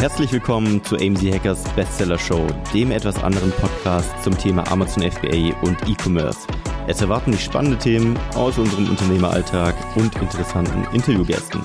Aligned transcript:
Herzlich 0.00 0.32
willkommen 0.32 0.82
zu 0.84 0.96
AMZ 0.96 1.22
Hackers 1.24 1.62
Bestseller 1.74 2.18
Show, 2.18 2.46
dem 2.72 2.90
etwas 2.90 3.22
anderen 3.22 3.50
Podcast 3.52 4.10
zum 4.24 4.36
Thema 4.36 4.66
Amazon 4.70 5.02
FBA 5.10 5.54
und 5.62 5.76
E-Commerce. 5.88 6.38
Es 6.86 7.00
erwarten 7.02 7.32
dich 7.32 7.44
spannende 7.44 7.76
Themen 7.78 8.18
aus 8.34 8.56
unserem 8.58 8.88
Unternehmeralltag 8.88 9.74
und 9.96 10.14
interessanten 10.16 10.86
Interviewgästen. 10.94 11.60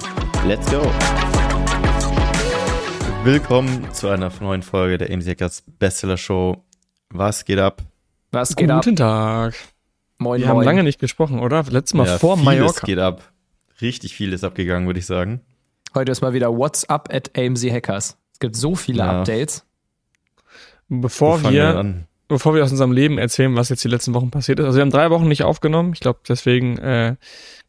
Let's 0.46 0.70
go! 0.70 0.81
Willkommen 3.24 3.88
zu 3.94 4.10
einer 4.10 4.31
neuen 4.42 4.62
Folge 4.63 4.97
der 4.97 5.12
AMZ 5.13 5.28
Hackers 5.28 5.63
Bestseller 5.79 6.17
Show. 6.17 6.63
Was 7.10 7.46
geht 7.46 7.60
ab? 7.60 7.81
Was 8.31 8.56
geht 8.56 8.70
Guten 8.70 8.90
ab? 9.02 9.54
Tag. 9.54 9.56
Moin, 10.17 10.42
Wir 10.42 10.47
moin. 10.47 10.58
haben 10.58 10.65
lange 10.65 10.83
nicht 10.83 10.99
gesprochen, 10.99 11.40
oder? 11.40 11.63
Letztes 11.70 11.94
Mal 11.94 12.08
Ja, 12.08 12.17
vor 12.17 12.36
vieles 12.36 12.46
Mallorca. 12.46 12.86
geht 12.86 12.99
ab. 12.99 13.22
Richtig 13.81 14.13
viel 14.15 14.33
ist 14.33 14.44
abgegangen, 14.44 14.88
würde 14.88 14.99
ich 14.99 15.06
sagen. 15.06 15.42
Heute 15.94 16.12
ist 16.12 16.22
mal 16.22 16.34
wieder 16.34 16.55
WhatsApp 16.55 17.08
at 17.13 17.31
AMZ 17.38 17.63
Hackers. 17.72 18.17
Es 18.35 18.39
gibt 18.39 18.57
so 18.57 18.75
viele 18.75 18.98
Ja. 18.98 19.20
Updates. 19.20 19.63
Bevor 20.89 21.41
wir, 21.49 21.77
an? 21.77 22.05
bevor 22.27 22.53
wir 22.53 22.66
aus 22.66 22.71
unserem 22.71 22.91
Leben 22.91 23.17
erzählen, 23.17 23.55
was 23.55 23.70
jetzt 23.70 23.85
die 23.85 23.88
letzten 23.88 24.13
Wochen 24.13 24.30
passiert 24.30 24.59
ist. 24.59 24.66
Also 24.66 24.75
wir 24.75 24.81
haben 24.81 24.91
drei 24.91 25.09
Wochen 25.09 25.30
nicht 25.30 25.44
aufgenommen. 25.44 25.94
Ich 25.94 26.02
glaube, 26.02 26.20
deswegen 26.27 26.77
äh, 26.80 27.16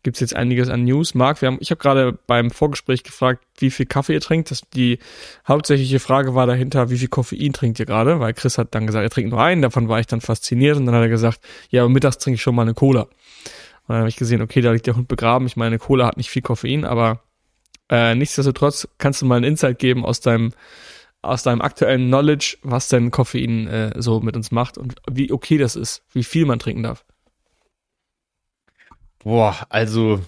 gibt 0.02 0.16
es 0.16 0.20
jetzt 0.20 0.34
einiges 0.34 0.68
an 0.68 0.82
News. 0.82 1.14
Marc, 1.14 1.40
wir 1.40 1.46
haben, 1.46 1.58
ich 1.60 1.70
habe 1.70 1.80
gerade 1.80 2.18
beim 2.26 2.50
Vorgespräch 2.50 3.04
gefragt, 3.04 3.44
wie 3.58 3.70
viel 3.70 3.86
Kaffee 3.86 4.14
ihr 4.14 4.20
trinkt. 4.20 4.50
Das, 4.50 4.62
die 4.74 4.98
hauptsächliche 5.46 6.00
Frage 6.00 6.34
war 6.34 6.48
dahinter, 6.48 6.90
wie 6.90 6.98
viel 6.98 7.06
Koffein 7.06 7.52
trinkt 7.52 7.78
ihr 7.78 7.86
gerade? 7.86 8.18
Weil 8.18 8.34
Chris 8.34 8.58
hat 8.58 8.74
dann 8.74 8.88
gesagt, 8.88 9.04
er 9.04 9.10
trinkt 9.10 9.30
nur 9.30 9.40
einen. 9.40 9.62
Davon 9.62 9.88
war 9.88 10.00
ich 10.00 10.08
dann 10.08 10.20
fasziniert. 10.20 10.76
Und 10.78 10.86
dann 10.86 10.96
hat 10.96 11.02
er 11.02 11.08
gesagt, 11.08 11.38
ja, 11.70 11.82
aber 11.82 11.90
mittags 11.90 12.18
trinke 12.18 12.34
ich 12.34 12.42
schon 12.42 12.56
mal 12.56 12.62
eine 12.62 12.74
Cola. 12.74 13.02
Und 13.02 13.10
dann 13.86 13.98
habe 13.98 14.08
ich 14.08 14.16
gesehen, 14.16 14.42
okay, 14.42 14.62
da 14.62 14.72
liegt 14.72 14.88
der 14.88 14.96
Hund 14.96 15.06
begraben. 15.06 15.46
Ich 15.46 15.56
meine, 15.56 15.78
Cola 15.78 16.08
hat 16.08 16.16
nicht 16.16 16.28
viel 16.30 16.42
Koffein, 16.42 16.84
aber 16.84 17.22
äh, 17.90 18.14
nichtsdestotrotz 18.14 18.88
kannst 18.98 19.22
du 19.22 19.26
mal 19.26 19.36
einen 19.36 19.44
Insight 19.44 19.78
geben 19.78 20.04
aus 20.04 20.20
deinem 20.20 20.52
aus 21.22 21.42
deinem 21.42 21.60
aktuellen 21.60 22.06
Knowledge, 22.06 22.58
was 22.62 22.88
denn 22.88 23.10
Koffein 23.10 23.66
äh, 23.66 24.00
so 24.00 24.20
mit 24.20 24.36
uns 24.36 24.52
macht 24.52 24.78
und 24.78 24.94
wie 25.10 25.32
okay 25.32 25.58
das 25.58 25.74
ist, 25.74 26.04
wie 26.12 26.22
viel 26.22 26.46
man 26.46 26.60
trinken 26.60 26.84
darf. 26.84 27.04
Boah, 29.18 29.66
also 29.70 30.20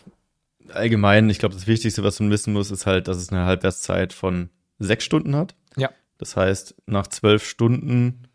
allgemein, 0.71 1.31
ich 1.31 1.39
glaube, 1.39 1.55
das 1.55 1.69
Wichtigste, 1.69 2.03
was 2.03 2.19
man 2.19 2.31
wissen 2.31 2.53
muss, 2.53 2.73
ist 2.73 2.87
halt, 2.87 3.07
dass 3.07 3.19
es 3.19 3.31
eine 3.31 3.45
Halbwertszeit 3.45 4.13
von 4.13 4.51
sechs 4.81 5.05
Stunden 5.05 5.37
hat. 5.37 5.55
Ja. 5.77 5.91
Das 6.19 6.37
heißt, 6.37 6.75
nach 6.87 7.07
zwölf 7.07 7.49
Stunden 7.49 8.27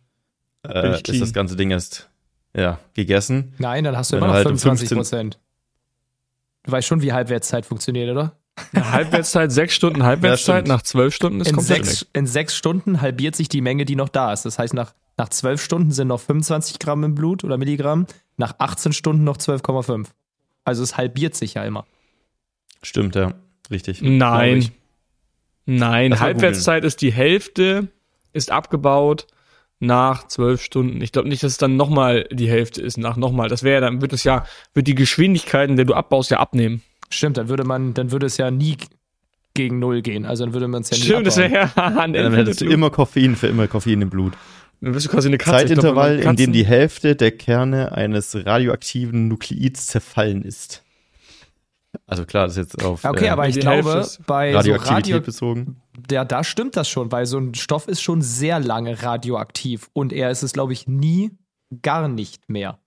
äh, 0.66 1.02
ist 1.02 1.22
das 1.22 1.34
ganze 1.34 1.58
Ding 1.58 1.72
erst 1.72 2.10
ja, 2.56 2.80
gegessen. 2.94 3.54
Nein, 3.58 3.84
dann 3.84 3.98
hast 3.98 4.12
du 4.12 4.16
Wenn 4.16 4.24
immer 4.24 4.28
noch 4.28 4.36
halt 4.36 4.46
um 4.46 4.58
25 4.58 4.90
15 4.90 4.98
Prozent. 4.98 5.40
Du 6.64 6.72
weißt 6.72 6.88
schon, 6.88 7.02
wie 7.02 7.12
Halbwertszeit 7.12 7.66
funktioniert, 7.66 8.10
oder? 8.10 8.38
Eine 8.74 8.92
Halbwertszeit, 8.92 9.52
sechs 9.52 9.74
Stunden 9.74 10.04
Halbwertszeit, 10.04 10.68
nach 10.68 10.84
zwölf 10.84 11.16
Stunden 11.16 11.42
ist 11.42 11.50
In 11.50 11.56
komplett 11.56 11.86
sechs, 11.86 12.02
weg. 12.02 12.10
in 12.14 12.28
sechs 12.28 12.56
Stunden 12.56 13.02
halbiert 13.02 13.36
sich 13.36 13.50
die 13.50 13.62
Menge, 13.62 13.86
die 13.86 13.96
noch 13.96 14.10
da 14.10 14.32
ist. 14.32 14.46
Das 14.46 14.60
heißt, 14.60 14.74
nach, 14.74 14.94
nach 15.18 15.30
zwölf 15.30 15.64
Stunden 15.64 15.92
sind 15.92 16.08
noch 16.10 16.20
25 16.20 16.80
Gramm 16.80 17.04
im 17.04 17.16
Blut 17.16 17.44
oder 17.44 17.58
Milligramm, 17.58 18.06
nach 18.38 18.56
18 18.60 18.94
Stunden 18.94 19.24
noch 19.24 19.38
12,5. 19.38 20.08
Also 20.66 20.84
es 20.84 20.98
halbiert 20.98 21.36
sich 21.36 21.56
ja 21.56 21.64
immer. 21.64 21.86
Stimmt, 22.84 23.16
ja. 23.16 23.34
Richtig. 23.72 24.02
Nein. 24.02 24.70
Nein, 25.66 26.20
Halbwertszeit 26.20 26.84
ist 26.84 27.02
die 27.02 27.12
Hälfte, 27.12 27.88
ist 28.34 28.52
abgebaut 28.52 29.28
nach 29.80 30.28
zwölf 30.28 30.62
Stunden. 30.62 31.02
Ich 31.02 31.12
glaube 31.12 31.30
nicht, 31.30 31.44
dass 31.44 31.54
es 31.54 31.58
dann 31.58 31.76
nochmal 31.76 32.28
die 32.32 32.50
Hälfte 32.50 32.82
ist, 32.82 32.98
nach 32.98 33.18
nochmal. 33.18 33.50
Das 33.50 33.64
wäre, 33.64 33.82
dann 33.82 34.02
wird 34.02 34.14
es 34.14 34.24
ja, 34.24 34.46
wird 34.74 34.88
die 34.88 34.96
Geschwindigkeit, 34.96 35.70
in 35.70 35.76
der 35.76 35.86
du 35.86 35.94
abbaust, 35.94 36.32
ja 36.32 36.40
abnehmen. 36.40 36.82
Stimmt, 37.14 37.38
dann 37.38 37.50
würde 37.50 37.64
man, 37.64 37.94
dann 37.94 38.12
würde 38.12 38.26
es 38.26 38.38
ja 38.38 38.52
nie 38.52 38.78
gegen 39.54 39.80
Null 39.80 40.02
gehen. 40.02 40.26
Also 40.26 40.46
dann 40.46 40.54
würde 40.54 40.68
man 40.68 40.82
es 40.82 40.90
ja 40.90 40.98
nie 40.98 41.04
Stimmt, 41.04 41.28
das 41.28 41.38
wäre 41.38 41.52
ja 41.52 41.72
ein 41.76 42.14
dann 42.14 42.34
hättest 42.34 42.62
du 42.62 42.66
immer 42.66 42.90
Koffein 42.90 43.36
für 43.36 43.48
immer 43.48 43.68
Koffein 43.68 44.02
im 44.02 44.10
Blut. 44.10 44.34
Dann 44.82 44.94
bist 44.94 45.06
du 45.06 45.10
quasi 45.10 45.30
eine 45.30 45.38
Katze. 45.38 45.52
Glaub, 45.52 45.68
Zeitintervall, 45.70 46.18
man 46.18 46.28
in 46.32 46.36
dem 46.36 46.52
die 46.52 46.66
Hälfte 46.66 47.16
der 47.16 47.32
Kerne 47.32 47.94
eines 47.94 48.36
radioaktiven 48.46 49.28
Nukleids 49.28 49.88
zerfallen 49.88 50.42
ist. 50.42 50.84
Also 52.08 52.26
klar, 52.26 52.48
das 52.48 52.58
ist 52.58 52.74
jetzt 52.74 52.84
auf 52.84 53.06
Okay, 53.06 53.26
äh, 53.26 53.30
aber 53.30 53.48
ich 53.48 53.60
glaube, 53.60 54.06
bei 54.26 54.52
so 54.52 54.58
Radioaktivität 54.58 55.14
Radio, 55.14 55.22
bezogen. 55.22 55.82
ja, 56.10 56.26
da 56.26 56.44
stimmt 56.44 56.76
das 56.76 56.90
schon, 56.90 57.12
weil 57.12 57.26
so 57.26 57.38
ein 57.38 57.54
Stoff 57.54 57.88
ist 57.88 58.02
schon 58.02 58.22
sehr 58.22 58.60
lange 58.60 59.04
radioaktiv 59.04 59.90
und 59.94 60.12
er 60.12 60.32
ist 60.32 60.44
es, 60.44 60.54
glaube 60.54 60.74
ich, 60.74 60.88
nie 60.88 61.32
gar 61.82 62.08
nicht 62.08 62.50
mehr. 62.50 62.80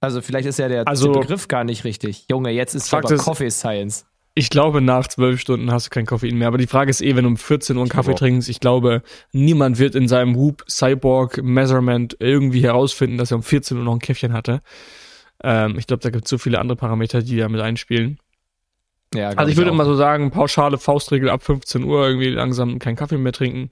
Also 0.00 0.22
vielleicht 0.22 0.48
ist 0.48 0.58
ja 0.58 0.68
der, 0.68 0.88
Also- 0.88 1.12
der 1.12 1.20
Begriff 1.20 1.48
gar 1.48 1.64
nicht 1.64 1.84
richtig. 1.84 2.24
Junge, 2.30 2.50
jetzt 2.50 2.74
ist 2.74 2.88
Fakt 2.88 3.06
aber 3.06 3.14
ist- 3.14 3.24
Coffee 3.24 3.50
Science. 3.50 4.06
Ich 4.34 4.48
glaube, 4.48 4.80
nach 4.80 5.08
zwölf 5.08 5.40
Stunden 5.40 5.72
hast 5.72 5.86
du 5.86 5.90
kein 5.90 6.06
Koffein 6.06 6.38
mehr. 6.38 6.48
Aber 6.48 6.56
die 6.56 6.68
Frage 6.68 6.88
ist 6.90 7.02
eh, 7.02 7.16
wenn 7.16 7.24
du 7.24 7.30
um 7.30 7.36
14 7.36 7.76
Uhr 7.76 7.82
einen 7.82 7.90
Kaffee 7.90 8.12
auch. 8.12 8.18
trinkst, 8.18 8.48
ich 8.48 8.60
glaube, 8.60 9.02
niemand 9.32 9.78
wird 9.78 9.94
in 9.96 10.06
seinem 10.08 10.36
Whoop 10.36 10.64
Cyborg 10.70 11.42
Measurement 11.42 12.16
irgendwie 12.20 12.62
herausfinden, 12.62 13.18
dass 13.18 13.32
er 13.32 13.38
um 13.38 13.42
14 13.42 13.76
Uhr 13.76 13.84
noch 13.84 13.92
ein 13.94 13.98
Käffchen 13.98 14.32
hatte. 14.32 14.62
Ähm, 15.42 15.76
ich 15.78 15.86
glaube, 15.88 16.02
da 16.02 16.10
gibt 16.10 16.24
es 16.24 16.30
so 16.30 16.38
viele 16.38 16.60
andere 16.60 16.76
Parameter, 16.76 17.22
die 17.22 17.36
da 17.38 17.48
mit 17.48 17.60
einspielen. 17.60 18.18
Ja, 19.12 19.30
Also 19.30 19.50
ich 19.50 19.56
würde 19.56 19.70
auch. 19.70 19.74
immer 19.74 19.84
so 19.84 19.96
sagen, 19.96 20.30
pauschale 20.30 20.78
Faustregel 20.78 21.28
ab 21.28 21.42
15 21.42 21.82
Uhr 21.82 22.06
irgendwie 22.06 22.28
langsam 22.30 22.78
keinen 22.78 22.94
Kaffee 22.96 23.18
mehr 23.18 23.32
trinken. 23.32 23.70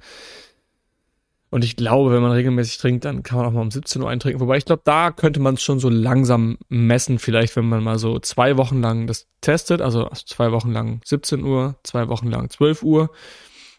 Und 1.51 1.65
ich 1.65 1.77
glaube, 1.77 2.13
wenn 2.13 2.21
man 2.21 2.33
regelmäßig 2.33 2.79
trinkt, 2.79 3.05
dann 3.07 3.23
kann 3.23 3.39
man 3.39 3.47
auch 3.47 3.53
mal 3.53 3.63
um 3.63 3.71
17 3.71 4.03
Uhr 4.03 4.11
eintrinken. 4.11 4.41
Wobei 4.41 4.59
ich 4.59 4.67
glaube, 4.67 4.83
da 4.85 5.11
könnte 5.11 5.41
man 5.41 5.55
es 5.55 5.63
schon 5.63 5.79
so 5.79 5.89
langsam 5.89 6.59
messen, 6.69 7.19
vielleicht 7.19 7.57
wenn 7.57 7.69
man 7.69 7.83
mal 7.83 7.99
so 7.99 8.19
zwei 8.19 8.59
Wochen 8.59 8.83
lang 8.83 9.07
das 9.07 9.27
testet, 9.41 9.81
also 9.81 10.11
zwei 10.27 10.53
Wochen 10.53 10.73
lang 10.73 11.01
17 11.05 11.43
Uhr, 11.43 11.77
zwei 11.85 12.09
Wochen 12.09 12.29
lang 12.29 12.51
12 12.51 12.83
Uhr, 12.83 13.11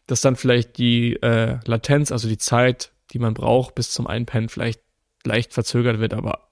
dass 0.07 0.22
dann 0.22 0.35
vielleicht 0.35 0.80
die 0.80 1.13
äh, 1.22 1.59
Latenz, 1.66 2.12
also 2.12 2.28
die 2.28 2.40
Zeit, 2.40 2.91
die 3.12 3.19
man 3.19 3.35
braucht 3.35 3.75
bis 3.75 3.91
zum 3.91 4.07
Einpennen, 4.07 4.50
vielleicht 4.50 4.81
leicht 5.24 5.53
verzögert 5.53 6.00
wird, 6.00 6.16
aber 6.16 6.50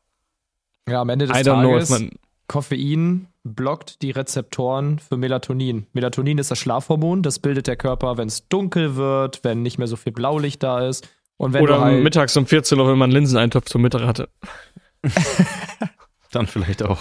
Ja, 0.88 1.02
am 1.02 1.10
Ende 1.10 1.26
des 1.26 1.36
don't 1.42 1.62
know, 1.62 1.74
Tages, 1.74 1.90
man 1.90 2.12
Koffein 2.48 3.28
blockt 3.56 4.02
die 4.02 4.12
Rezeptoren 4.12 5.00
für 5.00 5.18
Melatonin. 5.18 5.88
Melatonin 5.94 6.38
ist 6.38 6.52
das 6.52 6.59
Schlafhormon, 6.59 7.24
das 7.24 7.40
bildet 7.40 7.68
der 7.68 7.75
Körper, 7.75 8.18
wenn 8.18 8.28
es 8.28 8.47
dunkel 8.47 8.96
wird, 8.96 9.44
wenn 9.44 9.62
nicht 9.62 9.78
mehr 9.78 9.88
so 9.88 9.96
viel 9.96 10.12
Blaulicht 10.12 10.63
da 10.63 10.88
ist. 10.88 11.08
Und 11.38 11.53
wenn 11.53 11.63
oder 11.63 11.75
du 11.78 11.81
halt, 11.81 12.03
mittags 12.03 12.36
um 12.38 12.46
14 12.46 12.80
Uhr, 12.80 12.88
wenn 12.88 12.97
man 12.97 13.12
einen 13.12 13.13
Linseneintopf 13.13 13.66
zum 13.66 13.81
Mittag 13.81 14.02
hatte. 14.03 14.30
Dann 16.31 16.47
vielleicht 16.47 16.84
auch. 16.84 17.00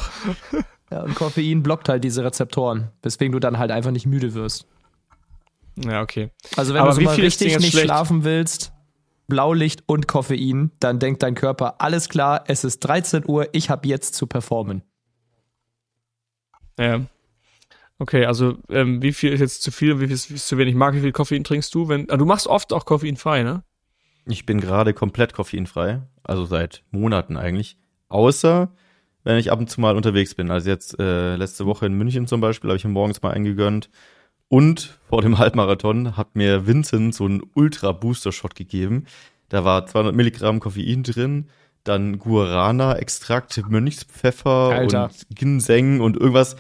ja, 0.90 1.02
und 1.02 1.14
Koffein 1.14 1.62
blockt 1.62 1.88
halt 1.88 2.04
diese 2.04 2.22
Rezeptoren, 2.22 2.90
weswegen 3.02 3.32
du 3.32 3.40
dann 3.40 3.58
halt 3.58 3.70
einfach 3.72 3.90
nicht 3.90 4.06
müde 4.06 4.34
wirst. 4.34 4.66
Ja, 5.84 6.00
okay. 6.00 6.30
Also 6.56 6.74
wenn 6.74 6.80
Aber 6.80 6.90
du 6.90 6.96
so 6.96 7.00
wie 7.00 7.04
mal 7.06 7.14
richtig 7.16 7.58
nicht 7.58 7.70
schlecht? 7.70 7.86
schlafen 7.86 8.24
willst, 8.24 8.72
Blaulicht 9.26 9.82
und 9.86 10.06
Koffein, 10.06 10.70
dann 10.78 10.98
denkt 10.98 11.22
dein 11.22 11.34
Körper, 11.34 11.80
alles 11.80 12.08
klar, 12.08 12.44
es 12.46 12.64
ist 12.64 12.80
13 12.80 13.24
Uhr, 13.26 13.48
ich 13.52 13.68
habe 13.70 13.88
jetzt 13.88 14.14
zu 14.14 14.26
performen. 14.26 14.82
Ja. 16.78 17.00
Okay, 17.98 18.26
also 18.26 18.59
ähm, 18.69 19.00
wie 19.00 19.12
viel 19.12 19.32
ist 19.32 19.41
jetzt 19.41 19.62
zu 19.62 19.70
viel 19.70 19.92
und 19.92 20.00
wie 20.00 20.06
viel 20.06 20.14
ist, 20.14 20.31
ist 20.31 20.48
zu 20.48 20.59
wenig? 20.59 20.75
Marc, 20.75 20.94
wie 20.94 21.00
viel 21.00 21.12
Koffein 21.12 21.44
trinkst 21.44 21.75
du? 21.75 21.88
Wenn, 21.88 22.10
ah, 22.10 22.16
du 22.16 22.26
machst 22.26 22.47
oft 22.47 22.72
auch 22.72 22.84
koffeinfrei, 22.84 23.42
ne? 23.42 23.62
Ich 24.26 24.44
bin 24.44 24.60
gerade 24.60 24.92
komplett 24.92 25.32
koffeinfrei, 25.32 26.03
also 26.22 26.44
seit 26.44 26.82
Monaten 26.91 27.36
eigentlich. 27.36 27.78
Außer 28.09 28.70
wenn 29.26 29.38
ich 29.38 29.50
ab 29.50 29.59
und 29.59 29.69
zu 29.69 29.81
mal 29.81 29.97
unterwegs 29.97 30.36
bin. 30.36 30.53
Also 30.53 30.70
jetzt 30.70 31.00
äh, 31.00 31.34
letzte 31.34 31.66
Woche 31.66 31.86
in 31.86 31.94
München 31.94 32.28
zum 32.28 32.41
Beispiel 32.41 32.70
habe 32.70 32.76
ich 32.76 32.84
mir 32.84 32.92
morgens 32.92 33.22
mal 33.22 33.32
eingegönnt. 33.32 33.91
Und 34.47 35.00
vor 35.09 35.20
dem 35.20 35.38
Halbmarathon 35.38 36.16
hat 36.16 36.36
mir 36.36 36.69
Vincent 36.69 37.12
so 37.12 37.25
einen 37.25 37.42
Ultra-Booster-Shot 37.54 38.54
gegeben. 38.54 39.06
Da 39.48 39.65
war 39.65 39.84
200 39.84 40.15
Milligramm 40.15 40.60
Koffein 40.60 41.03
drin, 41.03 41.48
dann 41.88 42.19
Guarana-Extrakt, 42.19 43.62
Mönchspfeffer 43.69 44.50
Alter. 44.72 45.04
und 45.04 45.26
Ginseng 45.36 46.00
und 46.00 46.16
irgendwas. 46.16 46.56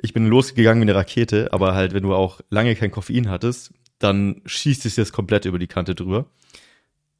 Ich 0.00 0.12
bin 0.12 0.26
losgegangen 0.26 0.80
wie 0.82 0.90
eine 0.90 0.94
Rakete, 0.98 1.52
aber 1.52 1.74
halt, 1.74 1.94
wenn 1.94 2.02
du 2.02 2.14
auch 2.14 2.40
lange 2.50 2.74
kein 2.76 2.90
Koffein 2.90 3.30
hattest, 3.30 3.72
dann 3.98 4.42
schießt 4.44 4.84
es 4.86 4.96
jetzt 4.96 5.12
komplett 5.12 5.44
über 5.46 5.58
die 5.58 5.66
Kante 5.66 5.94
drüber. 5.94 6.26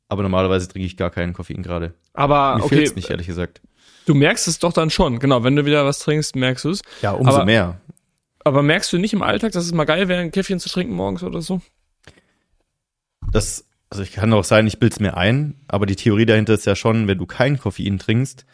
Aber 0.08 0.22
normalerweise 0.22 0.68
trinke 0.68 0.86
ich 0.86 0.96
gar 0.96 1.10
keinen 1.10 1.32
Koffein 1.32 1.62
gerade. 1.62 1.94
Aber 2.12 2.56
Mir 2.56 2.64
okay, 2.64 2.76
fehlt's 2.76 2.94
nicht, 2.96 3.10
ehrlich 3.10 3.26
gesagt. 3.26 3.60
du 4.04 4.14
merkst 4.14 4.46
es 4.46 4.58
doch 4.58 4.72
dann 4.72 4.90
schon. 4.90 5.18
Genau, 5.18 5.42
wenn 5.42 5.56
du 5.56 5.64
wieder 5.64 5.84
was 5.84 5.98
trinkst, 6.00 6.36
merkst 6.36 6.64
du 6.64 6.70
es. 6.70 6.82
Ja, 7.02 7.12
umso 7.12 7.36
Aber- 7.36 7.44
mehr. 7.44 7.80
Aber 8.44 8.62
merkst 8.62 8.92
du 8.92 8.98
nicht 8.98 9.12
im 9.12 9.22
Alltag, 9.22 9.50
dass 9.52 9.64
es 9.64 9.72
mal 9.72 9.86
geil 9.86 10.06
wäre, 10.06 10.20
ein 10.20 10.30
Käffchen 10.30 10.60
zu 10.60 10.68
trinken 10.68 10.94
morgens 10.94 11.24
oder 11.24 11.40
so? 11.42 11.60
Das, 13.32 13.64
also 13.90 14.02
ich 14.02 14.12
kann 14.12 14.32
auch 14.32 14.44
sein, 14.44 14.66
ich 14.66 14.78
bild's 14.78 15.00
mir 15.00 15.16
ein, 15.16 15.54
aber 15.68 15.86
die 15.86 15.96
Theorie 15.96 16.26
dahinter 16.26 16.54
ist 16.54 16.66
ja 16.66 16.76
schon, 16.76 17.06
wenn 17.08 17.18
du 17.18 17.26
kein 17.26 17.58
Koffein 17.58 17.98
trinkst, 17.98 18.44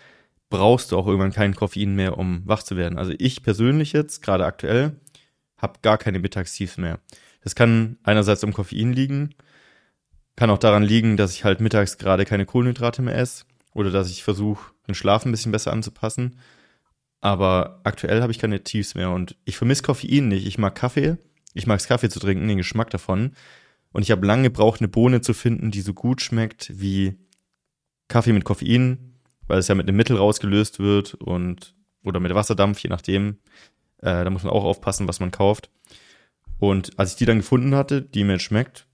brauchst 0.50 0.92
du 0.92 0.98
auch 0.98 1.06
irgendwann 1.06 1.32
kein 1.32 1.54
Koffein 1.54 1.94
mehr, 1.94 2.18
um 2.18 2.42
wach 2.44 2.62
zu 2.62 2.76
werden. 2.76 2.98
Also 2.98 3.14
ich 3.18 3.42
persönlich 3.42 3.92
jetzt, 3.92 4.22
gerade 4.22 4.44
aktuell, 4.44 5.00
habe 5.56 5.78
gar 5.80 5.96
keine 5.96 6.18
Mittagstiefs 6.18 6.76
mehr. 6.76 7.00
Das 7.42 7.54
kann 7.54 7.96
einerseits 8.02 8.44
am 8.44 8.52
Koffein 8.52 8.92
liegen, 8.92 9.34
kann 10.36 10.50
auch 10.50 10.58
daran 10.58 10.82
liegen, 10.82 11.16
dass 11.16 11.32
ich 11.32 11.44
halt 11.44 11.60
mittags 11.60 11.98
gerade 11.98 12.24
keine 12.24 12.46
Kohlenhydrate 12.46 13.02
mehr 13.02 13.16
esse 13.16 13.44
oder 13.72 13.90
dass 13.90 14.10
ich 14.10 14.22
versuche, 14.22 14.72
den 14.86 14.94
Schlaf 14.94 15.24
ein 15.24 15.32
bisschen 15.32 15.52
besser 15.52 15.72
anzupassen. 15.72 16.38
Aber 17.20 17.80
aktuell 17.84 18.20
habe 18.20 18.32
ich 18.32 18.38
keine 18.38 18.64
Tiefs 18.64 18.94
mehr 18.94 19.10
und 19.10 19.36
ich 19.44 19.56
vermisse 19.56 19.82
Koffein 19.82 20.28
nicht. 20.28 20.46
Ich 20.46 20.58
mag 20.58 20.74
Kaffee. 20.74 21.16
Ich 21.54 21.66
mag 21.66 21.78
es 21.78 21.86
Kaffee 21.86 22.08
zu 22.08 22.18
trinken, 22.18 22.48
den 22.48 22.58
Geschmack 22.58 22.90
davon. 22.90 23.32
Und 23.92 24.02
ich 24.02 24.10
habe 24.10 24.26
lange 24.26 24.44
gebraucht, 24.44 24.80
eine 24.80 24.88
Bohne 24.88 25.20
zu 25.20 25.34
finden, 25.34 25.70
die 25.70 25.80
so 25.82 25.92
gut 25.94 26.20
schmeckt 26.22 26.70
wie 26.74 27.18
Kaffee 28.08 28.32
mit 28.32 28.44
Koffein, 28.44 29.18
weil 29.46 29.58
es 29.58 29.68
ja 29.68 29.74
mit 29.74 29.86
einem 29.88 29.96
Mittel 29.96 30.16
rausgelöst 30.16 30.78
wird 30.78 31.14
und 31.14 31.74
oder 32.04 32.20
mit 32.20 32.34
Wasserdampf, 32.34 32.78
je 32.80 32.88
nachdem. 32.90 33.38
Äh, 33.98 34.24
da 34.24 34.30
muss 34.30 34.42
man 34.42 34.52
auch 34.52 34.64
aufpassen, 34.64 35.06
was 35.08 35.20
man 35.20 35.30
kauft. 35.30 35.70
Und 36.58 36.98
als 36.98 37.12
ich 37.12 37.16
die 37.16 37.24
dann 37.26 37.38
gefunden 37.38 37.74
hatte, 37.74 38.02
die 38.02 38.24
mir 38.24 38.38
schmeckt, 38.38 38.86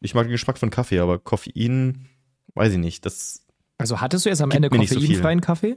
ich 0.00 0.14
mag 0.14 0.24
den 0.26 0.32
Geschmack 0.32 0.58
von 0.58 0.70
Kaffee, 0.70 1.00
aber 1.00 1.18
Koffein, 1.18 2.06
weiß 2.54 2.72
ich 2.72 2.78
nicht, 2.78 3.04
das. 3.04 3.44
Also 3.78 4.00
hattest 4.00 4.24
du 4.24 4.30
jetzt 4.30 4.40
am 4.40 4.50
Gibt 4.50 4.64
Ende 4.64 4.78
nicht 4.78 4.90
so 4.92 5.00
koffeinfreien 5.00 5.40
Kaffee? 5.40 5.76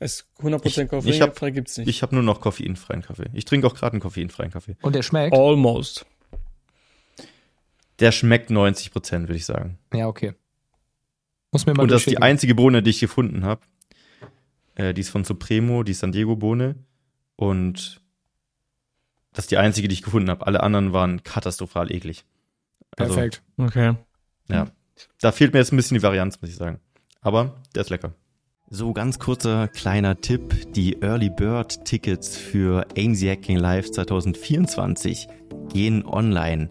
Es 0.00 0.26
100% 0.40 0.66
Ich- 0.66 0.78
ich 0.78 0.88
Koffein 0.88 1.20
hab- 1.22 1.38
frei 1.38 1.50
gibt's 1.50 1.76
nicht. 1.78 1.88
Ich 1.88 2.02
habe 2.02 2.14
nur 2.14 2.24
noch 2.24 2.40
koffeinfreien 2.40 3.02
Kaffee. 3.02 3.30
Ich 3.32 3.44
trinke 3.44 3.66
auch 3.66 3.74
gerade 3.74 3.92
einen 3.94 4.00
koffeinfreien 4.00 4.50
Kaffee. 4.50 4.76
Und 4.82 4.94
der 4.94 5.02
schmeckt? 5.02 5.36
Almost. 5.36 6.06
Der 8.00 8.12
schmeckt 8.12 8.50
90 8.50 8.90
Prozent, 8.90 9.28
würde 9.28 9.36
ich 9.36 9.46
sagen. 9.46 9.78
Ja, 9.92 10.08
okay. 10.08 10.34
Muss 11.52 11.66
mir 11.66 11.74
mal 11.74 11.84
Und 11.84 11.90
das 11.90 12.02
ist 12.02 12.10
die 12.10 12.18
einzige 12.18 12.54
Bohne, 12.54 12.82
die 12.82 12.90
ich 12.90 13.00
gefunden 13.00 13.44
habe. 13.44 13.60
Äh, 14.74 14.94
die 14.94 15.02
ist 15.02 15.10
von 15.10 15.24
Supremo, 15.24 15.84
die 15.84 15.94
San 15.94 16.12
Diego 16.12 16.36
Bohne. 16.36 16.74
Und 17.36 18.00
das 19.32 19.44
ist 19.44 19.50
die 19.50 19.58
einzige, 19.58 19.88
die 19.88 19.94
ich 19.94 20.02
gefunden 20.02 20.30
habe. 20.30 20.46
Alle 20.46 20.62
anderen 20.62 20.92
waren 20.92 21.22
katastrophal 21.22 21.92
eklig. 21.92 22.24
Also, 22.96 23.14
Perfekt. 23.14 23.42
Okay. 23.56 23.94
Da 25.20 25.32
fehlt 25.32 25.52
mir 25.52 25.58
jetzt 25.58 25.72
ein 25.72 25.76
bisschen 25.76 25.96
die 25.96 26.02
Varianz, 26.02 26.40
muss 26.40 26.50
ich 26.50 26.56
sagen. 26.56 26.80
Aber 27.20 27.62
der 27.74 27.82
ist 27.82 27.90
lecker. 27.90 28.14
So, 28.70 28.92
ganz 28.92 29.18
kurzer 29.18 29.68
kleiner 29.68 30.20
Tipp. 30.20 30.72
Die 30.72 31.00
Early 31.00 31.30
Bird 31.30 31.84
Tickets 31.84 32.36
für 32.36 32.86
AMZ 32.96 33.22
Hacking 33.22 33.58
Live 33.58 33.90
2024 33.90 35.28
gehen 35.72 36.04
online. 36.04 36.70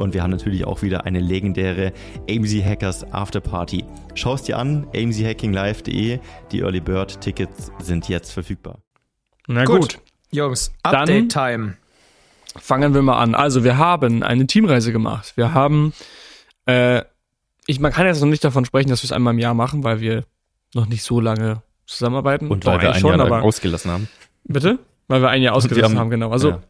und 0.00 0.14
wir 0.14 0.22
haben 0.22 0.30
natürlich 0.30 0.64
auch 0.64 0.82
wieder 0.82 1.04
eine 1.06 1.20
legendäre 1.20 1.92
AMZ 2.28 2.64
Hackers 2.64 3.04
Afterparty. 3.12 3.84
Schau 4.14 4.34
es 4.34 4.42
dir 4.42 4.58
an, 4.58 4.86
amzhackinglive.de. 4.94 6.18
Die 6.52 6.60
Early 6.60 6.80
Bird 6.80 7.20
Tickets 7.20 7.70
sind 7.78 8.08
jetzt 8.08 8.32
verfügbar. 8.32 8.78
Na 9.46 9.64
Gut. 9.64 9.80
gut. 9.80 9.98
Jungs, 10.32 10.72
Dann- 10.82 10.94
Update-Time. 10.96 11.76
Fangen 12.56 12.94
wir 12.94 13.02
mal 13.02 13.18
an. 13.18 13.34
Also 13.34 13.62
wir 13.62 13.78
haben 13.78 14.22
eine 14.24 14.46
Teamreise 14.46 14.90
gemacht. 14.92 15.32
Wir 15.36 15.54
haben, 15.54 15.92
äh, 16.66 17.02
ich, 17.66 17.78
man 17.78 17.92
kann 17.92 18.06
jetzt 18.06 18.20
noch 18.20 18.28
nicht 18.28 18.42
davon 18.42 18.64
sprechen, 18.64 18.88
dass 18.88 19.02
wir 19.02 19.06
es 19.06 19.12
einmal 19.12 19.34
im 19.34 19.38
Jahr 19.38 19.54
machen, 19.54 19.84
weil 19.84 20.00
wir 20.00 20.24
noch 20.74 20.86
nicht 20.86 21.04
so 21.04 21.20
lange 21.20 21.62
zusammenarbeiten. 21.86 22.48
Und 22.48 22.64
Doch, 22.66 22.72
weil 22.72 22.80
wir 22.80 22.88
eigentlich 22.90 23.04
ein 23.04 23.18
schon, 23.18 23.28
Jahr 23.30 23.42
ausgelassen 23.44 23.90
haben. 23.92 24.08
bitte, 24.44 24.78
weil 25.08 25.22
wir 25.22 25.28
ein 25.30 25.42
Jahr 25.42 25.54
ausgelassen 25.54 25.94
haben- 25.94 25.98
haben, 26.00 26.10
genau. 26.10 26.30
Also 26.30 26.50
ja. 26.50 26.60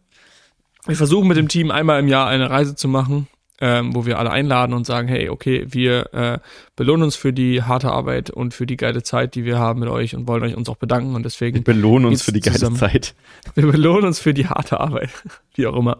Wir 0.87 0.97
versuchen 0.97 1.29
mit 1.29 1.37
dem 1.37 1.49
Team 1.49 1.71
einmal 1.71 2.00
im 2.00 2.09
Jahr 2.09 2.27
eine 2.29 2.50
Reise 2.50 2.75
zu 2.75 2.88
machen, 2.88 3.29
ähm, 3.61 3.94
wo 3.94 4.06
wir 4.06 4.19
alle 4.19 4.31
einladen 4.31 4.73
und 4.73 4.87
sagen, 4.87 5.06
hey, 5.09 5.29
okay, 5.29 5.67
wir 5.69 6.15
äh, 6.15 6.38
belohnen 6.77 7.03
uns 7.03 7.17
für 7.17 7.32
die 7.32 7.62
harte 7.62 7.91
Arbeit 7.91 8.31
und 8.31 8.55
für 8.55 8.65
die 8.65 8.77
geile 8.77 9.03
Zeit, 9.03 9.35
die 9.35 9.44
wir 9.44 9.59
haben 9.59 9.81
mit 9.81 9.88
euch 9.91 10.15
und 10.15 10.27
wollen 10.27 10.43
euch 10.43 10.56
uns 10.56 10.69
auch 10.69 10.77
bedanken 10.77 11.15
und 11.15 11.21
Wir 11.21 11.25
deswegen 11.25 11.62
belohnen 11.62 12.06
uns 12.06 12.23
für 12.23 12.32
die 12.32 12.41
geile 12.41 12.56
zusammen. 12.59 12.77
Zeit. 12.77 13.15
wir 13.55 13.71
belohnen 13.71 14.06
uns 14.06 14.19
für 14.19 14.32
die 14.32 14.47
harte 14.47 14.81
Arbeit, 14.81 15.11
wie 15.55 15.67
auch 15.67 15.77
immer. 15.77 15.99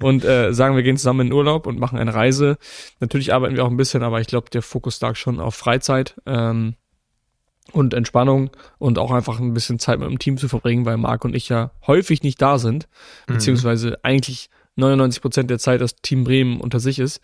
Und 0.00 0.24
äh, 0.24 0.52
sagen, 0.52 0.74
wir 0.74 0.82
gehen 0.82 0.96
zusammen 0.96 1.20
in 1.20 1.26
den 1.28 1.34
Urlaub 1.34 1.66
und 1.66 1.78
machen 1.78 1.98
eine 1.98 2.12
Reise. 2.12 2.58
Natürlich 2.98 3.32
arbeiten 3.32 3.54
wir 3.54 3.64
auch 3.64 3.70
ein 3.70 3.76
bisschen, 3.76 4.02
aber 4.02 4.20
ich 4.20 4.26
glaube, 4.26 4.50
der 4.50 4.62
Fokus 4.62 5.00
lag 5.00 5.14
schon 5.14 5.38
auf 5.38 5.54
Freizeit 5.54 6.16
ähm, 6.26 6.74
und 7.72 7.94
Entspannung 7.94 8.50
und 8.78 8.98
auch 8.98 9.10
einfach 9.10 9.40
ein 9.40 9.54
bisschen 9.54 9.78
Zeit 9.78 9.98
mit 9.98 10.08
dem 10.08 10.18
Team 10.18 10.36
zu 10.38 10.48
verbringen, 10.48 10.84
weil 10.84 10.96
Marc 10.96 11.24
und 11.24 11.34
ich 11.34 11.48
ja 11.48 11.70
häufig 11.86 12.22
nicht 12.22 12.40
da 12.40 12.58
sind, 12.58 12.88
beziehungsweise 13.26 13.98
eigentlich 14.04 14.50
99 14.76 15.22
Prozent 15.22 15.50
der 15.50 15.58
Zeit 15.58 15.80
das 15.80 15.96
Team 15.96 16.24
Bremen 16.24 16.60
unter 16.60 16.80
sich 16.80 16.98
ist 16.98 17.20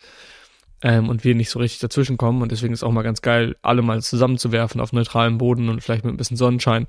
ähm, 0.82 1.08
und 1.08 1.24
wir 1.24 1.34
nicht 1.34 1.50
so 1.50 1.58
richtig 1.58 1.80
dazwischen 1.80 2.16
kommen 2.16 2.42
und 2.42 2.50
deswegen 2.52 2.72
ist 2.72 2.82
auch 2.82 2.92
mal 2.92 3.02
ganz 3.02 3.22
geil, 3.22 3.56
alle 3.62 3.82
mal 3.82 4.02
zusammenzuwerfen 4.02 4.80
auf 4.80 4.92
neutralem 4.92 5.38
Boden 5.38 5.68
und 5.68 5.82
vielleicht 5.82 6.04
mit 6.04 6.14
ein 6.14 6.16
bisschen 6.16 6.36
Sonnenschein 6.36 6.88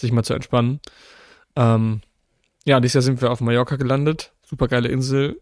sich 0.00 0.12
mal 0.12 0.24
zu 0.24 0.34
entspannen. 0.34 0.80
Ähm, 1.56 2.00
ja, 2.64 2.80
dieses 2.80 2.94
Jahr 2.94 3.02
sind 3.02 3.20
wir 3.20 3.30
auf 3.30 3.40
Mallorca 3.40 3.76
gelandet, 3.76 4.32
super 4.46 4.68
geile 4.68 4.88
Insel 4.88 5.40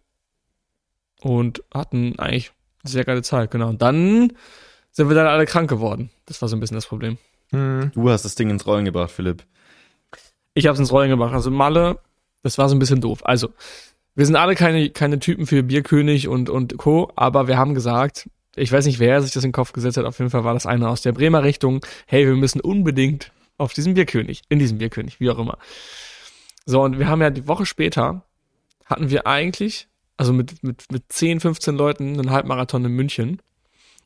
und 1.21 1.63
hatten 1.73 2.19
eigentlich 2.19 2.53
sehr 2.83 3.05
geile 3.05 3.23
Zeit, 3.23 3.51
genau. 3.51 3.69
Und 3.69 3.81
dann 3.81 4.33
sind 4.91 5.09
wir 5.09 5.15
dann 5.15 5.27
alle 5.27 5.47
krank 5.47 5.71
geworden. 5.71 6.11
Das 6.27 6.43
war 6.43 6.49
so 6.49 6.57
ein 6.57 6.61
bisschen 6.61 6.75
das 6.75 6.87
Problem. 6.87 7.19
Mhm. 7.53 7.93
Du 7.95 8.11
hast 8.11 8.25
das 8.25 8.35
Ding 8.35 8.51
ins 8.51 8.67
Rollen 8.67 8.85
gebracht, 8.85 9.11
Philipp. 9.11 9.45
Ich 10.55 10.67
habe 10.67 10.75
es 10.75 10.81
ins 10.81 10.93
Rollen 10.93 11.11
gebracht. 11.11 11.33
Also 11.33 11.51
Malle, 11.51 11.99
das 12.43 12.59
war 12.59 12.69
so 12.69 12.75
ein 12.75 12.79
bisschen 12.79 13.01
doof. 13.01 13.21
Also, 13.25 13.51
wir 14.15 14.27
sind 14.27 14.37
alle 14.37 14.55
keine, 14.55 14.91
keine 14.91 15.19
Typen 15.19 15.47
für 15.47 15.63
Bierkönig 15.63 16.29
und, 16.29 16.51
und 16.51 16.77
Co., 16.77 17.11
aber 17.17 17.49
wir 17.49 17.57
haben 17.57 17.75
gesagt, 17.75 18.29
ich 18.57 18.71
weiß 18.71 18.85
nicht, 18.85 18.99
wer 18.99 19.23
sich 19.23 19.33
das 19.33 19.45
in 19.45 19.49
den 19.49 19.55
Kopf 19.55 19.73
gesetzt 19.73 19.97
hat, 19.97 20.05
auf 20.05 20.19
jeden 20.19 20.31
Fall 20.31 20.45
war 20.45 20.53
das 20.53 20.67
einer 20.67 20.91
aus 20.91 21.01
der 21.01 21.13
Bremer 21.13 21.43
Richtung, 21.43 21.85
hey, 22.07 22.27
wir 22.27 22.35
müssen 22.35 22.61
unbedingt 22.61 23.33
auf 23.57 23.73
diesen 23.73 23.95
Bierkönig, 23.95 24.43
in 24.51 24.59
diesem 24.59 24.79
Bierkönig, 24.79 25.21
wie 25.21 25.31
auch 25.31 25.39
immer. 25.39 25.57
So, 26.67 26.83
und 26.83 26.99
wir 26.99 27.09
haben 27.09 27.23
ja 27.23 27.31
die 27.31 27.49
Woche 27.49 27.65
später, 27.65 28.25
hatten 28.85 29.09
wir 29.09 29.27
eigentlich, 29.27 29.89
also 30.17 30.33
mit, 30.33 30.63
mit, 30.63 30.85
mit 30.93 31.05
10, 31.09 31.41
15 31.41 31.77
Leuten 31.77 32.19
einen 32.19 32.31
Halbmarathon 32.31 32.85
in 32.85 32.93
München. 32.93 33.41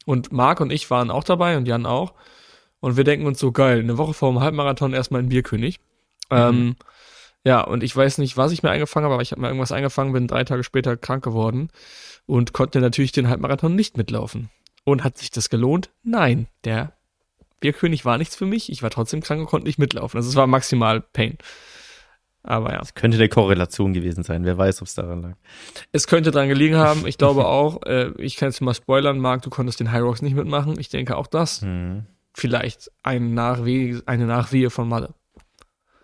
Und 0.04 0.32
Marc 0.32 0.60
und 0.60 0.70
ich 0.70 0.88
waren 0.90 1.10
auch 1.10 1.24
dabei 1.24 1.56
und 1.56 1.66
Jan 1.66 1.84
auch. 1.84 2.14
Und 2.80 2.96
wir 2.96 3.04
denken 3.04 3.26
uns 3.26 3.38
so, 3.38 3.52
geil, 3.52 3.80
eine 3.80 3.98
Woche 3.98 4.14
vor 4.14 4.30
dem 4.30 4.40
Halbmarathon 4.40 4.92
erstmal 4.92 5.22
ein 5.22 5.28
Bierkönig. 5.28 5.80
Ähm, 6.30 6.76
ja, 7.44 7.60
und 7.60 7.82
ich 7.82 7.96
weiß 7.96 8.18
nicht, 8.18 8.36
was 8.36 8.52
ich 8.52 8.62
mir 8.62 8.70
eingefangen 8.70 9.04
habe, 9.04 9.14
aber 9.14 9.22
ich 9.22 9.30
habe 9.30 9.40
mir 9.40 9.48
irgendwas 9.48 9.72
eingefangen, 9.72 10.12
bin 10.12 10.26
drei 10.26 10.44
Tage 10.44 10.64
später 10.64 10.96
krank 10.96 11.22
geworden 11.24 11.68
und 12.26 12.52
konnte 12.52 12.80
natürlich 12.80 13.12
den 13.12 13.28
Halbmarathon 13.28 13.74
nicht 13.74 13.96
mitlaufen. 13.96 14.50
Und 14.84 15.04
hat 15.04 15.18
sich 15.18 15.30
das 15.30 15.48
gelohnt? 15.48 15.90
Nein, 16.02 16.48
der 16.64 16.92
Bierkönig 17.60 18.04
war 18.04 18.18
nichts 18.18 18.36
für 18.36 18.46
mich. 18.46 18.70
Ich 18.70 18.82
war 18.82 18.90
trotzdem 18.90 19.20
krank 19.20 19.40
und 19.40 19.46
konnte 19.46 19.66
nicht 19.66 19.78
mitlaufen. 19.78 20.18
Also 20.18 20.28
es 20.28 20.36
war 20.36 20.46
maximal 20.46 21.00
Pain. 21.00 21.38
Aber 22.42 22.72
ja, 22.72 22.82
Könnte 22.94 23.16
eine 23.16 23.28
Korrelation 23.28 23.92
gewesen 23.92 24.22
sein. 24.22 24.44
Wer 24.44 24.56
weiß, 24.56 24.80
ob 24.82 24.86
es 24.86 24.94
daran 24.94 25.22
lag. 25.22 25.34
es 25.90 26.06
könnte 26.06 26.30
dran 26.30 26.48
gelegen 26.48 26.76
haben. 26.76 27.06
Ich 27.06 27.18
glaube 27.18 27.46
auch, 27.46 27.82
äh, 27.82 28.12
ich 28.18 28.36
kann 28.36 28.50
jetzt 28.50 28.60
mal 28.60 28.74
spoilern, 28.74 29.18
Marc, 29.18 29.42
du 29.42 29.50
konntest 29.50 29.80
den 29.80 29.90
High 29.90 30.02
Rocks 30.02 30.22
nicht 30.22 30.36
mitmachen. 30.36 30.78
Ich 30.78 30.88
denke 30.88 31.16
auch 31.16 31.26
das. 31.26 31.62
Mhm. 31.62 32.06
Vielleicht 32.38 32.90
ein 33.02 33.32
Nachwehe, 33.32 34.02
eine 34.04 34.26
Nachwehe 34.26 34.68
von 34.68 34.86
Malle. 34.86 35.14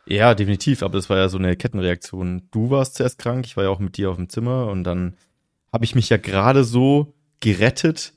Ja, 0.07 0.35
definitiv, 0.35 0.83
aber 0.83 0.97
das 0.97 1.11
war 1.11 1.19
ja 1.19 1.29
so 1.29 1.37
eine 1.37 1.57
Kettenreaktion. 1.57 2.49
Du 2.51 2.71
warst 2.71 2.95
zuerst 2.95 3.19
krank, 3.19 3.45
ich 3.45 3.59
war 3.59 3.65
ja 3.65 3.71
auch 3.71 3.81
mit 3.81 3.99
dir 3.99 4.09
auf 4.09 4.17
dem 4.17 4.31
Zimmer 4.31 4.69
und 4.69 4.85
dann 4.85 5.19
habe 5.71 5.85
ich 5.85 5.95
mich 5.95 6.09
ja 6.09 6.17
gerade 6.17 6.65
so 6.65 7.13
gerettet 7.41 8.15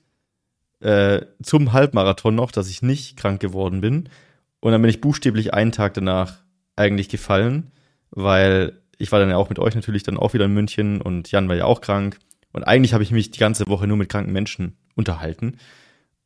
äh, 0.80 1.26
zum 1.44 1.74
Halbmarathon 1.74 2.36
noch, 2.36 2.54
dass 2.54 2.70
ich 2.70 2.82
nicht 2.82 3.18
krank 3.18 3.42
geworden 3.42 3.82
bin. 3.82 4.08
Und 4.62 4.72
dann 4.72 4.82
bin 4.82 4.90
ich 4.90 5.02
buchstäblich 5.02 5.54
einen 5.54 5.74
Tag 5.74 5.94
danach 5.94 6.38
eigentlich 6.78 7.10
gefallen, 7.10 7.74
weil 8.12 8.82
ich 8.98 9.12
war 9.12 9.20
dann 9.20 9.30
ja 9.30 9.36
auch 9.36 9.50
mit 9.50 9.60
euch 9.60 9.76
natürlich 9.76 10.04
dann 10.04 10.16
auch 10.16 10.34
wieder 10.34 10.46
in 10.46 10.54
München 10.54 11.02
und 11.02 11.32
Jan 11.32 11.50
war 11.50 11.58
ja 11.58 11.66
auch 11.66 11.82
krank. 11.82 12.18
Und 12.54 12.64
eigentlich 12.64 12.94
habe 12.94 13.04
ich 13.04 13.12
mich 13.12 13.32
die 13.32 13.40
ganze 13.40 13.68
Woche 13.68 13.88
nur 13.88 13.98
mit 13.98 14.08
kranken 14.08 14.32
Menschen 14.32 14.78
unterhalten. 14.96 15.58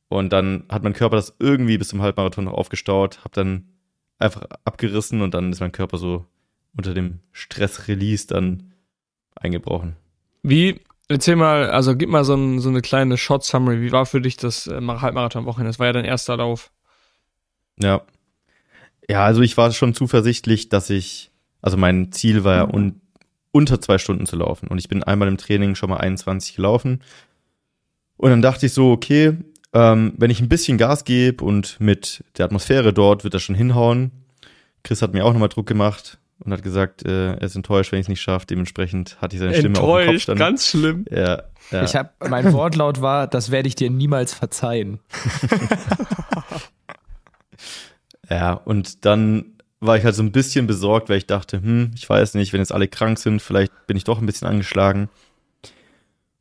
Und 0.09 0.33
dann 0.33 0.65
hat 0.69 0.83
mein 0.83 0.93
Körper 0.93 1.15
das 1.15 1.35
irgendwie 1.39 1.77
bis 1.77 1.89
zum 1.89 2.01
Halbmarathon 2.01 2.45
noch 2.45 2.53
aufgestaut, 2.53 3.19
habe 3.19 3.31
dann 3.33 3.69
einfach 4.17 4.43
abgerissen 4.65 5.21
und 5.21 5.33
dann 5.33 5.51
ist 5.51 5.61
mein 5.61 5.71
Körper 5.71 5.97
so 5.97 6.25
unter 6.75 6.93
dem 6.93 7.19
Stress-Release 7.31 8.27
dann 8.27 8.73
eingebrochen. 9.35 9.95
Wie, 10.43 10.81
erzähl 11.07 11.35
mal, 11.35 11.69
also 11.69 11.95
gib 11.95 12.09
mal 12.09 12.25
so, 12.25 12.35
ein, 12.35 12.59
so 12.59 12.69
eine 12.69 12.81
kleine 12.81 13.17
Short-Summary. 13.17 13.81
Wie 13.81 13.91
war 13.91 14.05
für 14.05 14.19
dich 14.19 14.35
das 14.35 14.67
äh, 14.67 14.81
Halbmarathon-Wochenende? 14.81 15.69
Das 15.69 15.79
war 15.79 15.87
ja 15.87 15.93
dein 15.93 16.05
erster 16.05 16.37
Lauf. 16.37 16.71
Ja. 17.79 18.01
Ja, 19.07 19.25
also 19.25 19.41
ich 19.41 19.57
war 19.57 19.71
schon 19.71 19.93
zuversichtlich, 19.93 20.69
dass 20.69 20.89
ich, 20.89 21.31
also 21.61 21.77
mein 21.77 22.11
Ziel 22.11 22.43
war 22.43 22.55
ja 22.55 22.63
un, 22.63 23.01
unter 23.51 23.81
zwei 23.81 23.97
Stunden 23.97 24.25
zu 24.25 24.35
laufen. 24.35 24.67
Und 24.67 24.77
ich 24.77 24.87
bin 24.87 25.03
einmal 25.03 25.27
im 25.27 25.37
Training 25.37 25.75
schon 25.75 25.89
mal 25.89 25.97
21 25.97 26.55
gelaufen. 26.55 27.01
Und 28.17 28.29
dann 28.29 28.41
dachte 28.41 28.65
ich 28.65 28.73
so, 28.73 28.91
okay, 28.91 29.37
ähm, 29.73 30.13
wenn 30.17 30.31
ich 30.31 30.41
ein 30.41 30.49
bisschen 30.49 30.77
Gas 30.77 31.03
gebe 31.03 31.43
und 31.43 31.79
mit 31.79 32.23
der 32.37 32.45
Atmosphäre 32.45 32.93
dort 32.93 33.23
wird 33.23 33.33
das 33.33 33.43
schon 33.43 33.55
hinhauen. 33.55 34.11
Chris 34.83 35.01
hat 35.01 35.13
mir 35.13 35.25
auch 35.25 35.33
nochmal 35.33 35.49
Druck 35.49 35.67
gemacht. 35.67 36.17
und 36.43 36.53
hat 36.53 36.63
gesagt, 36.63 37.05
äh, 37.05 37.33
er 37.33 37.41
ist 37.41 37.55
enttäuscht, 37.55 37.91
wenn 37.91 37.99
ich 37.99 38.05
es 38.05 38.09
nicht 38.09 38.21
schaffe. 38.21 38.45
Dementsprechend 38.47 39.17
hatte 39.21 39.35
ich 39.35 39.41
seine 39.41 39.53
Stimme 39.55 39.79
auf 39.79 39.85
dem 39.85 39.89
Kopf 39.89 39.99
Enttäuscht, 40.01 40.29
dann. 40.29 40.37
ganz 40.37 40.67
schlimm. 40.67 41.05
ja, 41.11 41.43
ja. 41.71 41.83
Ich 41.83 41.95
habe 41.95 42.09
mein 42.29 42.51
Wortlaut 42.53 43.01
war, 43.01 43.27
das 43.27 43.51
werde 43.51 43.67
ich 43.67 43.75
dir 43.75 43.89
niemals 43.89 44.33
verzeihen. 44.33 44.99
Ja, 48.29 48.53
und 48.53 49.05
dann 49.05 49.55
war 49.79 49.97
ich 49.97 50.03
halt 50.03 50.15
so 50.15 50.23
ein 50.23 50.31
bisschen 50.31 50.67
besorgt, 50.67 51.09
weil 51.09 51.17
ich 51.17 51.25
dachte, 51.25 51.61
hm, 51.61 51.91
ich 51.95 52.07
weiß 52.07 52.35
nicht, 52.35 52.53
wenn 52.53 52.59
jetzt 52.59 52.71
alle 52.71 52.87
krank 52.87 53.17
sind, 53.17 53.41
vielleicht 53.41 53.71
bin 53.87 53.97
ich 53.97 54.03
doch 54.03 54.19
ein 54.19 54.25
bisschen 54.25 54.47
angeschlagen. 54.47 55.09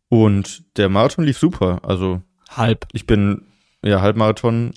Und 0.09 0.65
der 0.77 0.89
Marathon 0.89 1.25
lief 1.25 1.39
super. 1.39 1.81
Also 1.83 2.23
Halb. 2.49 2.87
ich 2.93 3.07
bin 3.07 3.43
ja 3.85 4.01
Halbmarathon. 4.01 4.73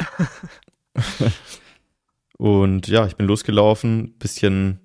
und 2.38 2.88
ja, 2.88 3.06
ich 3.08 3.16
bin 3.16 3.28
losgelaufen, 3.28 4.14
bisschen 4.20 4.80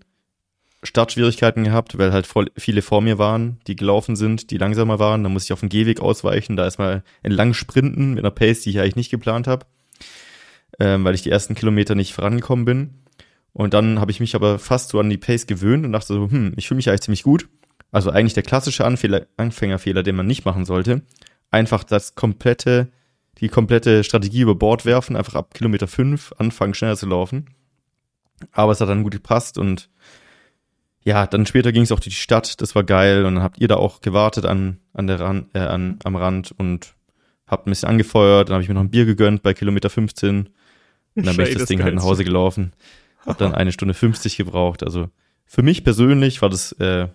Startschwierigkeiten 0.82 1.64
gehabt, 1.64 1.98
weil 1.98 2.12
halt 2.12 2.26
voll 2.26 2.50
viele 2.56 2.82
vor 2.82 3.00
mir 3.00 3.18
waren, 3.18 3.58
die 3.66 3.76
gelaufen 3.76 4.16
sind, 4.16 4.50
die 4.50 4.58
langsamer 4.58 4.98
waren. 4.98 5.22
Da 5.22 5.28
muss 5.28 5.44
ich 5.44 5.52
auf 5.52 5.60
den 5.60 5.68
Gehweg 5.68 6.00
ausweichen, 6.00 6.56
da 6.56 6.64
erstmal 6.64 7.02
entlang 7.22 7.54
sprinten 7.54 8.14
mit 8.14 8.24
einer 8.24 8.30
Pace, 8.30 8.60
die 8.60 8.70
ich 8.70 8.80
eigentlich 8.80 8.96
nicht 8.96 9.10
geplant 9.10 9.46
habe, 9.46 9.66
ähm, 10.78 11.04
weil 11.04 11.14
ich 11.14 11.22
die 11.22 11.30
ersten 11.30 11.54
Kilometer 11.54 11.94
nicht 11.94 12.14
vorangekommen 12.14 12.64
bin. 12.64 12.94
Und 13.52 13.74
dann 13.74 14.00
habe 14.00 14.10
ich 14.10 14.20
mich 14.20 14.34
aber 14.34 14.58
fast 14.58 14.90
so 14.90 15.00
an 15.00 15.10
die 15.10 15.16
Pace 15.16 15.46
gewöhnt 15.46 15.84
und 15.84 15.92
dachte 15.92 16.08
so, 16.08 16.30
hm, 16.30 16.52
ich 16.56 16.68
fühle 16.68 16.76
mich 16.76 16.88
eigentlich 16.88 17.02
ziemlich 17.02 17.22
gut. 17.22 17.48
Also 17.90 18.10
eigentlich 18.10 18.34
der 18.34 18.42
klassische 18.42 18.84
Anfängerfehler, 18.84 20.02
den 20.02 20.16
man 20.16 20.26
nicht 20.26 20.44
machen 20.44 20.66
sollte. 20.66 21.02
Einfach 21.56 21.84
das 21.84 22.14
komplette, 22.14 22.88
die 23.38 23.48
komplette 23.48 24.04
Strategie 24.04 24.42
über 24.42 24.54
Bord 24.54 24.84
werfen, 24.84 25.16
einfach 25.16 25.34
ab 25.34 25.54
Kilometer 25.54 25.86
5 25.86 26.34
anfangen, 26.36 26.74
schneller 26.74 26.98
zu 26.98 27.06
laufen. 27.06 27.46
Aber 28.52 28.72
es 28.72 28.80
hat 28.82 28.90
dann 28.90 29.02
gut 29.02 29.14
gepasst 29.14 29.56
und 29.56 29.88
ja, 31.02 31.26
dann 31.26 31.46
später 31.46 31.72
ging 31.72 31.84
es 31.84 31.92
auch 31.92 32.00
durch 32.00 32.14
die 32.14 32.20
Stadt, 32.20 32.60
das 32.60 32.74
war 32.74 32.84
geil 32.84 33.24
und 33.24 33.36
dann 33.36 33.42
habt 33.42 33.58
ihr 33.58 33.68
da 33.68 33.76
auch 33.76 34.02
gewartet 34.02 34.44
an, 34.44 34.80
an 34.92 35.06
der 35.06 35.18
Rand, 35.18 35.46
äh, 35.54 35.60
an, 35.60 35.98
am 36.04 36.16
Rand 36.16 36.52
und 36.58 36.94
habt 37.46 37.66
ein 37.66 37.70
bisschen 37.70 37.88
angefeuert, 37.88 38.50
dann 38.50 38.54
habe 38.56 38.62
ich 38.62 38.68
mir 38.68 38.74
noch 38.74 38.82
ein 38.82 38.90
Bier 38.90 39.06
gegönnt 39.06 39.42
bei 39.42 39.54
Kilometer 39.54 39.88
15 39.88 40.50
und 41.14 41.26
dann 41.26 41.36
bin 41.36 41.46
ich 41.46 41.56
das 41.56 41.68
Ding 41.68 41.82
halt 41.82 41.94
nach 41.94 42.02
Hause 42.02 42.24
gelaufen. 42.24 42.74
Hab 43.24 43.38
dann 43.38 43.54
eine 43.54 43.72
Stunde 43.72 43.94
50 43.94 44.36
gebraucht. 44.36 44.82
Also 44.82 45.08
für 45.46 45.62
mich 45.62 45.84
persönlich 45.84 46.42
war 46.42 46.50
das 46.50 46.72
äh, 46.72 47.08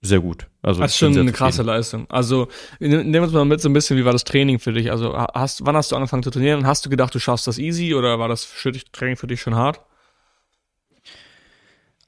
sehr 0.00 0.20
gut. 0.20 0.46
Also 0.62 0.80
Das 0.80 0.92
ist 0.92 0.98
schon 0.98 1.16
eine 1.18 1.32
krasse. 1.32 1.62
Leistung. 1.62 2.08
Also, 2.08 2.48
nehmen 2.78 3.12
wir 3.12 3.22
uns 3.22 3.32
mal 3.32 3.44
mit 3.44 3.60
so 3.60 3.68
ein 3.68 3.72
bisschen, 3.72 3.96
wie 3.96 4.04
war 4.04 4.12
das 4.12 4.24
Training 4.24 4.58
für 4.58 4.72
dich? 4.72 4.90
Also, 4.90 5.16
hast, 5.16 5.66
wann 5.66 5.76
hast 5.76 5.90
du 5.90 5.96
angefangen 5.96 6.22
zu 6.22 6.30
trainieren? 6.30 6.66
Hast 6.66 6.86
du 6.86 6.90
gedacht, 6.90 7.14
du 7.14 7.18
schaffst 7.18 7.46
das 7.46 7.58
easy 7.58 7.94
oder 7.94 8.18
war 8.18 8.28
das 8.28 8.44
für 8.44 8.70
dich, 8.70 8.90
Training 8.92 9.16
für 9.16 9.26
dich 9.26 9.40
schon 9.40 9.56
hart? 9.56 9.80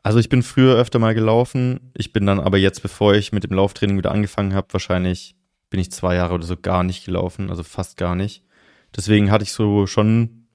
Also 0.03 0.19
ich 0.19 0.29
bin 0.29 0.43
früher 0.43 0.77
öfter 0.77 0.99
mal 0.99 1.15
gelaufen. 1.15 1.93
Ich 1.95 2.13
bin 2.13 2.25
dann 2.25 2.41
aber 2.41 2.59
jetzt, 2.59 2.81
bevor 2.81 3.15
ich 3.15 3.33
mit 3.33 3.45
dem 3.45 3.53
Lauftraining 3.53 3.99
wieder 3.99 4.13
angefangen 4.13 4.55
habe, 4.55 4.69
wahrscheinlich 4.73 5.37
bin 5.69 5.79
ich 5.79 5.93
zwei 5.93 6.15
Jahre 6.15 6.35
oder 6.35 6.45
so 6.45 6.57
gar 6.57 6.83
nicht 6.85 7.05
gelaufen, 7.05 7.51
also 7.51 7.63
fast 7.63 7.97
gar 7.97 8.15
nicht. 8.15 8.43
Deswegen 8.97 9.31
hatte 9.31 9.45
ich 9.45 9.53
so 9.53 9.87
schon 9.87 10.47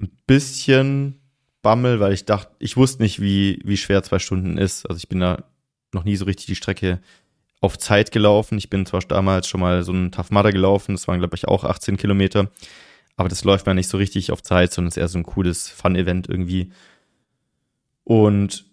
ein 0.00 0.10
bisschen 0.26 1.20
Bammel, 1.62 2.00
weil 2.00 2.12
ich 2.12 2.24
dachte, 2.24 2.54
ich 2.58 2.76
wusste 2.76 3.02
nicht, 3.02 3.20
wie, 3.20 3.60
wie 3.64 3.76
schwer 3.76 4.02
zwei 4.02 4.18
Stunden 4.18 4.56
ist. 4.58 4.86
Also 4.86 4.98
ich 4.98 5.08
bin 5.08 5.20
da 5.20 5.44
noch 5.92 6.04
nie 6.04 6.16
so 6.16 6.24
richtig 6.24 6.46
die 6.46 6.54
Strecke 6.54 7.00
auf 7.60 7.78
Zeit 7.78 8.12
gelaufen. 8.12 8.58
Ich 8.58 8.70
bin 8.70 8.86
zwar 8.86 9.00
damals 9.00 9.48
schon 9.48 9.60
mal 9.60 9.82
so 9.82 9.92
einen 9.92 10.12
Tough 10.12 10.30
Mudder 10.30 10.52
gelaufen, 10.52 10.94
das 10.94 11.08
waren 11.08 11.18
glaube 11.18 11.36
ich 11.36 11.48
auch 11.48 11.64
18 11.64 11.96
Kilometer, 11.96 12.50
aber 13.16 13.28
das 13.28 13.44
läuft 13.44 13.66
man 13.66 13.76
nicht 13.76 13.88
so 13.88 13.96
richtig 13.96 14.30
auf 14.30 14.42
Zeit, 14.42 14.72
sondern 14.72 14.88
ist 14.88 14.96
eher 14.96 15.08
so 15.08 15.18
ein 15.18 15.24
cooles 15.24 15.68
Fun-Event 15.68 16.28
irgendwie. 16.28 16.70
Und 18.04 18.66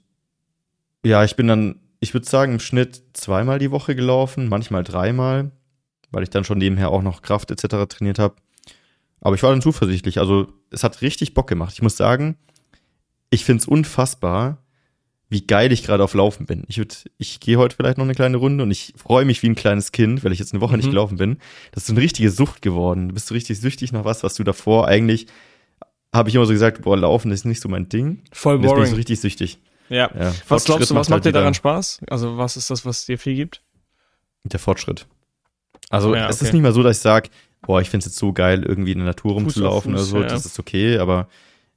ja, 1.05 1.23
ich 1.23 1.35
bin 1.35 1.47
dann, 1.47 1.79
ich 1.99 2.13
würde 2.13 2.27
sagen, 2.27 2.53
im 2.53 2.59
Schnitt 2.59 3.01
zweimal 3.13 3.59
die 3.59 3.71
Woche 3.71 3.95
gelaufen, 3.95 4.47
manchmal 4.47 4.83
dreimal, 4.83 5.51
weil 6.11 6.23
ich 6.23 6.29
dann 6.29 6.43
schon 6.43 6.59
nebenher 6.59 6.89
auch 6.91 7.01
noch 7.01 7.21
Kraft 7.21 7.51
etc. 7.51 7.87
trainiert 7.89 8.19
habe. 8.19 8.35
Aber 9.21 9.35
ich 9.35 9.43
war 9.43 9.51
dann 9.51 9.61
zuversichtlich. 9.61 10.19
Also 10.19 10.51
es 10.69 10.83
hat 10.83 11.01
richtig 11.01 11.33
Bock 11.33 11.47
gemacht. 11.47 11.73
Ich 11.73 11.81
muss 11.81 11.97
sagen, 11.97 12.37
ich 13.29 13.45
find's 13.45 13.65
unfassbar, 13.65 14.62
wie 15.33 15.45
geil 15.45 15.71
ich 15.71 15.83
gerade 15.83 16.03
auf 16.03 16.13
Laufen 16.13 16.45
bin. 16.45 16.63
Ich 16.67 16.77
würd, 16.77 17.09
ich 17.17 17.39
gehe 17.39 17.57
heute 17.57 17.75
vielleicht 17.75 17.97
noch 17.97 18.05
eine 18.05 18.15
kleine 18.15 18.37
Runde 18.37 18.63
und 18.63 18.71
ich 18.71 18.93
freue 18.95 19.25
mich 19.25 19.43
wie 19.43 19.49
ein 19.49 19.55
kleines 19.55 19.91
Kind, 19.91 20.23
weil 20.23 20.31
ich 20.31 20.39
jetzt 20.39 20.53
eine 20.53 20.61
Woche 20.61 20.77
nicht 20.77 20.85
Mhm. 20.85 20.91
gelaufen 20.91 21.17
bin. 21.17 21.37
Das 21.71 21.83
ist 21.83 21.87
so 21.87 21.93
eine 21.93 22.01
richtige 22.01 22.29
Sucht 22.31 22.61
geworden. 22.61 23.09
Du 23.09 23.13
bist 23.15 23.27
so 23.27 23.33
richtig 23.33 23.59
süchtig 23.59 23.91
nach 23.91 24.05
was, 24.05 24.23
was 24.23 24.35
du 24.35 24.43
davor 24.43 24.87
eigentlich, 24.87 25.27
habe 26.13 26.29
ich 26.29 26.35
immer 26.35 26.45
so 26.45 26.53
gesagt, 26.53 26.81
boah, 26.83 26.95
Laufen 26.95 27.31
ist 27.31 27.43
nicht 27.45 27.59
so 27.61 27.67
mein 27.69 27.89
Ding. 27.89 28.21
Voll 28.31 28.55
Und 28.55 28.63
jetzt 28.63 28.69
bin 28.73 28.83
ich 28.83 28.89
so 28.89 28.91
boring. 28.91 28.95
richtig 28.95 29.19
süchtig. 29.19 29.57
Ja. 29.89 30.09
Ja, 30.17 30.33
Was 30.47 30.63
glaubst 30.63 30.89
du, 30.91 30.95
was 30.95 31.09
macht 31.09 31.17
halt 31.17 31.25
dir 31.25 31.31
daran 31.33 31.53
Spaß? 31.53 32.01
Also, 32.09 32.37
was 32.37 32.55
ist 32.55 32.69
das, 32.69 32.85
was 32.85 33.05
dir 33.05 33.17
viel 33.17 33.35
gibt? 33.35 33.61
Der 34.43 34.59
Fortschritt. 34.59 35.07
Also 35.89 36.15
Ja, 36.15 36.29
es 36.29 36.37
okay. 36.37 36.45
ist 36.45 36.53
nicht 36.53 36.61
mal 36.63 36.71
so, 36.73 36.83
dass 36.83 36.97
ich 36.97 37.01
sage, 37.03 37.29
boah, 37.61 37.81
ich 37.81 37.89
find's 37.89 38.05
jetzt 38.05 38.17
so 38.17 38.31
geil, 38.33 38.63
irgendwie 38.63 38.91
in 38.93 38.99
der 38.99 39.07
Natur 39.07 39.33
rumzulaufen 39.33 39.91
Fuß, 39.93 39.99
oder 40.01 40.05
so, 40.05 40.21
ja. 40.21 40.27
das 40.27 40.45
ist 40.45 40.59
okay, 40.59 40.97
aber 40.99 41.27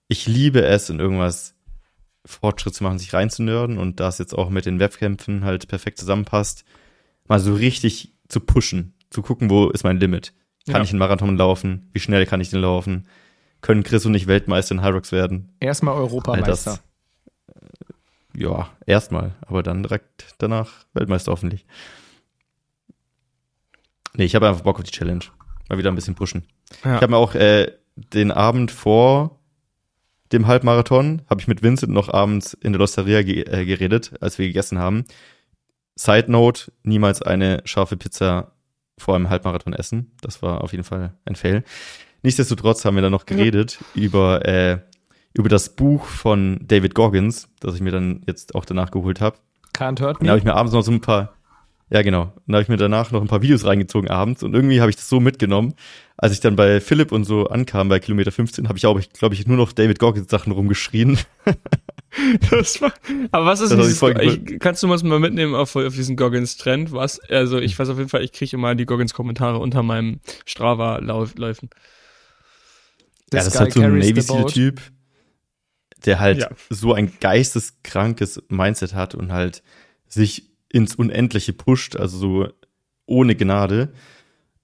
ich 0.08 0.26
liebe 0.28 0.62
es, 0.62 0.88
in 0.90 1.00
irgendwas 1.00 1.54
Fortschritt 2.26 2.74
zu 2.74 2.84
machen, 2.84 2.98
sich 2.98 3.14
reinzunörden 3.14 3.78
und 3.78 4.00
da 4.00 4.08
es 4.08 4.18
jetzt 4.18 4.34
auch 4.36 4.50
mit 4.50 4.66
den 4.66 4.78
Wettkämpfen 4.80 5.44
halt 5.44 5.68
perfekt 5.68 5.98
zusammenpasst, 5.98 6.64
mal 7.28 7.38
so 7.40 7.54
richtig 7.54 8.12
zu 8.28 8.40
pushen, 8.40 8.94
zu 9.10 9.22
gucken, 9.22 9.48
wo 9.48 9.68
ist 9.70 9.84
mein 9.84 9.98
Limit. 10.00 10.32
Kann 10.66 10.76
Ja. 10.76 10.82
ich 10.82 10.90
einen 10.90 10.98
Marathon 10.98 11.36
laufen? 11.36 11.88
Wie 11.92 12.00
schnell 12.00 12.26
kann 12.26 12.40
ich 12.40 12.50
den 12.50 12.60
laufen? 12.60 13.06
Können 13.60 13.84
Chris 13.84 14.04
und 14.04 14.14
ich 14.14 14.26
Weltmeister 14.26 14.74
in 14.74 14.82
Hyrox 14.82 15.12
werden? 15.12 15.54
Erstmal 15.60 15.94
Europameister. 15.94 16.46
das, 16.46 16.82
äh, 18.36 18.42
ja, 18.42 18.68
erstmal, 18.84 19.34
aber 19.46 19.62
dann 19.62 19.82
direkt 19.82 20.34
danach 20.38 20.84
Weltmeister 20.92 21.32
hoffentlich. 21.32 21.64
Nee, 24.14 24.24
ich 24.24 24.34
habe 24.34 24.48
einfach 24.48 24.62
Bock 24.62 24.78
auf 24.78 24.84
die 24.84 24.90
Challenge. 24.90 25.24
Mal 25.68 25.78
wieder 25.78 25.90
ein 25.90 25.94
bisschen 25.94 26.14
pushen. 26.14 26.44
Ja. 26.84 26.96
Ich 26.96 27.02
habe 27.02 27.08
mir 27.08 27.16
auch 27.16 27.34
äh, 27.34 27.72
den 27.96 28.30
Abend 28.30 28.70
vor 28.70 29.35
dem 30.32 30.46
Halbmarathon, 30.46 31.22
habe 31.28 31.40
ich 31.40 31.48
mit 31.48 31.62
Vincent 31.62 31.92
noch 31.92 32.12
abends 32.12 32.54
in 32.54 32.72
der 32.72 32.80
Losteria 32.80 33.22
ge 33.22 33.42
äh, 33.42 33.64
geredet, 33.64 34.12
als 34.20 34.38
wir 34.38 34.46
gegessen 34.46 34.78
haben. 34.78 35.04
Side 35.94 36.30
Note, 36.30 36.72
niemals 36.82 37.22
eine 37.22 37.62
scharfe 37.64 37.96
Pizza 37.96 38.52
vor 38.98 39.14
einem 39.14 39.30
Halbmarathon 39.30 39.72
essen. 39.72 40.12
Das 40.20 40.42
war 40.42 40.62
auf 40.62 40.72
jeden 40.72 40.84
Fall 40.84 41.14
ein 41.24 41.36
Fail. 41.36 41.64
Nichtsdestotrotz 42.22 42.84
haben 42.84 42.96
wir 42.96 43.02
dann 43.02 43.12
noch 43.12 43.26
geredet 43.26 43.78
über, 43.94 44.44
äh, 44.46 44.78
über 45.34 45.48
das 45.48 45.76
Buch 45.76 46.04
von 46.06 46.58
David 46.62 46.94
Goggins, 46.94 47.48
das 47.60 47.74
ich 47.74 47.80
mir 47.80 47.92
dann 47.92 48.22
jetzt 48.26 48.54
auch 48.54 48.64
danach 48.64 48.90
geholt 48.90 49.20
habe. 49.20 49.38
Can't 49.74 50.00
hurt 50.00 50.20
Dann 50.20 50.28
habe 50.28 50.36
me. 50.36 50.38
ich 50.38 50.44
mir 50.44 50.54
abends 50.54 50.72
noch 50.72 50.82
so 50.82 50.90
ein 50.90 51.00
paar, 51.00 51.35
ja 51.90 52.02
genau, 52.02 52.32
dann 52.46 52.54
habe 52.56 52.62
ich 52.62 52.68
mir 52.68 52.76
danach 52.76 53.10
noch 53.12 53.20
ein 53.20 53.28
paar 53.28 53.42
Videos 53.42 53.64
reingezogen 53.64 54.10
abends 54.10 54.42
und 54.42 54.54
irgendwie 54.54 54.80
habe 54.80 54.90
ich 54.90 54.96
das 54.96 55.08
so 55.08 55.20
mitgenommen. 55.20 55.74
Als 56.18 56.32
ich 56.32 56.40
dann 56.40 56.56
bei 56.56 56.80
Philipp 56.80 57.12
und 57.12 57.24
so 57.24 57.46
ankam 57.48 57.88
bei 57.90 57.98
Kilometer 58.00 58.32
15, 58.32 58.68
habe 58.68 58.78
ich 58.78 58.86
auch, 58.86 58.98
glaube 59.18 59.34
ich, 59.34 59.46
nur 59.46 59.56
noch 59.58 59.72
David 59.72 59.98
Goggins 59.98 60.30
Sachen 60.30 60.52
rumgeschrien. 60.52 61.18
Das 62.50 62.80
war, 62.80 62.94
aber 63.30 63.44
was 63.44 63.60
ist 63.60 63.72
Das 63.72 63.86
dieses, 63.88 64.02
ich, 64.22 64.58
kannst 64.58 64.82
du 64.82 64.90
uns 64.90 65.02
mal 65.02 65.20
mitnehmen 65.20 65.54
auf, 65.54 65.76
auf 65.76 65.94
diesen 65.94 66.16
Goggins-Trend? 66.16 66.90
Was? 66.92 67.20
Also 67.20 67.58
ich 67.58 67.78
weiß 67.78 67.90
auf 67.90 67.98
jeden 67.98 68.08
Fall, 68.08 68.24
ich 68.24 68.32
kriege 68.32 68.56
immer 68.56 68.74
die 68.74 68.86
Goggins-Kommentare 68.86 69.58
unter 69.58 69.82
meinem 69.82 70.20
Strava-Läufen. 70.46 71.68
ja, 71.70 71.78
das 73.28 73.48
ist 73.48 73.60
halt 73.60 73.74
so 73.74 73.82
ein 73.82 73.98
Navy 73.98 74.22
Seal 74.22 74.42
boat. 74.44 74.54
Typ, 74.54 74.80
der 76.06 76.18
halt 76.20 76.38
Ja. 76.38 76.48
so 76.70 76.94
ein 76.94 77.12
geisteskrankes 77.20 78.42
Mindset 78.48 78.94
hat 78.94 79.14
und 79.14 79.30
halt 79.30 79.62
sich 80.08 80.55
ins 80.72 80.94
Unendliche 80.94 81.52
pusht, 81.52 81.96
also 81.96 82.18
so 82.18 82.48
ohne 83.06 83.34
Gnade. 83.34 83.92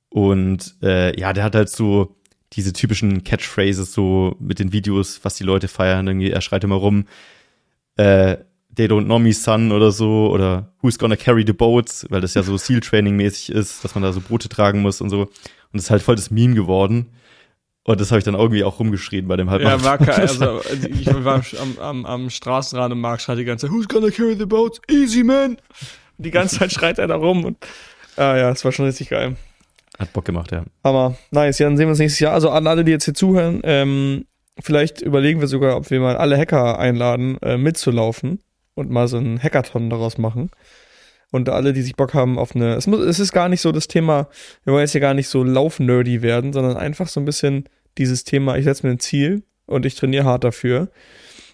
Und 0.08 0.76
äh, 0.82 1.18
ja, 1.18 1.32
der 1.32 1.44
hat 1.44 1.54
halt 1.54 1.70
so 1.70 2.16
diese 2.52 2.72
typischen 2.72 3.24
Catchphrases 3.24 3.92
so 3.92 4.36
mit 4.38 4.58
den 4.58 4.72
Videos, 4.72 5.20
was 5.24 5.36
die 5.36 5.44
Leute 5.44 5.68
feiern. 5.68 6.06
Irgendwie, 6.06 6.30
er 6.30 6.40
schreit 6.42 6.64
immer 6.64 6.76
rum, 6.76 7.06
äh, 7.96 8.36
they 8.74 8.86
don't 8.86 9.04
know 9.04 9.18
me, 9.18 9.32
son 9.32 9.72
oder 9.72 9.92
so, 9.92 10.30
oder 10.30 10.72
who's 10.82 10.98
gonna 10.98 11.16
carry 11.16 11.44
the 11.46 11.52
boats, 11.52 12.06
weil 12.10 12.20
das 12.20 12.34
ja 12.34 12.42
so 12.42 12.56
Seal-Training-mäßig 12.58 13.50
ist, 13.52 13.84
dass 13.84 13.94
man 13.94 14.02
da 14.02 14.12
so 14.12 14.20
Boote 14.20 14.48
tragen 14.48 14.82
muss 14.82 15.00
und 15.00 15.10
so. 15.10 15.22
Und 15.22 15.30
das 15.74 15.84
ist 15.84 15.90
halt 15.90 16.02
voll 16.02 16.16
das 16.16 16.30
Meme 16.30 16.54
geworden. 16.54 17.10
Und 17.84 18.00
das 18.00 18.10
habe 18.10 18.18
ich 18.18 18.24
dann 18.24 18.34
irgendwie 18.34 18.62
auch 18.62 18.78
rumgeschrien 18.78 19.26
bei 19.26 19.36
dem 19.36 19.48
Ja, 19.48 19.52
Halbmarathon. 19.52 19.84
war 19.84 19.98
kein, 19.98 20.20
also 20.20 20.60
ich 20.88 21.06
war 21.24 21.42
am, 21.60 21.78
am, 21.78 22.06
am 22.06 22.30
Straßenrand 22.30 22.92
und 22.92 23.00
Marc 23.00 23.20
schreit 23.20 23.38
die 23.38 23.44
ganze 23.44 23.66
Zeit, 23.66 23.74
who's 23.74 23.88
gonna 23.88 24.10
carry 24.10 24.36
the 24.36 24.46
boat? 24.46 24.80
Easy, 24.88 25.24
man! 25.24 25.52
Und 25.52 25.58
die 26.18 26.30
ganze 26.30 26.58
Zeit 26.58 26.72
schreit 26.72 26.98
er 26.98 27.08
da 27.08 27.16
rum 27.16 27.44
und 27.44 27.56
ah 28.16 28.36
ja, 28.36 28.50
es 28.50 28.64
war 28.64 28.70
schon 28.72 28.84
richtig 28.86 29.08
geil. 29.08 29.36
Hat 29.98 30.12
Bock 30.12 30.24
gemacht, 30.24 30.52
ja. 30.52 30.64
Hammer. 30.84 31.16
Nice, 31.32 31.58
ja, 31.58 31.66
dann 31.66 31.76
sehen 31.76 31.86
wir 31.86 31.90
uns 31.90 31.98
nächstes 31.98 32.20
Jahr. 32.20 32.32
Also 32.32 32.50
an 32.50 32.66
alle, 32.66 32.84
die 32.84 32.92
jetzt 32.92 33.04
hier 33.04 33.14
zuhören, 33.14 33.60
ähm, 33.64 34.26
vielleicht 34.60 35.02
überlegen 35.02 35.40
wir 35.40 35.48
sogar, 35.48 35.76
ob 35.76 35.90
wir 35.90 36.00
mal 36.00 36.16
alle 36.16 36.38
Hacker 36.38 36.78
einladen, 36.78 37.36
äh, 37.42 37.56
mitzulaufen 37.56 38.40
und 38.74 38.90
mal 38.90 39.08
so 39.08 39.16
einen 39.18 39.42
Hackathon 39.42 39.90
daraus 39.90 40.18
machen. 40.18 40.50
Und 41.32 41.48
alle, 41.48 41.72
die 41.72 41.80
sich 41.80 41.96
Bock 41.96 42.12
haben 42.12 42.38
auf 42.38 42.54
eine, 42.54 42.74
es 42.74 42.86
muss, 42.86 43.00
es 43.00 43.18
ist 43.18 43.32
gar 43.32 43.48
nicht 43.48 43.62
so 43.62 43.72
das 43.72 43.88
Thema, 43.88 44.28
wir 44.64 44.74
wollen 44.74 44.82
jetzt 44.82 44.92
hier 44.92 45.00
gar 45.00 45.14
nicht 45.14 45.28
so 45.28 45.42
laufnerdy 45.42 46.20
werden, 46.20 46.52
sondern 46.52 46.76
einfach 46.76 47.08
so 47.08 47.20
ein 47.20 47.24
bisschen 47.24 47.64
dieses 47.96 48.24
Thema, 48.24 48.58
ich 48.58 48.64
setze 48.64 48.86
mir 48.86 48.92
ein 48.92 49.00
Ziel 49.00 49.42
und 49.64 49.86
ich 49.86 49.94
trainiere 49.94 50.24
hart 50.24 50.44
dafür. 50.44 50.90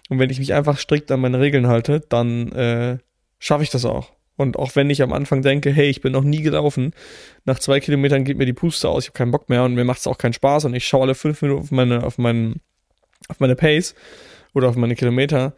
Und 0.09 0.19
wenn 0.19 0.29
ich 0.29 0.39
mich 0.39 0.53
einfach 0.53 0.77
strikt 0.77 1.09
an 1.11 1.21
meine 1.21 1.39
Regeln 1.39 1.67
halte, 1.67 2.01
dann 2.09 2.51
äh, 2.51 2.97
schaffe 3.39 3.63
ich 3.63 3.69
das 3.69 3.85
auch. 3.85 4.11
Und 4.35 4.57
auch 4.59 4.75
wenn 4.75 4.89
ich 4.89 5.01
am 5.01 5.13
Anfang 5.13 5.41
denke, 5.43 5.71
hey, 5.71 5.89
ich 5.89 6.01
bin 6.01 6.11
noch 6.11 6.23
nie 6.23 6.41
gelaufen, 6.41 6.93
nach 7.45 7.59
zwei 7.59 7.79
Kilometern 7.79 8.25
geht 8.25 8.37
mir 8.37 8.45
die 8.45 8.53
Puste 8.53 8.89
aus, 8.89 9.03
ich 9.03 9.09
habe 9.09 9.17
keinen 9.17 9.31
Bock 9.31 9.47
mehr 9.47 9.63
und 9.63 9.75
mir 9.75 9.85
macht 9.85 9.99
es 9.99 10.07
auch 10.07 10.17
keinen 10.17 10.33
Spaß 10.33 10.65
und 10.65 10.73
ich 10.73 10.85
schaue 10.85 11.03
alle 11.03 11.15
fünf 11.15 11.41
Minuten 11.41 11.61
auf 11.61 11.71
meine, 11.71 12.03
auf 12.03 12.17
meinen, 12.17 12.59
auf 13.29 13.39
meine 13.39 13.55
Pace 13.55 13.95
oder 14.53 14.67
auf 14.67 14.75
meine 14.75 14.95
Kilometer. 14.95 15.55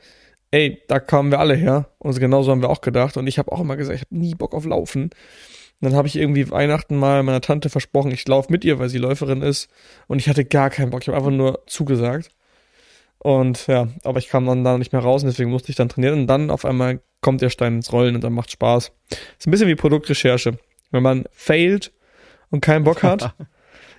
Ey, 0.51 0.81
da 0.87 0.99
kamen 0.99 1.31
wir 1.31 1.39
alle 1.39 1.55
her 1.55 1.87
und 1.97 2.19
genauso 2.19 2.51
haben 2.51 2.61
wir 2.61 2.69
auch 2.69 2.81
gedacht 2.81 3.15
und 3.17 3.25
ich 3.27 3.39
habe 3.39 3.51
auch 3.51 3.61
immer 3.61 3.77
gesagt, 3.77 3.95
ich 3.95 4.01
habe 4.01 4.17
nie 4.17 4.35
Bock 4.35 4.53
auf 4.53 4.65
Laufen. 4.65 5.03
Und 5.03 5.11
dann 5.89 5.95
habe 5.95 6.07
ich 6.07 6.15
irgendwie 6.15 6.51
Weihnachten 6.51 6.95
mal 6.97 7.23
meiner 7.23 7.41
Tante 7.41 7.69
versprochen, 7.69 8.11
ich 8.11 8.27
laufe 8.27 8.51
mit 8.51 8.63
ihr, 8.65 8.77
weil 8.77 8.89
sie 8.89 8.97
Läuferin 8.97 9.41
ist 9.41 9.69
und 10.07 10.19
ich 10.19 10.27
hatte 10.27 10.45
gar 10.45 10.69
keinen 10.69 10.91
Bock, 10.91 11.01
ich 11.01 11.07
habe 11.07 11.17
einfach 11.17 11.31
nur 11.31 11.63
zugesagt. 11.67 12.29
Und 13.17 13.67
ja, 13.67 13.87
aber 14.03 14.19
ich 14.19 14.29
kam 14.29 14.45
dann 14.45 14.63
da 14.63 14.77
nicht 14.77 14.93
mehr 14.93 15.01
raus 15.01 15.23
und 15.23 15.29
deswegen 15.29 15.51
musste 15.51 15.69
ich 15.69 15.75
dann 15.75 15.89
trainieren 15.89 16.21
und 16.21 16.27
dann 16.27 16.49
auf 16.49 16.65
einmal 16.65 17.01
kommt 17.21 17.41
der 17.41 17.49
Stein 17.49 17.75
ins 17.75 17.93
Rollen 17.93 18.15
und 18.15 18.23
dann 18.23 18.33
macht 18.33 18.51
Spaß. 18.51 18.91
Ist 19.39 19.47
ein 19.47 19.51
bisschen 19.51 19.67
wie 19.67 19.75
Produktrecherche. 19.75 20.57
Wenn 20.89 21.03
man 21.03 21.25
failt 21.31 21.93
und 22.49 22.61
keinen 22.61 22.83
Bock 22.83 23.03
hat. 23.03 23.33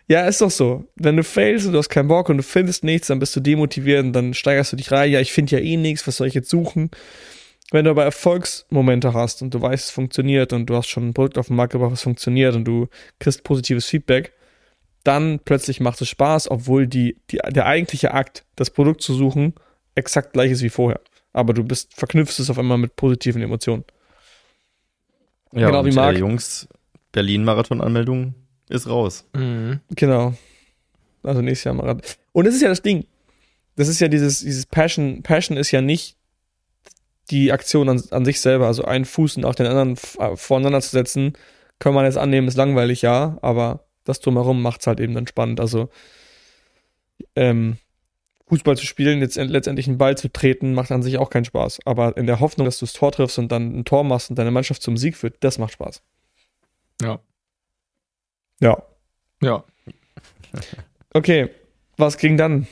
ja, 0.08 0.26
ist 0.26 0.40
doch 0.40 0.50
so. 0.50 0.84
Wenn 0.96 1.16
du 1.16 1.24
failst 1.24 1.66
und 1.66 1.72
du 1.72 1.78
hast 1.78 1.88
keinen 1.88 2.08
Bock 2.08 2.28
und 2.28 2.38
du 2.38 2.42
findest 2.42 2.84
nichts, 2.84 3.06
dann 3.06 3.18
bist 3.18 3.34
du 3.36 3.40
demotiviert 3.40 4.04
und 4.04 4.12
dann 4.12 4.34
steigerst 4.34 4.72
du 4.72 4.76
dich 4.76 4.90
rein. 4.90 5.10
Ja, 5.10 5.20
ich 5.20 5.32
finde 5.32 5.56
ja 5.56 5.62
eh 5.62 5.76
nichts, 5.76 6.06
was 6.06 6.16
soll 6.16 6.26
ich 6.26 6.34
jetzt 6.34 6.50
suchen? 6.50 6.90
Wenn 7.70 7.86
du 7.86 7.90
aber 7.90 8.04
Erfolgsmomente 8.04 9.14
hast 9.14 9.40
und 9.40 9.54
du 9.54 9.62
weißt, 9.62 9.86
es 9.86 9.90
funktioniert 9.90 10.52
und 10.52 10.66
du 10.66 10.76
hast 10.76 10.88
schon 10.88 11.08
ein 11.08 11.14
Produkt 11.14 11.38
auf 11.38 11.46
den 11.46 11.56
Markt 11.56 11.72
gebracht, 11.72 11.92
was 11.92 12.02
funktioniert 12.02 12.54
und 12.54 12.64
du 12.64 12.88
kriegst 13.18 13.44
positives 13.44 13.86
Feedback, 13.86 14.32
dann 15.04 15.40
plötzlich 15.42 15.80
macht 15.80 16.00
es 16.02 16.08
Spaß, 16.08 16.50
obwohl 16.50 16.86
die, 16.86 17.16
die, 17.30 17.38
der 17.48 17.66
eigentliche 17.66 18.12
Akt, 18.12 18.44
das 18.56 18.70
Produkt 18.70 19.00
zu 19.00 19.14
suchen, 19.14 19.54
exakt 19.94 20.34
gleich 20.34 20.50
ist 20.50 20.62
wie 20.62 20.68
vorher. 20.68 21.00
Aber 21.32 21.54
du 21.54 21.64
bist, 21.64 21.94
verknüpfst 21.94 22.38
es 22.40 22.50
auf 22.50 22.58
einmal 22.58 22.76
mit 22.76 22.94
positiven 22.96 23.40
Emotionen. 23.40 23.84
Ja, 25.54 25.68
genau, 25.68 25.84
wie 25.86 25.92
Marc. 25.92 26.16
Äh, 26.16 26.20
Jungs, 26.20 26.68
Berlin-Marathon-Anmeldung 27.12 28.34
ist 28.72 28.88
raus. 28.88 29.24
Mhm. 29.34 29.80
Genau. 29.90 30.34
Also 31.22 31.40
nächstes 31.40 31.64
Jahr 31.64 31.74
Marathon. 31.74 32.02
Und 32.32 32.46
das 32.46 32.54
ist 32.54 32.62
ja 32.62 32.68
das 32.68 32.82
Ding. 32.82 33.06
Das 33.76 33.88
ist 33.88 34.00
ja 34.00 34.08
dieses, 34.08 34.40
dieses 34.40 34.66
Passion. 34.66 35.22
Passion 35.22 35.56
ist 35.56 35.70
ja 35.70 35.80
nicht 35.80 36.16
die 37.30 37.52
Aktion 37.52 37.88
an, 37.88 38.02
an 38.10 38.24
sich 38.24 38.40
selber, 38.40 38.66
also 38.66 38.84
einen 38.84 39.04
Fuß 39.04 39.38
nach 39.38 39.54
den 39.54 39.66
anderen 39.66 39.96
äh, 40.18 40.36
voreinander 40.36 40.80
zu 40.80 40.90
setzen, 40.90 41.34
kann 41.78 41.94
man 41.94 42.04
jetzt 42.04 42.18
annehmen, 42.18 42.48
ist 42.48 42.56
langweilig, 42.56 43.02
ja, 43.02 43.38
aber 43.42 43.84
das 44.04 44.20
drumherum 44.20 44.60
macht 44.60 44.80
es 44.80 44.86
halt 44.86 45.00
eben 45.00 45.14
dann 45.14 45.26
spannend. 45.26 45.60
Also 45.60 45.88
ähm, 47.36 47.78
Fußball 48.48 48.76
zu 48.76 48.84
spielen, 48.84 49.20
jetzt 49.20 49.36
letztendlich 49.36 49.88
einen 49.88 49.98
Ball 49.98 50.16
zu 50.16 50.28
treten, 50.28 50.74
macht 50.74 50.90
an 50.92 51.02
sich 51.02 51.16
auch 51.16 51.30
keinen 51.30 51.44
Spaß. 51.44 51.80
Aber 51.86 52.16
in 52.16 52.26
der 52.26 52.40
Hoffnung, 52.40 52.66
dass 52.66 52.78
du 52.78 52.84
das 52.84 52.92
Tor 52.92 53.12
triffst 53.12 53.38
und 53.38 53.50
dann 53.50 53.78
ein 53.78 53.84
Tor 53.84 54.04
machst 54.04 54.28
und 54.28 54.38
deine 54.38 54.50
Mannschaft 54.50 54.82
zum 54.82 54.96
Sieg 54.96 55.16
führt, 55.16 55.36
das 55.40 55.58
macht 55.58 55.72
Spaß. 55.72 56.02
Ja. 57.00 57.20
Ja. 58.62 58.80
Ja. 59.42 59.64
Okay, 61.12 61.50
was 61.96 62.16
ging 62.16 62.36
dann? 62.36 62.66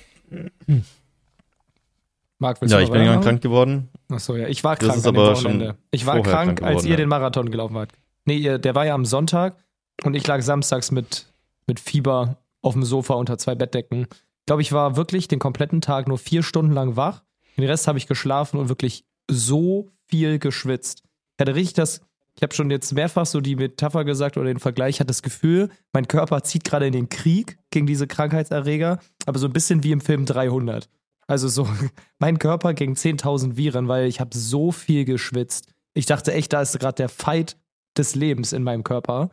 Marc, 2.38 2.60
willst 2.60 2.72
ja, 2.72 2.80
ich 2.80 2.90
bin 2.90 3.04
ja 3.04 3.16
krank 3.18 3.42
geworden. 3.42 3.90
Achso, 4.08 4.36
ja, 4.36 4.48
ich 4.48 4.62
war 4.64 4.76
krank 4.76 4.94
das 4.94 5.06
aber 5.06 5.36
Schon 5.36 5.74
ich 5.90 6.06
war 6.06 6.22
krank, 6.22 6.58
krank 6.58 6.62
als 6.62 6.84
ihr 6.84 6.92
ja. 6.92 6.96
den 6.96 7.08
Marathon 7.08 7.50
gelaufen 7.50 7.76
habt. 7.76 7.92
Nee, 8.24 8.58
der 8.58 8.74
war 8.74 8.86
ja 8.86 8.94
am 8.94 9.04
Sonntag 9.04 9.56
und 10.04 10.14
ich 10.14 10.26
lag 10.26 10.40
samstags 10.42 10.92
mit, 10.92 11.26
mit 11.66 11.80
Fieber 11.80 12.36
auf 12.62 12.74
dem 12.74 12.84
Sofa 12.84 13.14
unter 13.14 13.36
zwei 13.36 13.54
Bettdecken. 13.54 14.06
Ich 14.10 14.46
glaube, 14.46 14.62
ich 14.62 14.72
war 14.72 14.96
wirklich 14.96 15.26
den 15.28 15.38
kompletten 15.38 15.80
Tag 15.80 16.06
nur 16.06 16.18
vier 16.18 16.42
Stunden 16.42 16.72
lang 16.72 16.96
wach. 16.96 17.24
Den 17.56 17.64
Rest 17.64 17.88
habe 17.88 17.98
ich 17.98 18.06
geschlafen 18.06 18.58
und 18.58 18.68
wirklich 18.68 19.04
so 19.28 19.90
viel 20.06 20.38
geschwitzt. 20.38 21.02
Ich 21.36 21.40
hatte 21.40 21.54
richtig 21.54 21.74
das, 21.74 22.00
ich 22.40 22.42
habe 22.42 22.54
schon 22.54 22.70
jetzt 22.70 22.94
mehrfach 22.94 23.26
so 23.26 23.42
die 23.42 23.54
Metapher 23.54 24.02
gesagt 24.06 24.38
oder 24.38 24.46
den 24.46 24.60
Vergleich, 24.60 24.96
ich 24.96 25.00
hatte 25.00 25.08
das 25.08 25.20
Gefühl, 25.20 25.68
mein 25.92 26.08
Körper 26.08 26.42
zieht 26.42 26.64
gerade 26.64 26.86
in 26.86 26.94
den 26.94 27.10
Krieg 27.10 27.58
gegen 27.70 27.86
diese 27.86 28.06
Krankheitserreger, 28.06 28.98
aber 29.26 29.38
so 29.38 29.46
ein 29.46 29.52
bisschen 29.52 29.84
wie 29.84 29.92
im 29.92 30.00
Film 30.00 30.24
300. 30.24 30.88
Also 31.26 31.48
so 31.48 31.68
mein 32.18 32.38
Körper 32.38 32.72
gegen 32.72 32.94
10.000 32.94 33.58
Viren, 33.58 33.88
weil 33.88 34.06
ich 34.06 34.20
habe 34.20 34.34
so 34.34 34.72
viel 34.72 35.04
geschwitzt. 35.04 35.74
Ich 35.92 36.06
dachte 36.06 36.32
echt, 36.32 36.54
da 36.54 36.62
ist 36.62 36.78
gerade 36.78 36.94
der 36.94 37.10
Fight 37.10 37.58
des 37.98 38.14
Lebens 38.14 38.54
in 38.54 38.62
meinem 38.62 38.84
Körper. 38.84 39.28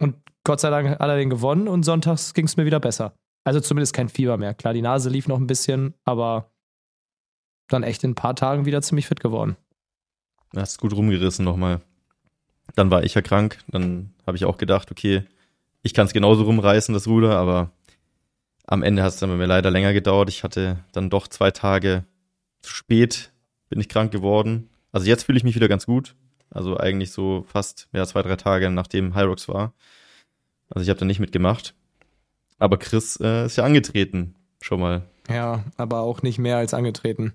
Und 0.00 0.16
Gott 0.42 0.60
sei 0.60 0.70
Dank 0.70 0.88
hat 0.88 1.00
er 1.00 1.18
den 1.18 1.28
gewonnen 1.28 1.68
und 1.68 1.82
sonntags 1.82 2.32
ging 2.32 2.46
es 2.46 2.56
mir 2.56 2.64
wieder 2.64 2.80
besser. 2.80 3.12
Also 3.44 3.60
zumindest 3.60 3.92
kein 3.92 4.08
Fieber 4.08 4.38
mehr. 4.38 4.54
Klar, 4.54 4.72
die 4.72 4.80
Nase 4.80 5.10
lief 5.10 5.28
noch 5.28 5.36
ein 5.36 5.46
bisschen, 5.46 5.92
aber 6.06 6.50
dann 7.68 7.82
echt 7.82 8.04
in 8.04 8.12
ein 8.12 8.14
paar 8.14 8.34
Tagen 8.34 8.64
wieder 8.64 8.80
ziemlich 8.80 9.06
fit 9.06 9.20
geworden. 9.20 9.58
Hast 10.56 10.80
gut 10.80 10.94
rumgerissen 10.94 11.44
nochmal. 11.44 11.82
Dann 12.74 12.90
war 12.90 13.02
ich 13.04 13.14
ja 13.14 13.22
krank. 13.22 13.58
Dann 13.68 14.12
habe 14.26 14.36
ich 14.36 14.44
auch 14.44 14.58
gedacht, 14.58 14.90
okay, 14.90 15.24
ich 15.82 15.94
kann 15.94 16.06
es 16.06 16.12
genauso 16.12 16.44
rumreißen, 16.44 16.92
das 16.92 17.06
Ruder, 17.06 17.36
aber 17.38 17.70
am 18.66 18.82
Ende 18.82 19.02
hat 19.02 19.14
es 19.14 19.18
dann 19.18 19.30
bei 19.30 19.36
mir 19.36 19.46
leider 19.46 19.70
länger 19.70 19.92
gedauert. 19.92 20.28
Ich 20.28 20.44
hatte 20.44 20.84
dann 20.92 21.10
doch 21.10 21.28
zwei 21.28 21.50
Tage 21.50 22.04
zu 22.60 22.72
spät, 22.72 23.32
bin 23.68 23.80
ich 23.80 23.88
krank 23.88 24.12
geworden. 24.12 24.68
Also 24.92 25.06
jetzt 25.06 25.24
fühle 25.24 25.38
ich 25.38 25.44
mich 25.44 25.54
wieder 25.54 25.68
ganz 25.68 25.86
gut. 25.86 26.14
Also 26.50 26.76
eigentlich 26.76 27.12
so 27.12 27.44
fast 27.48 27.88
ja, 27.92 28.06
zwei, 28.06 28.22
drei 28.22 28.36
Tage 28.36 28.70
nachdem 28.70 29.14
Hyrox 29.14 29.48
war. 29.48 29.72
Also 30.70 30.82
ich 30.82 30.90
habe 30.90 30.98
da 30.98 31.06
nicht 31.06 31.20
mitgemacht. 31.20 31.74
Aber 32.58 32.78
Chris 32.78 33.18
äh, 33.20 33.46
ist 33.46 33.56
ja 33.56 33.64
angetreten, 33.64 34.34
schon 34.60 34.80
mal. 34.80 35.02
Ja, 35.28 35.64
aber 35.76 36.00
auch 36.00 36.22
nicht 36.22 36.38
mehr 36.38 36.56
als 36.56 36.74
angetreten. 36.74 37.34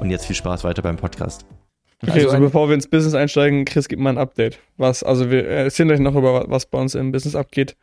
Und 0.00 0.10
jetzt 0.10 0.26
viel 0.26 0.36
Spaß 0.36 0.64
weiter 0.64 0.82
beim 0.82 0.96
Podcast. 0.96 1.46
Okay, 2.02 2.12
also, 2.12 2.28
also 2.30 2.40
bevor 2.40 2.68
wir 2.68 2.74
ins 2.74 2.88
Business 2.88 3.14
einsteigen, 3.14 3.64
Chris, 3.64 3.88
gib 3.88 3.98
mal 3.98 4.10
ein 4.10 4.18
Update. 4.18 4.58
Was, 4.76 5.02
also 5.02 5.30
wir 5.30 5.46
erzählen 5.46 5.90
euch 5.90 6.00
noch 6.00 6.14
über 6.14 6.44
was 6.48 6.66
bei 6.66 6.78
uns 6.78 6.94
im 6.94 7.12
Business 7.12 7.34
abgeht. 7.34 7.76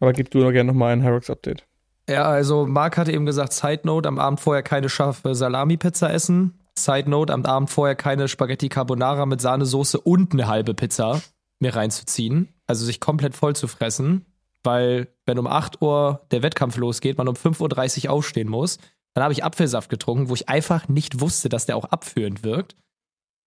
Aber 0.00 0.12
gib 0.12 0.30
du 0.30 0.40
doch 0.40 0.52
gerne 0.52 0.72
nochmal 0.72 0.92
ein 0.92 1.02
Hyrox-Update. 1.02 1.64
Ja, 2.08 2.24
also 2.24 2.66
Marc 2.66 2.98
hatte 2.98 3.12
eben 3.12 3.24
gesagt, 3.24 3.52
Side 3.52 3.82
Note, 3.84 4.08
am 4.08 4.18
Abend 4.18 4.40
vorher 4.40 4.62
keine 4.62 4.88
scharfe 4.88 5.34
Salami-Pizza 5.34 6.12
essen. 6.12 6.58
Side 6.76 7.08
Note, 7.08 7.32
am 7.32 7.46
Abend 7.46 7.70
vorher 7.70 7.94
keine 7.94 8.28
Spaghetti 8.28 8.68
Carbonara 8.68 9.24
mit 9.26 9.40
Sahnesoße 9.40 10.00
und 10.00 10.32
eine 10.32 10.48
halbe 10.48 10.74
Pizza 10.74 11.22
mir 11.60 11.74
reinzuziehen. 11.74 12.48
Also 12.66 12.84
sich 12.84 13.00
komplett 13.00 13.34
voll 13.34 13.56
zu 13.56 13.68
fressen. 13.68 14.26
Weil, 14.62 15.08
wenn 15.26 15.38
um 15.38 15.46
8 15.46 15.82
Uhr 15.82 16.22
der 16.30 16.42
Wettkampf 16.42 16.76
losgeht, 16.76 17.18
man 17.18 17.28
um 17.28 17.34
5.30 17.34 18.06
Uhr 18.06 18.12
aufstehen 18.12 18.48
muss. 18.48 18.78
Dann 19.14 19.22
habe 19.22 19.32
ich 19.32 19.44
Apfelsaft 19.44 19.88
getrunken, 19.90 20.28
wo 20.28 20.34
ich 20.34 20.48
einfach 20.48 20.88
nicht 20.88 21.20
wusste, 21.20 21.48
dass 21.48 21.66
der 21.66 21.76
auch 21.76 21.84
abführend 21.84 22.42
wirkt. 22.42 22.76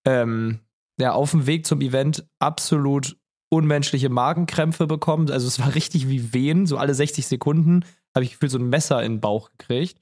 Ähm, 0.06 0.62
ja, 1.00 1.12
auf 1.12 1.32
dem 1.32 1.46
Weg 1.46 1.66
zum 1.66 1.82
Event 1.82 2.26
absolut 2.40 3.18
unmenschliche 3.50 4.10
Magenkrämpfe 4.10 4.88
bekommen. 4.88 5.30
Also 5.30 5.48
es 5.48 5.60
war 5.60 5.76
richtig 5.76 6.10
wie 6.10 6.34
Wehen, 6.34 6.66
so 6.66 6.78
alle 6.78 6.94
60 6.94 7.28
Sekunden 7.28 7.84
habe 8.16 8.26
ich 8.26 8.32
gefühlt 8.32 8.52
so 8.52 8.58
ein 8.58 8.70
Messer 8.70 9.04
in 9.04 9.14
den 9.14 9.22
Bauch 9.22 9.52
gekriegt. 9.58 10.02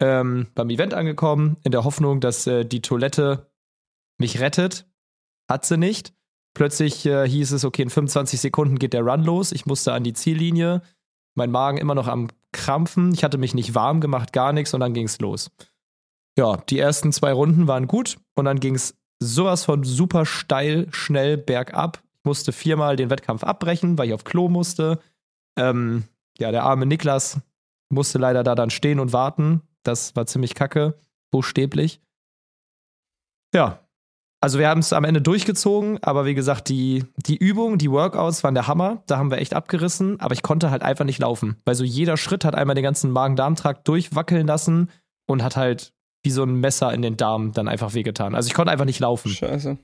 Ähm, 0.00 0.48
beim 0.54 0.70
Event 0.70 0.94
angekommen, 0.94 1.56
in 1.64 1.72
der 1.72 1.84
Hoffnung, 1.84 2.20
dass 2.20 2.46
äh, 2.46 2.64
die 2.64 2.82
Toilette 2.82 3.50
mich 4.18 4.40
rettet. 4.40 4.86
Hat 5.48 5.64
sie 5.64 5.76
nicht. 5.76 6.14
Plötzlich 6.54 7.06
äh, 7.06 7.28
hieß 7.28 7.52
es, 7.52 7.64
okay, 7.64 7.82
in 7.82 7.90
25 7.90 8.40
Sekunden 8.40 8.78
geht 8.78 8.92
der 8.92 9.02
Run 9.02 9.24
los. 9.24 9.52
Ich 9.52 9.66
musste 9.66 9.92
an 9.92 10.04
die 10.04 10.12
Ziellinie. 10.12 10.82
Mein 11.34 11.50
Magen 11.50 11.78
immer 11.78 11.94
noch 11.94 12.08
am 12.08 12.28
Krampfen. 12.52 13.12
Ich 13.12 13.24
hatte 13.24 13.38
mich 13.38 13.54
nicht 13.54 13.74
warm 13.74 14.00
gemacht, 14.00 14.32
gar 14.32 14.52
nichts 14.52 14.74
und 14.74 14.80
dann 14.80 14.94
ging 14.94 15.06
es 15.06 15.20
los. 15.20 15.50
Ja, 16.38 16.56
die 16.56 16.78
ersten 16.78 17.12
zwei 17.12 17.32
Runden 17.32 17.66
waren 17.66 17.86
gut 17.86 18.18
und 18.34 18.44
dann 18.44 18.60
ging 18.60 18.74
es 18.74 18.96
sowas 19.20 19.64
von 19.64 19.84
super 19.84 20.26
steil, 20.26 20.88
schnell 20.90 21.36
bergab. 21.36 22.02
Ich 22.18 22.24
musste 22.24 22.52
viermal 22.52 22.96
den 22.96 23.10
Wettkampf 23.10 23.44
abbrechen, 23.44 23.98
weil 23.98 24.08
ich 24.08 24.14
auf 24.14 24.24
Klo 24.24 24.48
musste. 24.48 25.00
Ähm, 25.58 26.04
ja, 26.38 26.50
der 26.50 26.64
arme 26.64 26.86
Niklas 26.86 27.40
musste 27.90 28.18
leider 28.18 28.42
da 28.42 28.54
dann 28.54 28.70
stehen 28.70 29.00
und 29.00 29.12
warten. 29.12 29.62
Das 29.82 30.14
war 30.16 30.26
ziemlich 30.26 30.54
kacke, 30.54 30.98
buchstäblich. 31.30 32.00
Ja, 33.54 33.80
also 34.40 34.58
wir 34.58 34.68
haben 34.68 34.80
es 34.80 34.92
am 34.92 35.04
Ende 35.04 35.20
durchgezogen, 35.20 35.98
aber 36.02 36.24
wie 36.24 36.34
gesagt, 36.34 36.70
die, 36.70 37.04
die 37.16 37.36
Übung, 37.36 37.76
die 37.76 37.90
Workouts 37.90 38.42
waren 38.42 38.54
der 38.54 38.66
Hammer. 38.66 39.02
Da 39.06 39.18
haben 39.18 39.30
wir 39.30 39.38
echt 39.38 39.52
abgerissen, 39.52 40.18
aber 40.18 40.32
ich 40.32 40.42
konnte 40.42 40.70
halt 40.70 40.82
einfach 40.82 41.04
nicht 41.04 41.18
laufen. 41.18 41.56
Weil 41.66 41.74
so 41.74 41.84
jeder 41.84 42.16
Schritt 42.16 42.44
hat 42.44 42.54
einmal 42.54 42.74
den 42.74 42.84
ganzen 42.84 43.10
Magen-Darm-Trakt 43.10 43.86
durchwackeln 43.86 44.46
lassen 44.46 44.90
und 45.26 45.42
hat 45.42 45.56
halt 45.56 45.92
wie 46.22 46.30
so 46.30 46.42
ein 46.42 46.54
Messer 46.54 46.92
in 46.92 47.02
den 47.02 47.16
Darm 47.16 47.52
dann 47.52 47.68
einfach 47.68 47.92
wehgetan. 47.92 48.34
Also 48.34 48.46
ich 48.46 48.54
konnte 48.54 48.72
einfach 48.72 48.86
nicht 48.86 49.00
laufen. 49.00 49.30
Scheiße. 49.30 49.78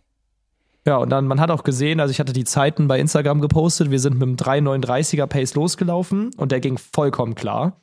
Ja, 0.87 0.99
und 0.99 1.11
dann, 1.11 1.27
man 1.27 1.41
hat 1.41 1.51
auch 1.51 1.65
gesehen, 1.65 2.01
also 2.01 2.13
ich 2.13 2.21
hatte 2.21 2.33
die 2.33 2.45
Zeiten 2.45 2.89
bei 2.89 2.99
Instagram 3.01 3.41
gepostet, 3.41 3.91
wir 3.91 3.99
sind 3.99 4.15
mit 4.15 4.23
einem 4.23 4.37
3,39er 4.37 5.27
Pace 5.27 5.55
losgelaufen 5.55 6.31
und 6.37 6.53
der 6.53 6.61
ging 6.61 6.79
vollkommen 6.79 7.35
klar. 7.35 7.81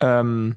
Ähm, 0.00 0.56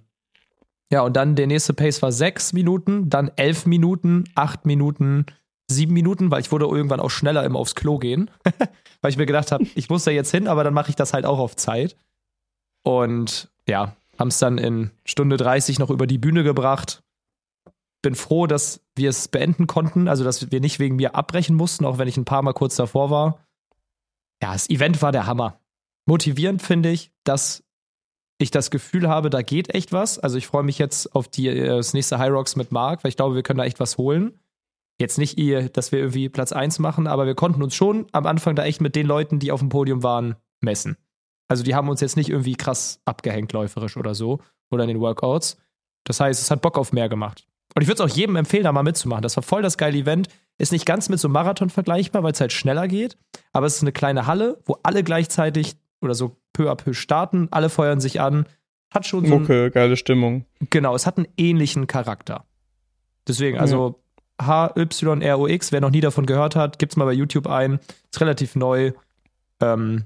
ja, 0.92 1.02
und 1.02 1.16
dann 1.16 1.36
der 1.36 1.48
nächste 1.48 1.74
Pace 1.74 2.02
war 2.02 2.12
sechs 2.12 2.54
Minuten, 2.54 3.10
dann 3.10 3.32
elf 3.36 3.66
Minuten, 3.66 4.24
acht 4.36 4.66
Minuten, 4.66 5.26
sieben 5.70 5.94
Minuten, 5.94 6.32
weil 6.32 6.42
ich 6.42 6.52
wurde 6.52 6.66
irgendwann 6.66 7.02
auch 7.02 7.10
schneller 7.10 7.44
immer 7.44 7.60
aufs 7.60 7.76
Klo 7.76 7.98
gehen, 7.98 8.32
weil 9.02 9.12
ich 9.12 9.18
mir 9.18 9.26
gedacht 9.26 9.52
habe, 9.52 9.66
ich 9.76 9.90
muss 9.90 10.06
da 10.06 10.12
jetzt 10.12 10.32
hin, 10.32 10.48
aber 10.48 10.64
dann 10.64 10.74
mache 10.74 10.90
ich 10.90 10.96
das 10.96 11.14
halt 11.14 11.26
auch 11.26 11.40
auf 11.40 11.56
Zeit. 11.56 11.98
Und 12.84 13.50
ja, 13.68 13.96
haben 14.18 14.30
es 14.30 14.40
dann 14.40 14.58
in 14.58 14.92
Stunde 15.04 15.36
30 15.36 15.80
noch 15.80 15.90
über 15.90 16.08
die 16.08 16.18
Bühne 16.18 16.44
gebracht. 16.44 17.04
Bin 18.02 18.16
froh, 18.16 18.48
dass 18.48 18.80
wir 18.96 19.10
es 19.10 19.28
beenden 19.28 19.68
konnten, 19.68 20.08
also 20.08 20.24
dass 20.24 20.52
wir 20.52 20.62
nicht 20.62 20.80
wegen 20.80 20.96
mir 20.96 21.16
abbrechen 21.16 21.56
mussten, 21.56 21.84
auch 21.84 21.98
wenn 21.98 22.08
ich 22.08 22.16
ein 22.16 22.26
paar 22.26 22.44
Mal 22.44 22.54
kurz 22.54 22.78
davor 22.78 23.10
war. 23.10 23.46
Ja, 24.42 24.54
das 24.54 24.70
Event 24.70 25.02
war 25.02 25.12
der 25.12 25.26
Hammer. 25.26 25.60
Motivierend 26.06 26.62
finde 26.62 26.90
ich, 26.90 27.12
dass 27.26 27.64
ich 28.38 28.52
das 28.52 28.70
Gefühl 28.70 29.10
habe, 29.10 29.30
da 29.30 29.42
geht 29.42 29.74
echt 29.74 29.92
was. 29.92 30.20
Also 30.20 30.38
ich 30.38 30.48
freue 30.48 30.64
mich 30.64 30.78
jetzt 30.78 31.16
auf 31.16 31.28
die, 31.28 31.48
äh, 31.48 31.68
das 31.68 31.94
nächste 31.94 32.20
High 32.20 32.32
Rocks 32.32 32.56
mit 32.56 32.72
Mark, 32.72 33.04
weil 33.04 33.10
ich 33.10 33.18
glaube, 33.18 33.36
wir 33.36 33.44
können 33.44 33.60
da 33.60 33.66
echt 33.66 33.80
was 33.80 33.98
holen. 33.98 34.40
Jetzt 35.00 35.18
nicht 35.20 35.38
dass 35.78 35.92
wir 35.92 36.00
irgendwie 36.00 36.28
Platz 36.28 36.52
1 36.52 36.80
machen, 36.80 37.06
aber 37.06 37.28
wir 37.28 37.36
konnten 37.36 37.62
uns 37.62 37.76
schon 37.76 38.08
am 38.14 38.26
Anfang 38.26 38.56
da 38.56 38.66
echt 38.66 38.82
mit 38.82 38.96
den 38.96 39.06
Leuten, 39.06 39.38
die 39.38 39.52
auf 39.52 39.60
dem 39.60 39.70
Podium 39.70 40.02
waren, 40.02 40.36
messen. 40.60 40.98
Also 41.48 41.64
die 41.64 41.76
haben 41.76 41.88
uns 41.88 42.02
jetzt 42.02 42.18
nicht 42.18 42.30
irgendwie 42.30 42.56
krass 42.56 43.00
abgehängt 43.06 43.54
läuferisch 43.54 43.96
oder 43.96 44.16
so 44.16 44.40
oder 44.72 44.84
in 44.84 44.90
den 44.90 45.00
Workouts. 45.00 45.58
Das 46.04 46.20
heißt, 46.20 46.42
es 46.42 46.50
hat 46.50 46.62
Bock 46.62 46.78
auf 46.78 46.94
mehr 46.94 47.10
gemacht. 47.10 47.48
Und 47.76 47.84
ich 47.84 47.88
würde 47.88 48.04
es 48.04 48.12
auch 48.12 48.16
jedem 48.16 48.36
empfehlen, 48.38 48.64
da 48.64 48.72
mal 48.72 48.84
mitzumachen. 48.84 49.22
Das 49.22 49.36
war 49.36 49.44
voll 49.44 49.62
das 49.62 49.78
geile 49.78 49.98
Event. 49.98 50.30
Ist 50.58 50.72
nicht 50.72 50.86
ganz 50.86 51.10
mit 51.10 51.20
so 51.20 51.28
einem 51.28 51.34
Marathon 51.34 51.70
vergleichbar, 51.70 52.24
weil 52.24 52.32
es 52.32 52.42
halt 52.42 52.52
schneller 52.52 52.88
geht. 52.88 53.18
Aber 53.54 53.68
es 53.68 53.76
ist 53.76 53.84
eine 53.84 53.92
kleine 53.92 54.26
Halle, 54.26 54.60
wo 54.66 54.78
alle 54.84 55.04
gleichzeitig 55.04 55.76
oder 56.02 56.16
so 56.16 56.38
peu 56.58 56.70
à 56.70 56.76
peu 56.76 56.94
starten. 56.94 57.48
Alle 57.52 57.70
feuern 57.70 58.00
sich 58.00 58.20
an. 58.20 58.46
Hat 58.94 59.06
schon 59.06 59.26
so. 59.26 59.40
Mucke, 59.40 59.70
geile 59.72 59.96
Stimmung. 59.96 60.46
Genau, 60.70 60.96
es 60.96 61.06
hat 61.06 61.18
einen 61.18 61.28
ähnlichen 61.38 61.88
Charakter. 61.88 62.46
Deswegen, 63.28 63.60
also 63.60 64.00
ja. 64.42 64.72
HYROX, 64.72 65.72
wer 65.72 65.82
noch 65.82 65.92
nie 65.92 66.02
davon 66.02 66.26
gehört 66.26 66.56
hat, 66.56 66.80
gibt's 66.80 66.96
mal 66.96 67.06
bei 67.06 67.14
YouTube 67.14 67.48
ein. 67.48 67.80
Ist 68.12 68.22
relativ 68.22 68.56
neu. 68.56 68.94
Ähm, 69.62 70.06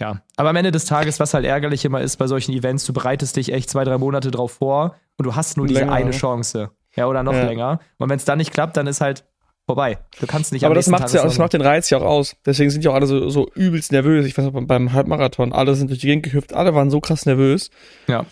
ja, 0.00 0.22
aber 0.36 0.50
am 0.50 0.56
Ende 0.56 0.72
des 0.72 0.84
Tages, 0.84 1.20
was 1.20 1.32
halt 1.32 1.46
ärgerlich 1.46 1.84
immer 1.84 2.00
ist 2.00 2.16
bei 2.16 2.26
solchen 2.26 2.52
Events, 2.52 2.84
du 2.86 2.92
bereitest 2.92 3.36
dich 3.36 3.52
echt 3.52 3.70
zwei, 3.70 3.84
drei 3.84 3.98
Monate 3.98 4.30
drauf 4.30 4.52
vor 4.52 4.96
und 5.16 5.26
du 5.26 5.36
hast 5.36 5.56
nur 5.56 5.66
diese 5.66 5.80
länger. 5.80 5.92
eine 5.92 6.10
Chance. 6.10 6.70
Ja, 6.94 7.06
oder 7.06 7.22
noch 7.22 7.32
ja. 7.32 7.44
länger. 7.44 7.80
Und 7.98 8.10
wenn 8.10 8.16
es 8.16 8.24
dann 8.24 8.38
nicht 8.38 8.52
klappt, 8.52 8.76
dann 8.76 8.86
ist 8.86 9.00
halt 9.00 9.24
vorbei. 9.72 9.98
Du 10.20 10.26
kannst 10.26 10.52
nicht 10.52 10.64
Aber 10.64 10.74
das 10.74 10.86
macht 10.88 11.12
ja, 11.14 11.22
das 11.22 11.38
macht 11.38 11.54
den 11.54 11.62
Reiz 11.62 11.88
ja 11.88 11.98
auch 11.98 12.02
aus. 12.02 12.36
Deswegen 12.44 12.70
sind 12.70 12.84
ja 12.84 12.90
auch 12.90 12.94
alle 12.94 13.06
so, 13.06 13.28
so 13.30 13.50
übelst 13.54 13.90
nervös. 13.90 14.26
Ich 14.26 14.36
weiß 14.36 14.44
noch, 14.44 14.66
beim 14.66 14.92
Halbmarathon, 14.92 15.52
alle 15.52 15.74
sind 15.74 15.88
durch 15.88 16.00
die 16.00 16.08
Gegend 16.08 16.24
gehüpft, 16.24 16.52
alle 16.52 16.74
waren 16.74 16.90
so 16.90 17.00
krass 17.00 17.24
nervös. 17.24 17.70
Ja. 18.06 18.26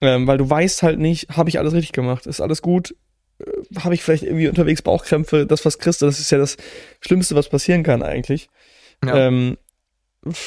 Ähm, 0.00 0.26
weil 0.26 0.38
du 0.38 0.48
weißt 0.48 0.82
halt 0.82 1.00
nicht, 1.00 1.30
habe 1.30 1.48
ich 1.48 1.58
alles 1.58 1.72
richtig 1.74 1.92
gemacht? 1.92 2.26
Ist 2.26 2.40
alles 2.40 2.62
gut? 2.62 2.94
Äh, 3.40 3.80
habe 3.80 3.94
ich 3.94 4.02
vielleicht 4.02 4.22
irgendwie 4.22 4.48
unterwegs 4.48 4.82
Bauchkrämpfe? 4.82 5.46
Das, 5.46 5.64
was 5.64 5.78
kriegst 5.78 6.02
das 6.02 6.20
ist 6.20 6.30
ja 6.30 6.38
das 6.38 6.56
Schlimmste, 7.00 7.34
was 7.34 7.48
passieren 7.48 7.82
kann 7.82 8.02
eigentlich. 8.02 8.48
Ja. 9.04 9.28
Ähm, 9.28 9.56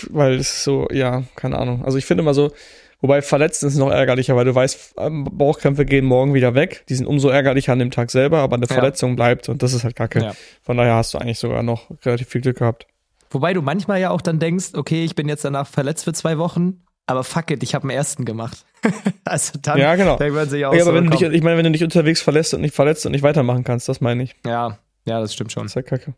weil 0.09 0.35
es 0.35 0.53
ist 0.53 0.63
so, 0.63 0.87
ja, 0.91 1.23
keine 1.35 1.57
Ahnung. 1.57 1.83
Also 1.83 1.97
ich 1.97 2.05
finde 2.05 2.21
immer 2.23 2.33
so, 2.33 2.51
Wobei 2.99 3.21
Verletzten 3.21 3.67
ist 3.67 3.77
noch 3.77 3.91
ärgerlicher, 3.91 4.35
weil 4.35 4.45
du 4.45 4.55
weißt, 4.55 4.95
ähm, 4.97 5.25
Bauchkrämpfe 5.31 5.85
gehen 5.85 6.05
morgen 6.05 6.33
wieder 6.33 6.55
weg. 6.55 6.83
Die 6.89 6.95
sind 6.95 7.05
umso 7.05 7.29
ärgerlicher 7.29 7.73
an 7.73 7.79
dem 7.79 7.91
Tag 7.91 8.09
selber, 8.09 8.39
aber 8.39 8.55
eine 8.55 8.65
ja. 8.65 8.73
Verletzung 8.73 9.15
bleibt 9.15 9.49
und 9.49 9.61
das 9.61 9.73
ist 9.73 9.83
halt 9.83 9.95
kacke. 9.95 10.19
Ja. 10.19 10.33
Von 10.63 10.77
daher 10.77 10.95
hast 10.95 11.13
du 11.13 11.19
eigentlich 11.19 11.37
sogar 11.37 11.61
noch 11.61 11.89
relativ 12.03 12.27
viel 12.29 12.41
Glück 12.41 12.57
gehabt. 12.57 12.87
Wobei 13.29 13.53
du 13.53 13.61
manchmal 13.61 13.99
ja 13.99 14.09
auch 14.09 14.21
dann 14.21 14.39
denkst, 14.39 14.69
okay, 14.73 15.03
ich 15.03 15.13
bin 15.13 15.29
jetzt 15.29 15.45
danach 15.45 15.67
verletzt 15.67 16.05
für 16.05 16.13
zwei 16.13 16.37
Wochen, 16.39 16.81
aber 17.05 17.23
fuck 17.23 17.51
it, 17.51 17.61
ich 17.61 17.75
habe 17.75 17.87
den 17.87 17.95
ersten 17.95 18.25
gemacht. 18.25 18.65
also 19.25 19.59
dann 19.61 19.77
ja, 19.77 19.95
genau. 19.95 20.17
denkt 20.17 20.35
man 20.35 20.49
sich 20.49 20.65
auch 20.65 20.73
ja, 20.73 20.81
aber 20.81 20.91
so, 20.91 20.95
wenn 20.95 21.05
du 21.05 21.17
dich, 21.17 21.21
ich 21.21 21.43
meine, 21.43 21.57
wenn 21.57 21.65
du 21.65 21.71
dich 21.71 21.83
unterwegs 21.83 22.21
verlässt 22.21 22.53
und 22.53 22.61
nicht 22.61 22.73
verletzt 22.73 23.05
und 23.05 23.11
nicht 23.11 23.23
weitermachen 23.23 23.63
kannst, 23.63 23.87
das 23.89 24.01
meine 24.01 24.23
ich. 24.23 24.35
Ja, 24.45 24.79
ja, 25.05 25.19
das 25.19 25.33
stimmt 25.33 25.51
schon. 25.51 25.63
Das 25.63 25.73
ist 25.73 25.75
halt 25.75 25.87
kacke. 25.87 26.13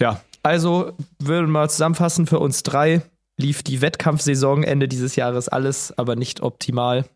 Ja, 0.00 0.20
also 0.42 0.92
würden 1.18 1.46
wir 1.46 1.52
mal 1.52 1.70
zusammenfassen 1.70 2.26
für 2.26 2.38
uns 2.38 2.62
drei 2.62 3.02
lief 3.38 3.62
die 3.62 3.80
Wettkampfsaison 3.80 4.64
Ende 4.64 4.88
dieses 4.88 5.16
Jahres 5.16 5.48
alles, 5.48 5.96
aber 5.96 6.16
nicht 6.16 6.42
optimal. 6.42 7.06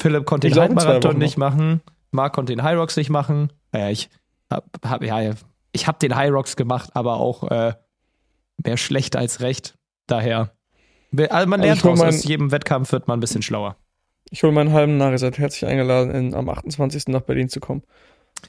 Philipp 0.00 0.26
konnte 0.26 0.48
den 0.48 0.58
Halbmarathon 0.58 1.18
nicht 1.18 1.36
machen, 1.36 1.80
Marc 2.12 2.34
konnte 2.34 2.54
den 2.54 2.62
High 2.62 2.78
Rocks 2.78 2.96
nicht 2.96 3.10
machen. 3.10 3.52
Naja, 3.72 3.90
ich 3.90 4.08
hab, 4.50 4.64
hab 4.84 5.02
ja, 5.02 5.34
ich 5.72 5.86
habe 5.86 5.98
den 5.98 6.14
High 6.14 6.30
Rocks 6.30 6.56
gemacht, 6.56 6.90
aber 6.94 7.16
auch 7.16 7.50
äh, 7.50 7.74
mehr 8.64 8.76
schlecht 8.76 9.16
als 9.16 9.40
recht. 9.40 9.74
Daher, 10.06 10.52
also 11.30 11.48
man 11.48 11.60
lernt 11.60 11.84
also 11.84 12.04
aus 12.04 12.24
jedem 12.24 12.52
Wettkampf 12.52 12.92
wird 12.92 13.08
man 13.08 13.18
ein 13.18 13.20
bisschen 13.20 13.42
schlauer. 13.42 13.76
Ich 14.30 14.42
hole 14.42 14.52
meinen 14.52 14.72
halben 14.72 14.96
nach. 14.96 15.10
Ihr 15.10 15.18
seid 15.18 15.38
herzlich 15.38 15.68
eingeladen, 15.68 16.14
in, 16.14 16.34
am 16.34 16.48
28. 16.48 17.08
nach 17.08 17.22
Berlin 17.22 17.48
zu 17.48 17.60
kommen. 17.60 17.82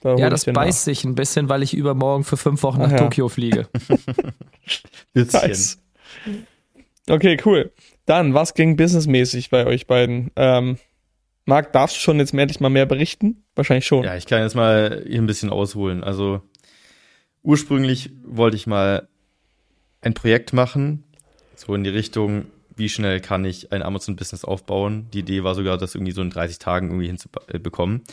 Da 0.01 0.15
ja, 0.15 0.29
das 0.29 0.45
beißt 0.45 0.55
nach. 0.55 0.71
sich 0.71 1.03
ein 1.03 1.15
bisschen, 1.15 1.49
weil 1.49 1.63
ich 1.63 1.73
übermorgen 1.73 2.23
für 2.23 2.37
fünf 2.37 2.63
Wochen 2.63 2.81
nach 2.81 2.91
Ach, 2.93 2.97
Tokio 2.97 3.29
fliege. 3.29 3.67
nice. 5.13 5.80
Okay, 7.11 7.37
cool. 7.43 7.73
Dann, 8.05 8.33
was 8.33 8.53
ging 8.53 8.77
businessmäßig 8.77 9.49
bei 9.49 9.65
euch 9.65 9.85
beiden? 9.85 10.31
Ähm, 10.37 10.77
Marc, 11.43 11.73
darfst 11.73 11.97
du 11.97 11.99
schon 11.99 12.19
jetzt 12.19 12.33
endlich 12.33 12.61
mal 12.61 12.69
mehr 12.69 12.85
berichten? 12.85 13.43
Wahrscheinlich 13.53 13.85
schon. 13.85 14.05
Ja, 14.05 14.15
ich 14.15 14.27
kann 14.27 14.41
jetzt 14.41 14.55
mal 14.55 15.03
hier 15.05 15.21
ein 15.21 15.27
bisschen 15.27 15.49
ausholen. 15.49 16.05
Also 16.05 16.41
ursprünglich 17.43 18.11
wollte 18.23 18.55
ich 18.55 18.65
mal 18.65 19.09
ein 19.99 20.13
Projekt 20.13 20.53
machen, 20.53 21.03
so 21.57 21.75
in 21.75 21.83
die 21.83 21.89
Richtung, 21.89 22.45
wie 22.77 22.87
schnell 22.87 23.19
kann 23.19 23.43
ich 23.43 23.73
ein 23.73 23.83
Amazon-Business 23.83 24.45
aufbauen. 24.45 25.07
Die 25.13 25.19
Idee 25.19 25.43
war 25.43 25.53
sogar, 25.53 25.77
das 25.77 25.95
irgendwie 25.95 26.13
so 26.13 26.21
in 26.21 26.29
30 26.29 26.59
Tagen 26.59 26.87
irgendwie 26.87 27.07
hinzubekommen. 27.07 27.97
Und 27.97 28.07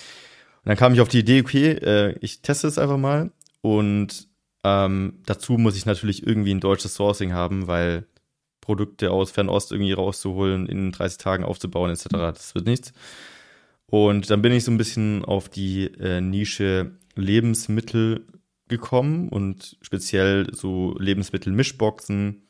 dann 0.64 0.76
kam 0.76 0.92
ich 0.92 1.00
auf 1.00 1.08
die 1.08 1.20
Idee, 1.20 1.42
okay, 1.42 1.70
äh, 1.70 2.16
ich 2.20 2.42
teste 2.42 2.66
es 2.66 2.78
einfach 2.78 2.98
mal 2.98 3.30
und 3.60 4.26
ähm, 4.64 5.20
dazu 5.24 5.52
muss 5.52 5.76
ich 5.76 5.86
natürlich 5.86 6.26
irgendwie 6.26 6.52
ein 6.52 6.58
deutsches 6.58 6.94
Sourcing 6.96 7.32
haben, 7.32 7.68
weil 7.68 8.08
Produkte 8.68 9.10
aus 9.10 9.30
Fernost 9.30 9.72
irgendwie 9.72 9.94
rauszuholen, 9.94 10.66
in 10.66 10.92
30 10.92 11.16
Tagen 11.16 11.42
aufzubauen, 11.42 11.90
etc. 11.90 12.04
Das 12.10 12.54
wird 12.54 12.66
nichts. 12.66 12.92
Und 13.86 14.28
dann 14.28 14.42
bin 14.42 14.52
ich 14.52 14.64
so 14.64 14.70
ein 14.70 14.76
bisschen 14.76 15.24
auf 15.24 15.48
die 15.48 15.86
äh, 15.86 16.20
Nische 16.20 16.92
Lebensmittel 17.14 18.26
gekommen 18.68 19.30
und 19.30 19.78
speziell 19.80 20.48
so 20.52 20.94
Lebensmittel-Mischboxen. 20.98 22.42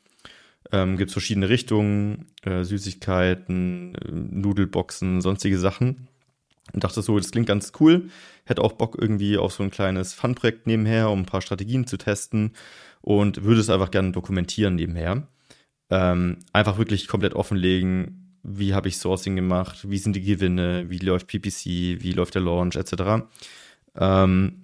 Ähm, 0.73 0.97
Gibt 0.97 1.07
es 1.09 1.13
verschiedene 1.13 1.47
Richtungen, 1.47 2.25
äh, 2.43 2.65
Süßigkeiten, 2.65 3.95
äh, 3.95 4.11
Nudelboxen, 4.11 5.21
sonstige 5.21 5.57
Sachen. 5.57 6.09
Und 6.73 6.83
dachte 6.83 7.01
so, 7.01 7.17
das 7.17 7.31
klingt 7.31 7.47
ganz 7.47 7.71
cool. 7.79 8.09
Hätte 8.43 8.61
auch 8.61 8.73
Bock 8.73 8.97
irgendwie 8.99 9.37
auf 9.37 9.53
so 9.53 9.63
ein 9.63 9.71
kleines 9.71 10.13
Fun-Projekt 10.13 10.67
nebenher, 10.67 11.11
um 11.11 11.19
ein 11.19 11.25
paar 11.25 11.41
Strategien 11.41 11.87
zu 11.87 11.95
testen 11.95 12.51
und 12.99 13.45
würde 13.45 13.61
es 13.61 13.69
einfach 13.69 13.89
gerne 13.89 14.11
dokumentieren 14.11 14.75
nebenher 14.75 15.25
ähm, 15.89 16.37
einfach 16.53 16.77
wirklich 16.77 17.07
komplett 17.07 17.33
offenlegen, 17.33 18.37
wie 18.43 18.73
habe 18.73 18.87
ich 18.87 18.97
Sourcing 18.97 19.35
gemacht, 19.35 19.89
wie 19.89 19.97
sind 19.97 20.15
die 20.15 20.21
Gewinne, 20.21 20.89
wie 20.89 20.99
läuft 20.99 21.27
PPC, 21.27 21.65
wie 22.01 22.13
läuft 22.13 22.35
der 22.35 22.41
Launch 22.41 22.75
etc. 22.75 23.25
Ähm, 23.95 24.63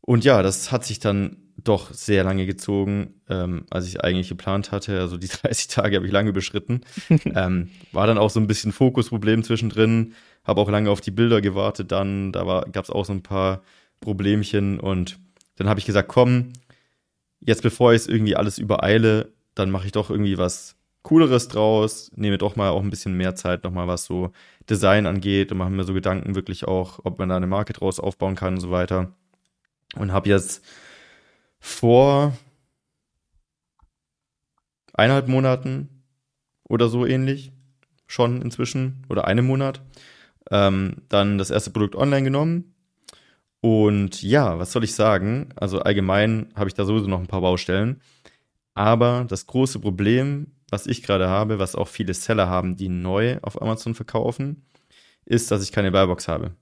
und 0.00 0.24
ja, 0.24 0.42
das 0.42 0.70
hat 0.70 0.84
sich 0.84 1.00
dann 1.00 1.38
doch 1.62 1.92
sehr 1.92 2.22
lange 2.22 2.46
gezogen, 2.46 3.14
ähm, 3.28 3.64
als 3.70 3.88
ich 3.88 4.02
eigentlich 4.02 4.28
geplant 4.28 4.72
hatte. 4.72 5.00
Also 5.00 5.16
die 5.16 5.28
30 5.42 5.68
Tage 5.68 5.96
habe 5.96 6.06
ich 6.06 6.12
lange 6.12 6.30
überschritten. 6.30 6.82
ähm, 7.24 7.70
war 7.92 8.06
dann 8.06 8.18
auch 8.18 8.30
so 8.30 8.40
ein 8.40 8.46
bisschen 8.46 8.72
Fokusproblem 8.72 9.42
zwischendrin. 9.42 10.14
Habe 10.44 10.60
auch 10.60 10.70
lange 10.70 10.90
auf 10.90 11.00
die 11.00 11.10
Bilder 11.10 11.40
gewartet. 11.40 11.92
Dann 11.92 12.32
da 12.32 12.64
gab 12.70 12.84
es 12.84 12.90
auch 12.90 13.04
so 13.04 13.12
ein 13.12 13.22
paar 13.22 13.62
Problemchen 14.00 14.78
und 14.78 15.18
dann 15.56 15.68
habe 15.68 15.80
ich 15.80 15.86
gesagt, 15.86 16.08
komm, 16.08 16.52
jetzt 17.40 17.62
bevor 17.62 17.92
ich 17.92 18.02
es 18.02 18.08
irgendwie 18.08 18.36
alles 18.36 18.58
übereile, 18.58 19.32
dann 19.56 19.70
mache 19.72 19.86
ich 19.86 19.92
doch 19.92 20.10
irgendwie 20.10 20.38
was 20.38 20.76
Cooleres 21.02 21.48
draus, 21.48 22.10
nehme 22.14 22.38
doch 22.38 22.56
mal 22.56 22.70
auch 22.70 22.82
ein 22.82 22.90
bisschen 22.90 23.16
mehr 23.16 23.34
Zeit, 23.34 23.64
nochmal 23.64 23.88
was 23.88 24.04
so 24.04 24.32
Design 24.68 25.06
angeht 25.06 25.50
und 25.50 25.58
mache 25.58 25.70
mir 25.70 25.84
so 25.84 25.94
Gedanken 25.94 26.34
wirklich 26.34 26.66
auch, 26.66 27.00
ob 27.04 27.18
man 27.18 27.28
da 27.28 27.36
eine 27.36 27.46
Marke 27.46 27.72
draus 27.72 28.00
aufbauen 28.00 28.34
kann 28.34 28.54
und 28.54 28.60
so 28.60 28.70
weiter. 28.70 29.12
Und 29.94 30.12
habe 30.12 30.28
jetzt 30.28 30.64
vor 31.60 32.36
eineinhalb 34.94 35.28
Monaten 35.28 36.02
oder 36.64 36.88
so 36.88 37.06
ähnlich, 37.06 37.52
schon 38.06 38.42
inzwischen, 38.42 39.04
oder 39.08 39.26
einem 39.26 39.46
Monat, 39.46 39.82
ähm, 40.50 41.02
dann 41.08 41.38
das 41.38 41.50
erste 41.50 41.70
Produkt 41.70 41.94
online 41.94 42.24
genommen. 42.24 42.74
Und 43.60 44.22
ja, 44.22 44.58
was 44.58 44.72
soll 44.72 44.84
ich 44.84 44.94
sagen? 44.94 45.48
Also 45.56 45.80
allgemein 45.80 46.52
habe 46.54 46.68
ich 46.68 46.74
da 46.74 46.84
sowieso 46.84 47.06
noch 47.08 47.20
ein 47.20 47.26
paar 47.26 47.40
Baustellen. 47.40 48.00
Aber 48.76 49.24
das 49.26 49.46
große 49.46 49.80
Problem, 49.80 50.48
was 50.68 50.86
ich 50.86 51.02
gerade 51.02 51.28
habe, 51.28 51.58
was 51.58 51.74
auch 51.74 51.88
viele 51.88 52.12
Seller 52.12 52.48
haben, 52.48 52.76
die 52.76 52.90
neu 52.90 53.38
auf 53.40 53.60
Amazon 53.62 53.94
verkaufen, 53.94 54.66
ist, 55.24 55.50
dass 55.50 55.62
ich 55.62 55.72
keine 55.72 55.90
Buybox 55.90 56.28
habe. 56.28 56.54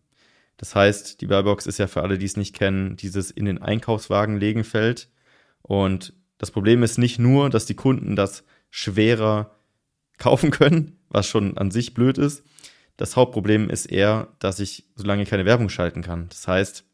Das 0.57 0.77
heißt, 0.77 1.21
die 1.21 1.27
Buybox 1.27 1.67
ist 1.67 1.79
ja 1.79 1.89
für 1.89 2.03
alle, 2.03 2.17
die 2.17 2.27
es 2.27 2.37
nicht 2.37 2.55
kennen, 2.55 2.95
dieses 2.95 3.33
in 3.33 3.47
den 3.47 3.61
Einkaufswagen 3.61 4.39
legen 4.39 4.63
Feld. 4.63 5.11
Und 5.63 6.15
das 6.39 6.53
Problem 6.53 6.85
ist 6.85 6.99
nicht 6.99 7.19
nur, 7.19 7.51
dass 7.51 7.67
die 7.67 7.75
Kunden 7.75 8.15
das 8.15 8.45
schwerer 8.71 9.51
kaufen 10.17 10.51
können, 10.53 11.01
was 11.09 11.27
schon 11.27 11.59
an 11.59 11.73
sich 11.73 11.95
blöd 11.95 12.17
ist. 12.17 12.45
Das 12.97 13.17
Hauptproblem 13.17 13.69
ist 13.69 13.87
eher, 13.87 14.29
dass 14.39 14.61
ich 14.61 14.87
so 14.95 15.05
lange 15.05 15.27
keine 15.27 15.47
Werbung 15.47 15.69
schalten 15.69 16.03
kann. 16.03 16.29
Das 16.29 16.47
heißt, 16.47 16.85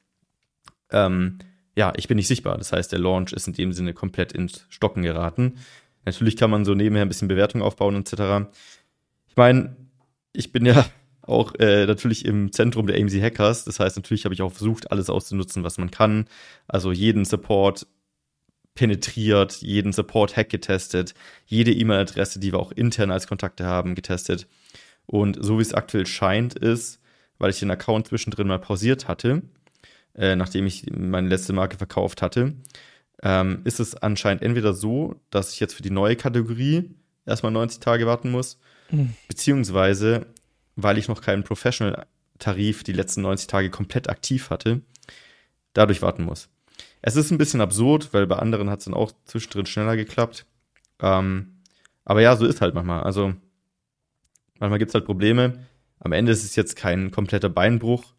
ähm, 0.93 1.41
ja, 1.77 1.93
ich 1.97 2.09
bin 2.09 2.17
nicht 2.17 2.29
sichtbar. 2.29 2.59
Das 2.59 2.73
heißt, 2.73 2.93
der 2.93 2.99
Launch 2.99 3.33
ist 3.33 3.47
in 3.47 3.55
dem 3.55 3.73
Sinne 3.73 3.95
komplett 3.95 4.33
ins 4.33 4.67
Stocken 4.69 5.03
geraten. 5.03 5.59
Natürlich 6.05 6.37
kann 6.37 6.51
man 6.51 6.65
so 6.65 6.75
nebenher 6.75 7.03
ein 7.03 7.09
bisschen 7.09 7.29
Bewertung 7.29 7.63
aufbauen 7.63 7.97
etc. 7.97 8.49
Ich 9.29 9.37
meine, 9.37 9.77
ich 10.33 10.53
bin 10.53 10.67
ja 10.67 10.87
auch 11.23 11.55
äh, 11.59 11.87
natürlich 11.87 12.25
im 12.25 12.53
Zentrum 12.53 12.87
der 12.87 13.01
AMC 13.01 13.21
Hackers. 13.23 13.65
Das 13.65 13.81
heißt, 13.81 13.97
natürlich 13.97 14.25
habe 14.25 14.35
ich 14.35 14.43
auch 14.43 14.53
versucht, 14.53 14.91
alles 14.91 15.11
auszunutzen, 15.11 15.63
was 15.63 15.79
man 15.79 15.91
kann. 15.91 16.27
Also 16.67 16.93
jeden 16.93 17.25
Support 17.25 17.87
penetriert, 18.75 19.57
jeden 19.57 19.93
Support-Hack 19.93 20.49
getestet, 20.49 21.15
jede 21.45 21.73
E-Mail-Adresse, 21.73 22.39
die 22.39 22.53
wir 22.53 22.59
auch 22.59 22.73
intern 22.73 23.11
als 23.11 23.27
Kontakte 23.27 23.67
haben, 23.67 23.95
getestet. 23.95 24.47
Und 25.07 25.37
so 25.41 25.59
wie 25.59 25.63
es 25.63 25.75
aktuell 25.75 26.07
scheint, 26.07 26.55
ist, 26.55 27.01
weil 27.39 27.51
ich 27.51 27.59
den 27.59 27.71
Account 27.71 28.09
zwischendrin 28.09 28.47
mal 28.47 28.59
pausiert 28.59 29.09
hatte, 29.09 29.43
äh, 30.21 30.37
nachdem 30.37 30.67
ich 30.67 30.85
meine 30.91 31.29
letzte 31.29 31.55
Marke 31.55 31.79
verkauft 31.79 32.21
hatte, 32.21 32.53
ähm, 33.23 33.63
ist 33.65 33.81
es 33.81 33.97
anscheinend 33.97 34.43
entweder 34.43 34.75
so, 34.75 35.17
dass 35.31 35.53
ich 35.55 35.61
jetzt 35.61 35.75
für 35.75 35.83
die 35.83 35.91
neue 35.91 36.15
Kategorie 36.15 36.95
erstmal 37.25 37.53
90 37.53 37.81
Tage 37.81 38.07
warten 38.07 38.31
muss, 38.31 38.61
mhm. 38.91 39.15
beziehungsweise 39.29 40.27
weil 40.77 40.99
ich 40.99 41.09
noch 41.09 41.23
keinen 41.23 41.43
Professional-Tarif 41.43 42.85
die 42.85 42.93
letzten 42.93 43.23
90 43.23 43.47
Tage 43.47 43.71
komplett 43.71 44.09
aktiv 44.09 44.51
hatte, 44.51 44.83
dadurch 45.73 46.03
warten 46.03 46.25
muss. 46.25 46.49
Es 47.03 47.17
ist 47.17 47.31
ein 47.31 47.39
bisschen 47.39 47.63
absurd, 47.63 48.13
weil 48.13 48.27
bei 48.27 48.37
anderen 48.37 48.69
hat 48.71 48.81
es 48.81 48.85
dann 48.85 48.95
auch 48.95 49.13
zwischendrin 49.25 49.67
schneller 49.67 49.97
geklappt. 49.97 50.47
Ähm, 51.01 51.61
aber 52.05 52.21
ja, 52.21 52.37
so 52.37 52.45
ist 52.45 52.61
halt 52.61 52.75
manchmal. 52.75 53.03
Also 53.03 53.35
manchmal 54.59 54.79
gibt 54.79 54.91
es 54.91 54.95
halt 54.95 55.07
Probleme. 55.07 55.65
Am 55.99 56.13
Ende 56.13 56.33
ist 56.33 56.45
es 56.45 56.57
jetzt 56.57 56.77
kein 56.77 57.11
kompletter 57.11 57.49
Beinbruch. 57.49 58.15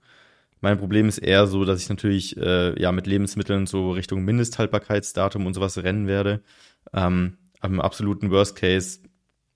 Mein 0.61 0.77
Problem 0.77 1.07
ist 1.07 1.17
eher 1.17 1.47
so, 1.47 1.65
dass 1.65 1.81
ich 1.81 1.89
natürlich 1.89 2.37
äh, 2.37 2.79
ja 2.79 2.91
mit 2.91 3.07
Lebensmitteln 3.07 3.65
so 3.65 3.91
Richtung 3.91 4.23
Mindesthaltbarkeitsdatum 4.23 5.45
und 5.45 5.55
sowas 5.55 5.77
rennen 5.79 6.07
werde. 6.07 6.41
Ähm, 6.93 7.37
aber 7.59 7.73
im 7.73 7.81
absoluten 7.81 8.31
Worst 8.31 8.55
Case, 8.55 8.99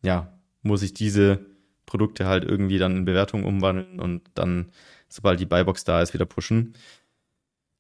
ja, 0.04 0.34
muss 0.64 0.82
ich 0.82 0.94
diese 0.94 1.46
Produkte 1.86 2.26
halt 2.26 2.44
irgendwie 2.44 2.80
dann 2.80 2.98
in 2.98 3.06
Bewertungen 3.06 3.46
umwandeln 3.46 4.00
und 4.00 4.24
dann, 4.34 4.72
sobald 5.08 5.40
die 5.40 5.46
Buybox 5.46 5.84
da 5.84 6.02
ist, 6.02 6.14
wieder 6.14 6.26
pushen. 6.26 6.74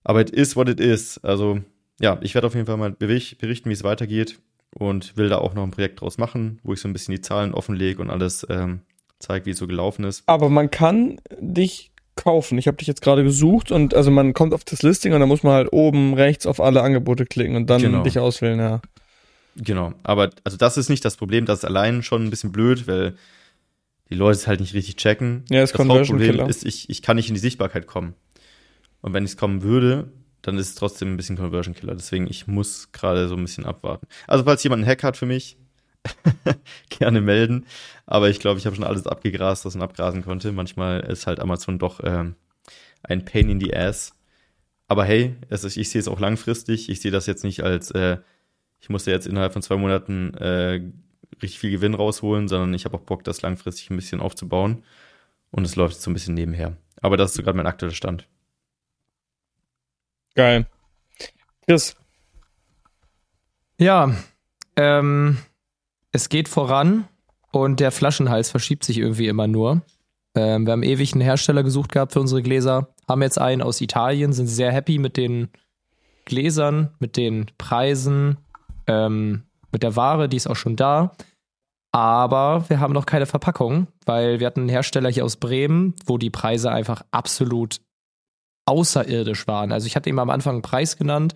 Aber 0.03 0.21
it 0.21 0.29
is 0.29 0.55
what 0.55 0.69
it 0.69 0.79
is. 0.79 1.17
Also, 1.23 1.61
ja, 1.99 2.19
ich 2.21 2.35
werde 2.35 2.47
auf 2.47 2.53
jeden 2.53 2.67
Fall 2.67 2.77
mal 2.77 2.91
berichten, 2.91 3.69
wie 3.69 3.73
es 3.73 3.83
weitergeht 3.83 4.39
und 4.75 5.17
will 5.17 5.29
da 5.29 5.39
auch 5.39 5.55
noch 5.55 5.63
ein 5.63 5.71
Projekt 5.71 6.01
draus 6.01 6.19
machen, 6.19 6.59
wo 6.63 6.73
ich 6.73 6.79
so 6.79 6.87
ein 6.87 6.93
bisschen 6.93 7.13
die 7.13 7.21
Zahlen 7.21 7.53
offenlege 7.53 8.01
und 8.01 8.11
alles 8.11 8.45
ähm, 8.49 8.81
zeige, 9.19 9.47
wie 9.47 9.51
es 9.51 9.57
so 9.57 9.65
gelaufen 9.65 10.05
ist. 10.05 10.23
Aber 10.27 10.49
man 10.49 10.69
kann 10.69 11.19
dich 11.39 11.91
kaufen. 12.15 12.57
Ich 12.57 12.67
habe 12.67 12.77
dich 12.77 12.87
jetzt 12.87 13.01
gerade 13.01 13.23
gesucht 13.23 13.71
und 13.71 13.93
also 13.93 14.11
man 14.11 14.33
kommt 14.33 14.53
auf 14.53 14.63
das 14.63 14.83
Listing 14.83 15.13
und 15.13 15.19
dann 15.19 15.29
muss 15.29 15.43
man 15.43 15.53
halt 15.53 15.73
oben 15.73 16.13
rechts 16.13 16.45
auf 16.45 16.59
alle 16.59 16.81
Angebote 16.81 17.25
klicken 17.25 17.55
und 17.55 17.69
dann 17.69 17.81
genau. 17.81 18.03
dich 18.03 18.19
auswählen, 18.19 18.59
ja. 18.59 18.81
Genau, 19.57 19.93
aber 20.03 20.31
also 20.43 20.57
das 20.57 20.77
ist 20.77 20.89
nicht 20.89 21.05
das 21.05 21.15
Problem, 21.15 21.45
das 21.45 21.59
ist 21.59 21.65
allein 21.65 22.03
schon 22.03 22.25
ein 22.25 22.29
bisschen 22.29 22.51
blöd, 22.51 22.87
weil 22.87 23.15
die 24.09 24.15
Leute 24.15 24.37
es 24.37 24.47
halt 24.47 24.59
nicht 24.59 24.73
richtig 24.73 24.97
checken. 24.97 25.45
Ja, 25.49 25.61
das, 25.61 25.71
das 25.71 25.87
Hauptproblem 25.87 26.39
ist, 26.47 26.65
ich, 26.65 26.89
ich 26.89 27.01
kann 27.01 27.15
nicht 27.15 27.29
in 27.29 27.33
die 27.33 27.39
Sichtbarkeit 27.39 27.87
kommen. 27.87 28.13
Und 29.01 29.13
wenn 29.13 29.23
ich 29.23 29.31
es 29.31 29.37
kommen 29.37 29.61
würde, 29.61 30.11
dann 30.41 30.57
ist 30.57 30.69
es 30.69 30.75
trotzdem 30.75 31.13
ein 31.13 31.17
bisschen 31.17 31.37
Conversion 31.37 31.73
Killer. 31.73 31.95
Deswegen, 31.95 32.27
ich 32.27 32.47
muss 32.47 32.91
gerade 32.91 33.27
so 33.27 33.35
ein 33.35 33.41
bisschen 33.41 33.65
abwarten. 33.65 34.07
Also, 34.27 34.43
falls 34.43 34.63
jemand 34.63 34.83
einen 34.83 34.91
Hack 34.91 35.03
hat 35.03 35.17
für 35.17 35.25
mich, 35.25 35.57
gerne 36.89 37.21
melden. 37.21 37.65
Aber 38.05 38.29
ich 38.29 38.39
glaube, 38.39 38.59
ich 38.59 38.65
habe 38.65 38.75
schon 38.75 38.85
alles 38.85 39.07
abgegrast, 39.07 39.65
was 39.65 39.75
man 39.75 39.83
abgrasen 39.83 40.23
konnte. 40.23 40.51
Manchmal 40.51 41.01
ist 41.01 41.27
halt 41.27 41.39
Amazon 41.39 41.79
doch 41.79 41.99
ähm, 42.03 42.35
ein 43.03 43.25
Pain 43.25 43.49
in 43.49 43.59
the 43.59 43.75
Ass. 43.75 44.13
Aber 44.87 45.05
hey, 45.05 45.35
es 45.49 45.63
ist, 45.63 45.77
ich 45.77 45.89
sehe 45.89 45.99
es 45.99 46.07
auch 46.07 46.19
langfristig. 46.19 46.89
Ich 46.89 47.01
sehe 47.01 47.11
das 47.11 47.25
jetzt 47.25 47.43
nicht 47.43 47.63
als, 47.63 47.91
äh, 47.91 48.17
ich 48.79 48.89
musste 48.89 49.11
jetzt 49.11 49.27
innerhalb 49.27 49.53
von 49.53 49.61
zwei 49.61 49.77
Monaten 49.77 50.33
äh, 50.35 50.81
richtig 51.41 51.59
viel 51.59 51.71
Gewinn 51.71 51.95
rausholen, 51.95 52.47
sondern 52.47 52.73
ich 52.73 52.85
habe 52.85 52.97
auch 52.97 53.01
Bock, 53.01 53.23
das 53.23 53.41
langfristig 53.41 53.89
ein 53.89 53.95
bisschen 53.95 54.21
aufzubauen. 54.21 54.83
Und 55.51 55.65
es 55.65 55.75
läuft 55.75 55.99
so 56.01 56.11
ein 56.11 56.13
bisschen 56.13 56.35
nebenher. 56.35 56.77
Aber 57.01 57.17
das 57.17 57.31
ist 57.31 57.37
sogar 57.37 57.53
mein 57.53 57.67
aktueller 57.67 57.95
Stand. 57.95 58.27
Geil. 60.35 60.67
Chris. 61.65 61.95
Ja, 63.79 64.15
ähm, 64.75 65.37
es 66.15 66.29
geht 66.29 66.47
voran 66.47 67.07
und 67.51 67.81
der 67.81 67.91
Flaschenhals 67.91 68.49
verschiebt 68.49 68.85
sich 68.85 68.99
irgendwie 68.99 69.27
immer 69.27 69.47
nur. 69.47 69.81
Ähm, 70.33 70.65
wir 70.65 70.71
haben 70.71 70.83
ewig 70.83 71.13
einen 71.13 71.21
Hersteller 71.21 71.61
gesucht 71.61 71.91
gehabt 71.91 72.13
für 72.13 72.21
unsere 72.21 72.41
Gläser, 72.41 72.87
haben 73.07 73.21
jetzt 73.21 73.39
einen 73.39 73.61
aus 73.61 73.81
Italien, 73.81 74.31
sind 74.31 74.47
sehr 74.47 74.71
happy 74.71 74.97
mit 74.97 75.17
den 75.17 75.49
Gläsern, 76.23 76.91
mit 76.99 77.17
den 77.17 77.51
Preisen, 77.57 78.37
ähm, 78.87 79.43
mit 79.71 79.83
der 79.83 79.97
Ware, 79.97 80.29
die 80.29 80.37
ist 80.37 80.47
auch 80.47 80.55
schon 80.55 80.77
da. 80.77 81.11
Aber 81.91 82.69
wir 82.69 82.79
haben 82.79 82.93
noch 82.93 83.05
keine 83.05 83.25
Verpackung, 83.25 83.87
weil 84.05 84.39
wir 84.39 84.47
hatten 84.47 84.61
einen 84.61 84.69
Hersteller 84.69 85.09
hier 85.09 85.25
aus 85.25 85.35
Bremen, 85.35 85.95
wo 86.05 86.17
die 86.17 86.29
Preise 86.29 86.71
einfach 86.71 87.03
absolut 87.11 87.81
außerirdisch 88.65 89.47
waren. 89.47 89.73
Also 89.73 89.85
ich 89.87 89.97
hatte 89.97 90.09
ihm 90.09 90.19
am 90.19 90.29
Anfang 90.29 90.55
einen 90.55 90.61
Preis 90.61 90.97
genannt, 90.97 91.35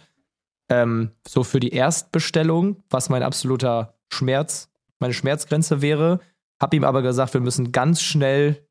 ähm, 0.69 1.11
so 1.27 1.43
für 1.43 1.59
die 1.59 1.73
Erstbestellung, 1.73 2.77
was 2.89 3.09
mein 3.09 3.23
absoluter 3.23 3.98
Schmerz, 4.09 4.69
meine 4.99 5.13
Schmerzgrenze 5.13 5.81
wäre. 5.81 6.19
Hab 6.59 6.73
ihm 6.73 6.83
aber 6.83 7.01
gesagt, 7.01 7.33
wir 7.33 7.41
müssen 7.41 7.71
ganz 7.71 8.01
schnell 8.01 8.67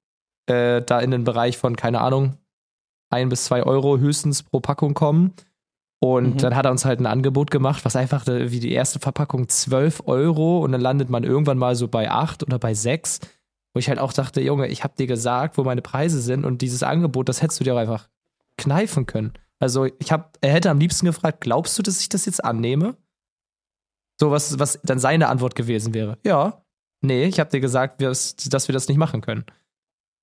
äh, 0.46 0.83
da 0.83 1.01
in 1.01 1.11
den 1.11 1.24
Bereich 1.24 1.57
von, 1.57 1.77
keine 1.77 2.01
Ahnung, 2.01 2.37
ein 3.11 3.29
bis 3.29 3.44
zwei 3.44 3.62
Euro 3.62 3.98
höchstens 3.98 4.42
pro 4.42 4.61
Packung 4.61 4.94
kommen. 4.94 5.33
Und 6.01 6.35
mhm. 6.35 6.38
dann 6.38 6.57
hat 6.57 6.66
er 6.66 6.70
uns 6.70 6.85
halt 6.85 7.01
ein 7.01 7.07
Angebot 7.07 7.51
gemacht, 7.51 7.85
was 7.85 7.96
einfach 7.96 8.27
wie 8.27 8.61
die 8.61 8.72
erste 8.72 9.01
Verpackung 9.01 9.48
12 9.48 10.05
Euro 10.07 10.62
und 10.62 10.72
dann 10.72 10.81
landet 10.81 11.11
man 11.11 11.24
irgendwann 11.24 11.59
mal 11.59 11.74
so 11.74 11.88
bei 11.88 12.11
8 12.11 12.44
oder 12.44 12.59
bei 12.59 12.74
6. 12.74 13.20
Wo 13.74 13.79
ich 13.81 13.88
halt 13.88 13.98
auch 13.98 14.12
dachte, 14.12 14.40
Junge, 14.40 14.68
ich 14.68 14.85
hab 14.85 14.96
dir 14.96 15.07
gesagt, 15.07 15.59
wo 15.59 15.64
meine 15.64 15.83
Preise 15.83 16.20
sind 16.20 16.44
und 16.44 16.62
dieses 16.62 16.83
Angebot, 16.83 17.29
das 17.29 17.42
hättest 17.42 17.61
du 17.61 17.64
dir 17.64 17.74
auch 17.74 17.79
einfach 17.79 18.09
kneifen 18.57 19.07
können. 19.07 19.33
Also 19.59 19.87
ich 19.98 20.12
hab, 20.12 20.38
er 20.40 20.53
hätte 20.53 20.70
am 20.70 20.79
liebsten 20.79 21.07
gefragt, 21.07 21.40
glaubst 21.40 21.77
du, 21.79 21.83
dass 21.83 22.01
ich 22.01 22.09
das 22.09 22.27
jetzt 22.27 22.44
annehme? 22.44 22.96
So 24.20 24.31
was, 24.31 24.59
was 24.59 24.81
dann 24.83 24.98
seine 24.98 25.28
Antwort 25.28 25.54
gewesen 25.54 25.94
wäre. 25.94 26.18
Ja, 26.24 26.64
nee, 27.00 27.24
ich 27.24 27.38
habe 27.38 27.50
dir 27.50 27.61
gesagt, 27.61 28.02
dass 28.02 28.68
wir 28.68 28.72
das 28.72 28.88
nicht 28.88 28.98
machen 28.98 29.20
können. 29.20 29.44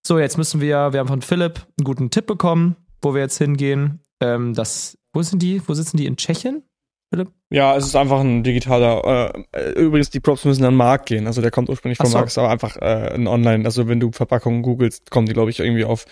So, 0.06 0.20
jetzt 0.20 0.38
müssen 0.38 0.62
wir, 0.62 0.94
wir 0.94 1.00
haben 1.00 1.08
von 1.08 1.22
Philipp 1.22 1.66
einen 1.80 1.86
guten 1.86 2.12
Tipp 2.12 2.28
bekommen, 2.28 2.76
wo 3.02 3.14
wir 3.14 3.22
jetzt 3.22 3.38
hingehen. 3.38 4.02
Ähm, 4.22 4.54
das, 4.54 4.98
wo 5.14 5.22
sind 5.22 5.42
die? 5.42 5.62
Wo 5.68 5.74
sitzen 5.74 5.98
die? 5.98 6.06
In 6.06 6.18
Tschechien? 6.18 6.64
Philipp? 7.12 7.32
Ja, 7.50 7.76
es 7.76 7.86
ist 7.86 7.96
einfach 7.96 8.20
ein 8.20 8.44
digitaler. 8.44 9.34
Äh, 9.52 9.72
übrigens, 9.72 10.10
die 10.10 10.20
Props 10.20 10.46
müssen 10.46 10.66
an 10.66 10.76
Markt 10.76 11.08
gehen. 11.08 11.28
Also 11.28 11.42
der 11.42 11.52
kommt 11.52 11.70
ursprünglich 11.70 11.98
von 11.98 12.08
so. 12.08 12.18
Markt, 12.18 12.38
aber 12.38 12.50
einfach 12.50 12.78
äh, 12.78 13.14
ein 13.14 13.28
Online. 13.28 13.66
Also 13.66 13.88
wenn 13.88 14.00
du 14.00 14.12
Verpackungen 14.12 14.62
googelst, 14.62 15.10
kommen 15.10 15.26
die, 15.26 15.34
glaube 15.34 15.50
ich, 15.50 15.60
irgendwie 15.60 15.86
auf 15.86 16.06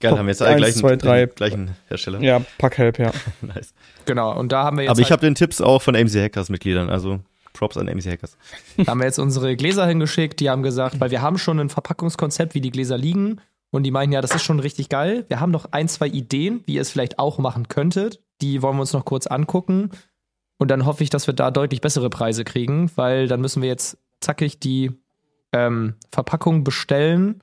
Geil, 0.00 0.18
haben 0.18 0.26
wir 0.26 0.32
jetzt 0.32 0.42
alle 0.42 0.56
gleichen, 0.56 0.78
zwei, 0.78 0.96
drei, 0.96 1.26
gleichen 1.26 1.76
Hersteller. 1.88 2.20
Ja, 2.20 2.40
Packhelp, 2.58 2.98
ja. 2.98 3.12
nice. 3.40 3.74
Genau, 4.04 4.38
und 4.38 4.52
da 4.52 4.64
haben 4.64 4.76
wir 4.76 4.84
jetzt. 4.84 4.90
Aber 4.90 5.00
ich 5.00 5.10
halt 5.10 5.20
habe 5.20 5.26
den 5.26 5.34
Tipps 5.34 5.60
auch 5.60 5.80
von 5.80 5.96
AMC 5.96 6.14
Hackers 6.14 6.50
Mitgliedern, 6.50 6.90
also 6.90 7.20
Props 7.52 7.76
an 7.76 7.88
AMC 7.88 8.04
Hackers. 8.04 8.36
Da 8.76 8.88
haben 8.88 8.98
wir 8.98 9.06
jetzt 9.06 9.18
unsere 9.18 9.56
Gläser 9.56 9.86
hingeschickt, 9.86 10.40
die 10.40 10.50
haben 10.50 10.62
gesagt, 10.62 11.00
weil 11.00 11.10
wir 11.10 11.22
haben 11.22 11.38
schon 11.38 11.58
ein 11.60 11.70
Verpackungskonzept, 11.70 12.54
wie 12.54 12.60
die 12.60 12.70
Gläser 12.70 12.98
liegen. 12.98 13.40
Und 13.70 13.82
die 13.82 13.90
meinen, 13.90 14.12
ja, 14.12 14.20
das 14.20 14.32
ist 14.32 14.44
schon 14.44 14.60
richtig 14.60 14.88
geil. 14.88 15.24
Wir 15.26 15.40
haben 15.40 15.50
noch 15.50 15.72
ein, 15.72 15.88
zwei 15.88 16.06
Ideen, 16.06 16.62
wie 16.64 16.74
ihr 16.74 16.80
es 16.80 16.90
vielleicht 16.90 17.18
auch 17.18 17.38
machen 17.38 17.66
könntet. 17.66 18.20
Die 18.40 18.62
wollen 18.62 18.76
wir 18.76 18.82
uns 18.82 18.92
noch 18.92 19.04
kurz 19.04 19.26
angucken. 19.26 19.90
Und 20.58 20.70
dann 20.70 20.86
hoffe 20.86 21.02
ich, 21.02 21.10
dass 21.10 21.26
wir 21.26 21.34
da 21.34 21.50
deutlich 21.50 21.80
bessere 21.80 22.08
Preise 22.08 22.44
kriegen, 22.44 22.88
weil 22.94 23.26
dann 23.26 23.40
müssen 23.40 23.62
wir 23.62 23.68
jetzt 23.68 23.98
zackig 24.20 24.60
die 24.60 24.92
ähm, 25.52 25.94
Verpackung 26.12 26.62
bestellen 26.62 27.42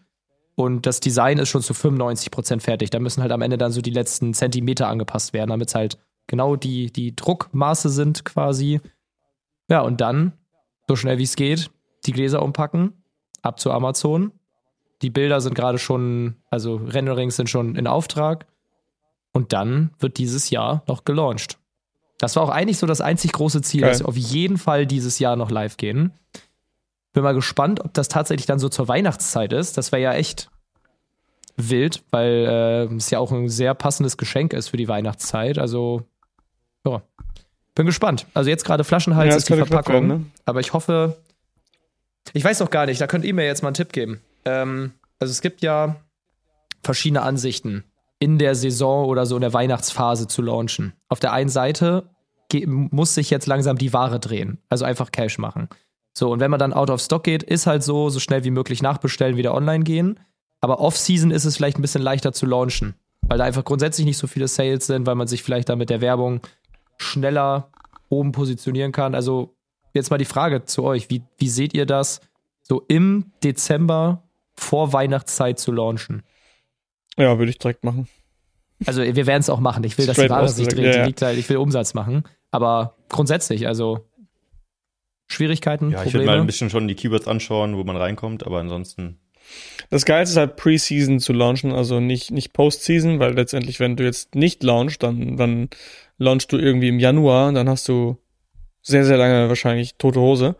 und 0.55 0.85
das 0.85 0.99
Design 0.99 1.37
ist 1.37 1.49
schon 1.49 1.61
zu 1.61 1.73
95% 1.73 2.59
fertig. 2.59 2.89
Da 2.89 2.99
müssen 2.99 3.21
halt 3.21 3.31
am 3.31 3.41
Ende 3.41 3.57
dann 3.57 3.71
so 3.71 3.81
die 3.81 3.91
letzten 3.91 4.33
Zentimeter 4.33 4.87
angepasst 4.87 5.33
werden, 5.33 5.49
damit 5.49 5.69
es 5.69 5.75
halt 5.75 5.97
genau 6.27 6.55
die, 6.55 6.91
die 6.91 7.15
Druckmaße 7.15 7.89
sind 7.89 8.25
quasi. 8.25 8.81
Ja, 9.69 9.81
und 9.81 10.01
dann, 10.01 10.33
so 10.87 10.95
schnell 10.95 11.17
wie 11.17 11.23
es 11.23 11.35
geht, 11.35 11.71
die 12.05 12.11
Gläser 12.11 12.41
umpacken, 12.41 12.93
ab 13.41 13.59
zu 13.59 13.71
Amazon. 13.71 14.31
Die 15.01 15.09
Bilder 15.09 15.41
sind 15.41 15.55
gerade 15.55 15.77
schon, 15.77 16.35
also 16.49 16.75
Renderings 16.75 17.35
sind 17.35 17.49
schon 17.49 17.75
in 17.75 17.87
Auftrag. 17.87 18.45
Und 19.33 19.53
dann 19.53 19.91
wird 19.99 20.17
dieses 20.17 20.49
Jahr 20.49 20.83
noch 20.87 21.05
gelauncht. 21.05 21.57
Das 22.17 22.35
war 22.35 22.43
auch 22.43 22.49
eigentlich 22.49 22.77
so 22.77 22.85
das 22.85 23.01
einzig 23.01 23.31
große 23.31 23.61
Ziel, 23.61 23.81
Geil. 23.81 23.89
dass 23.89 24.01
wir 24.01 24.07
auf 24.07 24.17
jeden 24.17 24.57
Fall 24.57 24.85
dieses 24.85 25.17
Jahr 25.19 25.35
noch 25.35 25.49
live 25.49 25.77
gehen. 25.77 26.11
Bin 27.13 27.23
mal 27.23 27.33
gespannt, 27.33 27.81
ob 27.81 27.93
das 27.93 28.07
tatsächlich 28.07 28.45
dann 28.45 28.59
so 28.59 28.69
zur 28.69 28.87
Weihnachtszeit 28.87 29.51
ist. 29.53 29.77
Das 29.77 29.91
wäre 29.91 30.01
ja 30.01 30.13
echt 30.13 30.49
wild, 31.57 32.03
weil 32.11 32.87
äh, 32.89 32.95
es 32.95 33.09
ja 33.09 33.19
auch 33.19 33.31
ein 33.31 33.49
sehr 33.49 33.73
passendes 33.73 34.17
Geschenk 34.17 34.53
ist 34.53 34.69
für 34.69 34.77
die 34.77 34.87
Weihnachtszeit. 34.87 35.57
Also, 35.57 36.03
ja. 36.85 37.01
Bin 37.75 37.85
gespannt. 37.85 38.27
Also 38.33 38.49
jetzt 38.49 38.65
gerade 38.65 38.83
Flaschenhals 38.83 39.29
ja, 39.29 39.37
ist 39.37 39.49
die 39.49 39.55
Verpackung. 39.55 39.93
Werden, 39.93 40.07
ne? 40.07 40.25
Aber 40.45 40.59
ich 40.59 40.73
hoffe, 40.73 41.17
ich 42.33 42.43
weiß 42.43 42.59
noch 42.59 42.69
gar 42.69 42.85
nicht, 42.85 42.99
da 42.99 43.07
könnt 43.07 43.25
ihr 43.25 43.33
mir 43.33 43.45
jetzt 43.45 43.61
mal 43.61 43.69
einen 43.69 43.75
Tipp 43.75 43.93
geben. 43.93 44.21
Ähm, 44.45 44.93
also 45.19 45.31
es 45.31 45.41
gibt 45.41 45.61
ja 45.61 45.95
verschiedene 46.83 47.21
Ansichten, 47.21 47.83
in 48.19 48.37
der 48.37 48.55
Saison 48.55 49.07
oder 49.07 49.25
so 49.25 49.35
in 49.35 49.41
der 49.41 49.53
Weihnachtsphase 49.53 50.27
zu 50.27 50.41
launchen. 50.41 50.93
Auf 51.09 51.19
der 51.19 51.33
einen 51.33 51.49
Seite 51.49 52.09
muss 52.65 53.15
sich 53.15 53.29
jetzt 53.29 53.47
langsam 53.47 53.77
die 53.77 53.93
Ware 53.93 54.19
drehen, 54.19 54.59
also 54.69 54.83
einfach 54.85 55.11
Cash 55.11 55.37
machen. 55.37 55.69
So, 56.13 56.31
und 56.31 56.39
wenn 56.39 56.51
man 56.51 56.59
dann 56.59 56.73
out 56.73 56.89
of 56.89 57.01
stock 57.01 57.23
geht, 57.23 57.43
ist 57.43 57.67
halt 57.67 57.83
so, 57.83 58.09
so 58.09 58.19
schnell 58.19 58.43
wie 58.43 58.51
möglich 58.51 58.81
nachbestellen, 58.81 59.37
wieder 59.37 59.53
online 59.53 59.83
gehen. 59.83 60.19
Aber 60.59 60.79
Off-Season 60.79 61.31
ist 61.31 61.45
es 61.45 61.55
vielleicht 61.55 61.77
ein 61.77 61.81
bisschen 61.81 62.01
leichter 62.01 62.33
zu 62.33 62.45
launchen, 62.45 62.95
weil 63.21 63.37
da 63.37 63.45
einfach 63.45 63.63
grundsätzlich 63.63 64.05
nicht 64.05 64.17
so 64.17 64.27
viele 64.27 64.47
Sales 64.47 64.87
sind, 64.87 65.07
weil 65.07 65.15
man 65.15 65.27
sich 65.27 65.41
vielleicht 65.41 65.69
da 65.69 65.75
mit 65.75 65.89
der 65.89 66.01
Werbung 66.01 66.41
schneller 66.97 67.71
oben 68.09 68.31
positionieren 68.31 68.91
kann. 68.91 69.15
Also 69.15 69.55
jetzt 69.93 70.11
mal 70.11 70.17
die 70.17 70.25
Frage 70.25 70.65
zu 70.65 70.83
euch, 70.83 71.09
wie, 71.09 71.23
wie 71.37 71.49
seht 71.49 71.73
ihr 71.73 71.85
das, 71.85 72.21
so 72.61 72.83
im 72.87 73.31
Dezember 73.43 74.23
vor 74.53 74.93
Weihnachtszeit 74.93 75.59
zu 75.59 75.71
launchen? 75.71 76.23
Ja, 77.17 77.37
würde 77.39 77.51
ich 77.51 77.57
direkt 77.57 77.83
machen. 77.83 78.07
Also 78.85 79.01
wir 79.01 79.27
werden 79.27 79.41
es 79.41 79.49
auch 79.49 79.59
machen. 79.59 79.83
Ich 79.83 79.97
will, 79.97 80.07
dass 80.07 80.17
die 80.17 80.29
Ware 80.29 80.49
sich 80.49 80.67
dreht. 80.67 81.21
Ja, 81.21 81.31
ja. 81.31 81.37
Ich 81.37 81.49
will 81.49 81.57
Umsatz 81.57 81.93
machen. 81.93 82.23
Aber 82.51 82.95
grundsätzlich, 83.09 83.67
also 83.67 84.07
Schwierigkeiten, 85.31 85.91
Ja, 85.91 86.03
ich 86.03 86.13
würde 86.13 86.25
mal 86.25 86.39
ein 86.39 86.45
bisschen 86.45 86.69
schon 86.69 86.87
die 86.87 86.95
Keywords 86.95 87.27
anschauen, 87.27 87.77
wo 87.77 87.83
man 87.83 87.95
reinkommt, 87.95 88.45
aber 88.45 88.59
ansonsten 88.59 89.19
das 89.89 90.05
Geilste 90.05 90.33
ist 90.33 90.37
halt 90.37 90.55
Preseason 90.55 91.19
zu 91.19 91.33
launchen, 91.33 91.73
also 91.73 91.99
nicht, 91.99 92.31
nicht 92.31 92.53
Postseason, 92.53 93.19
weil 93.19 93.33
letztendlich, 93.33 93.79
wenn 93.79 93.95
du 93.95 94.03
jetzt 94.03 94.35
nicht 94.35 94.63
launchst, 94.63 95.03
dann, 95.03 95.37
dann 95.37 95.69
launchst 96.17 96.51
du 96.51 96.57
irgendwie 96.57 96.87
im 96.87 96.99
Januar, 96.99 97.51
dann 97.51 97.67
hast 97.67 97.87
du 97.89 98.17
sehr, 98.81 99.05
sehr 99.05 99.17
lange 99.17 99.49
wahrscheinlich 99.49 99.95
tote 99.95 100.19
Hose. 100.19 100.55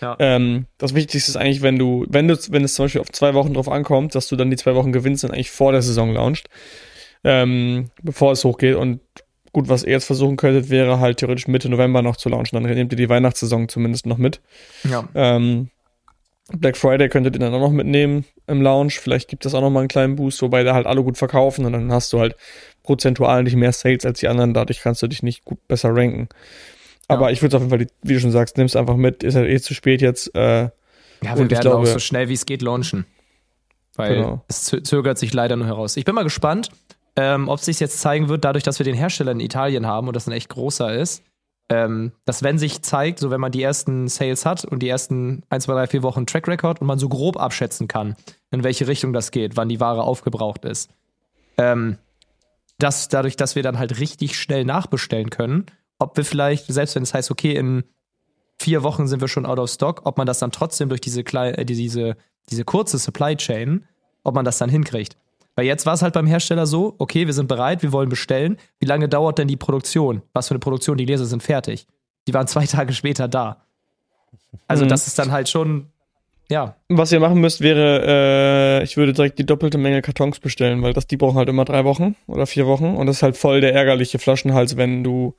Ja. 0.00 0.16
Ähm, 0.18 0.66
das 0.78 0.94
Wichtigste 0.94 1.30
ist 1.30 1.36
eigentlich, 1.36 1.62
wenn 1.62 1.78
du, 1.78 2.06
wenn 2.08 2.28
du, 2.28 2.36
wenn 2.50 2.64
es 2.64 2.74
zum 2.74 2.84
Beispiel 2.84 3.00
auf 3.00 3.10
zwei 3.10 3.34
Wochen 3.34 3.54
drauf 3.54 3.68
ankommt, 3.68 4.14
dass 4.14 4.28
du 4.28 4.36
dann 4.36 4.50
die 4.50 4.56
zwei 4.56 4.74
Wochen 4.74 4.92
gewinnst 4.92 5.24
und 5.24 5.32
eigentlich 5.32 5.50
vor 5.50 5.72
der 5.72 5.82
Saison 5.82 6.12
launchst, 6.12 6.48
ähm, 7.24 7.90
bevor 8.02 8.32
es 8.32 8.44
hochgeht. 8.44 8.76
Und 8.76 9.00
gut, 9.56 9.70
was 9.70 9.84
ihr 9.84 9.92
jetzt 9.92 10.04
versuchen 10.04 10.36
könntet, 10.36 10.68
wäre 10.68 11.00
halt 11.00 11.16
theoretisch 11.16 11.48
Mitte 11.48 11.70
November 11.70 12.02
noch 12.02 12.16
zu 12.16 12.28
launchen. 12.28 12.62
Dann 12.62 12.70
nehmt 12.74 12.92
ihr 12.92 12.98
die 12.98 13.08
Weihnachtssaison 13.08 13.70
zumindest 13.70 14.04
noch 14.04 14.18
mit. 14.18 14.42
Ja. 14.84 15.08
Ähm, 15.14 15.70
Black 16.52 16.76
Friday 16.76 17.08
könntet 17.08 17.36
ihr 17.36 17.38
dann 17.38 17.54
auch 17.54 17.60
noch 17.60 17.70
mitnehmen 17.70 18.26
im 18.46 18.60
Lounge. 18.60 18.90
Vielleicht 18.90 19.28
gibt 19.28 19.46
es 19.46 19.54
auch 19.54 19.62
noch 19.62 19.70
mal 19.70 19.78
einen 19.78 19.88
kleinen 19.88 20.14
Boost, 20.14 20.42
wobei 20.42 20.62
da 20.62 20.74
halt 20.74 20.86
alle 20.86 21.02
gut 21.02 21.16
verkaufen 21.16 21.64
und 21.64 21.72
dann 21.72 21.90
hast 21.90 22.12
du 22.12 22.20
halt 22.20 22.36
prozentual 22.82 23.44
nicht 23.44 23.56
mehr 23.56 23.72
Sales 23.72 24.04
als 24.04 24.20
die 24.20 24.28
anderen. 24.28 24.52
Dadurch 24.52 24.82
kannst 24.82 25.00
du 25.00 25.06
dich 25.06 25.22
nicht 25.22 25.46
gut 25.46 25.66
besser 25.68 25.88
ranken. 25.96 26.28
Aber 27.08 27.28
ja. 27.28 27.32
ich 27.32 27.40
würde 27.40 27.56
auf 27.56 27.62
jeden 27.62 27.70
Fall, 27.70 27.86
wie 28.02 28.12
du 28.12 28.20
schon 28.20 28.32
sagst, 28.32 28.58
nimm's 28.58 28.76
einfach 28.76 28.96
mit. 28.96 29.22
Ist 29.22 29.36
halt 29.36 29.48
eh 29.48 29.58
zu 29.58 29.72
spät 29.72 30.02
jetzt. 30.02 30.34
Äh, 30.34 30.64
ja, 30.64 30.70
wir 31.22 31.38
werden 31.38 31.60
glaube, 31.62 31.76
auch 31.78 31.86
so 31.86 31.98
schnell 31.98 32.28
wie 32.28 32.34
es 32.34 32.44
geht 32.44 32.60
launchen. 32.60 33.06
Weil 33.94 34.16
genau. 34.16 34.44
es 34.48 34.66
zögert 34.66 35.16
sich 35.16 35.32
leider 35.32 35.56
nur 35.56 35.66
heraus. 35.66 35.96
Ich 35.96 36.04
bin 36.04 36.14
mal 36.14 36.24
gespannt, 36.24 36.68
ähm, 37.16 37.48
ob 37.48 37.60
sich 37.60 37.80
jetzt 37.80 38.00
zeigen 38.00 38.28
wird, 38.28 38.44
dadurch, 38.44 38.64
dass 38.64 38.78
wir 38.78 38.84
den 38.84 38.94
Hersteller 38.94 39.32
in 39.32 39.40
Italien 39.40 39.86
haben 39.86 40.06
und 40.06 40.14
das 40.14 40.26
ein 40.26 40.32
echt 40.32 40.50
großer 40.50 40.94
ist, 40.94 41.22
ähm, 41.68 42.12
dass 42.24 42.42
wenn 42.42 42.58
sich 42.58 42.82
zeigt, 42.82 43.18
so 43.18 43.30
wenn 43.30 43.40
man 43.40 43.50
die 43.50 43.62
ersten 43.62 44.06
Sales 44.08 44.46
hat 44.46 44.64
und 44.64 44.80
die 44.80 44.88
ersten 44.88 45.42
1, 45.48 45.64
2, 45.64 45.72
3, 45.72 45.86
4 45.88 46.02
Wochen 46.02 46.26
Track 46.26 46.46
Record 46.46 46.80
und 46.80 46.86
man 46.86 46.98
so 46.98 47.08
grob 47.08 47.38
abschätzen 47.38 47.88
kann, 47.88 48.14
in 48.50 48.62
welche 48.62 48.86
Richtung 48.86 49.12
das 49.12 49.30
geht, 49.30 49.56
wann 49.56 49.68
die 49.68 49.80
Ware 49.80 50.02
aufgebraucht 50.02 50.64
ist, 50.64 50.90
ähm, 51.58 51.98
dass 52.78 53.08
dadurch, 53.08 53.36
dass 53.36 53.56
wir 53.56 53.62
dann 53.62 53.78
halt 53.78 53.98
richtig 53.98 54.38
schnell 54.38 54.64
nachbestellen 54.64 55.30
können, 55.30 55.66
ob 55.98 56.16
wir 56.16 56.24
vielleicht, 56.24 56.66
selbst 56.66 56.94
wenn 56.94 57.02
es 57.02 57.14
heißt, 57.14 57.30
okay, 57.30 57.56
in 57.56 57.84
vier 58.58 58.82
Wochen 58.82 59.06
sind 59.06 59.20
wir 59.20 59.28
schon 59.28 59.46
out 59.46 59.58
of 59.58 59.70
stock, 59.70 60.02
ob 60.04 60.18
man 60.18 60.26
das 60.26 60.38
dann 60.38 60.52
trotzdem 60.52 60.88
durch 60.88 61.00
diese, 61.00 61.24
kleine, 61.24 61.58
äh, 61.58 61.64
diese, 61.64 62.16
diese 62.50 62.64
kurze 62.64 62.98
Supply 62.98 63.36
Chain, 63.36 63.86
ob 64.22 64.34
man 64.34 64.44
das 64.44 64.58
dann 64.58 64.70
hinkriegt. 64.70 65.16
Weil 65.56 65.64
jetzt 65.64 65.86
war 65.86 65.94
es 65.94 66.02
halt 66.02 66.12
beim 66.12 66.26
Hersteller 66.26 66.66
so, 66.66 66.94
okay, 66.98 67.26
wir 67.26 67.32
sind 67.32 67.48
bereit, 67.48 67.82
wir 67.82 67.90
wollen 67.90 68.10
bestellen. 68.10 68.58
Wie 68.78 68.86
lange 68.86 69.08
dauert 69.08 69.38
denn 69.38 69.48
die 69.48 69.56
Produktion? 69.56 70.22
Was 70.34 70.48
für 70.48 70.52
eine 70.52 70.60
Produktion? 70.60 70.98
Die 70.98 71.06
Gläser 71.06 71.24
sind 71.24 71.42
fertig. 71.42 71.86
Die 72.28 72.34
waren 72.34 72.46
zwei 72.46 72.66
Tage 72.66 72.92
später 72.92 73.26
da. 73.26 73.64
Also 74.68 74.84
mhm. 74.84 74.90
das 74.90 75.06
ist 75.06 75.18
dann 75.18 75.32
halt 75.32 75.48
schon, 75.48 75.86
ja. 76.50 76.76
Was 76.88 77.10
ihr 77.10 77.20
machen 77.20 77.40
müsst, 77.40 77.62
wäre, 77.62 78.80
äh, 78.80 78.84
ich 78.84 78.98
würde 78.98 79.14
direkt 79.14 79.38
die 79.38 79.46
doppelte 79.46 79.78
Menge 79.78 80.02
Kartons 80.02 80.38
bestellen, 80.40 80.82
weil 80.82 80.92
das, 80.92 81.06
die 81.06 81.16
brauchen 81.16 81.38
halt 81.38 81.48
immer 81.48 81.64
drei 81.64 81.84
Wochen 81.84 82.16
oder 82.26 82.46
vier 82.46 82.66
Wochen. 82.66 82.94
Und 82.94 83.06
das 83.06 83.16
ist 83.16 83.22
halt 83.22 83.36
voll 83.38 83.62
der 83.62 83.74
ärgerliche 83.74 84.18
Flaschenhals, 84.18 84.76
wenn 84.76 85.02
du 85.02 85.34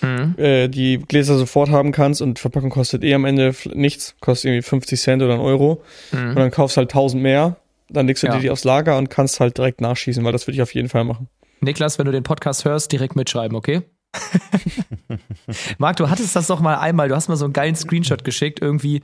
mhm. 0.00 0.36
äh, 0.38 0.68
die 0.68 0.98
Gläser 0.98 1.36
sofort 1.36 1.70
haben 1.70 1.90
kannst 1.90 2.22
und 2.22 2.38
Verpackung 2.38 2.70
kostet 2.70 3.02
eh 3.02 3.14
am 3.14 3.24
Ende 3.24 3.52
nichts, 3.74 4.14
kostet 4.20 4.50
irgendwie 4.50 4.62
50 4.62 5.00
Cent 5.00 5.22
oder 5.22 5.34
ein 5.34 5.40
Euro. 5.40 5.82
Mhm. 6.12 6.28
Und 6.28 6.36
dann 6.36 6.50
kaufst 6.52 6.76
halt 6.76 6.90
1000 6.90 7.20
mehr 7.20 7.56
dann 7.88 8.06
legst 8.06 8.22
du 8.22 8.28
ja. 8.28 8.34
dir 8.34 8.40
die 8.40 8.50
aufs 8.50 8.64
Lager 8.64 8.98
und 8.98 9.10
kannst 9.10 9.40
halt 9.40 9.58
direkt 9.58 9.80
nachschießen, 9.80 10.24
weil 10.24 10.32
das 10.32 10.46
würde 10.46 10.56
ich 10.56 10.62
auf 10.62 10.74
jeden 10.74 10.88
Fall 10.88 11.04
machen. 11.04 11.28
Niklas, 11.60 11.98
wenn 11.98 12.06
du 12.06 12.12
den 12.12 12.22
Podcast 12.22 12.64
hörst, 12.64 12.92
direkt 12.92 13.16
mitschreiben, 13.16 13.56
okay? 13.56 13.82
Marc, 15.78 15.96
du 15.96 16.10
hattest 16.10 16.36
das 16.36 16.46
doch 16.46 16.60
mal 16.60 16.76
einmal, 16.76 17.08
du 17.08 17.16
hast 17.16 17.28
mal 17.28 17.36
so 17.36 17.44
einen 17.44 17.52
geilen 17.52 17.76
Screenshot 17.76 18.24
geschickt, 18.24 18.60
irgendwie, 18.60 19.02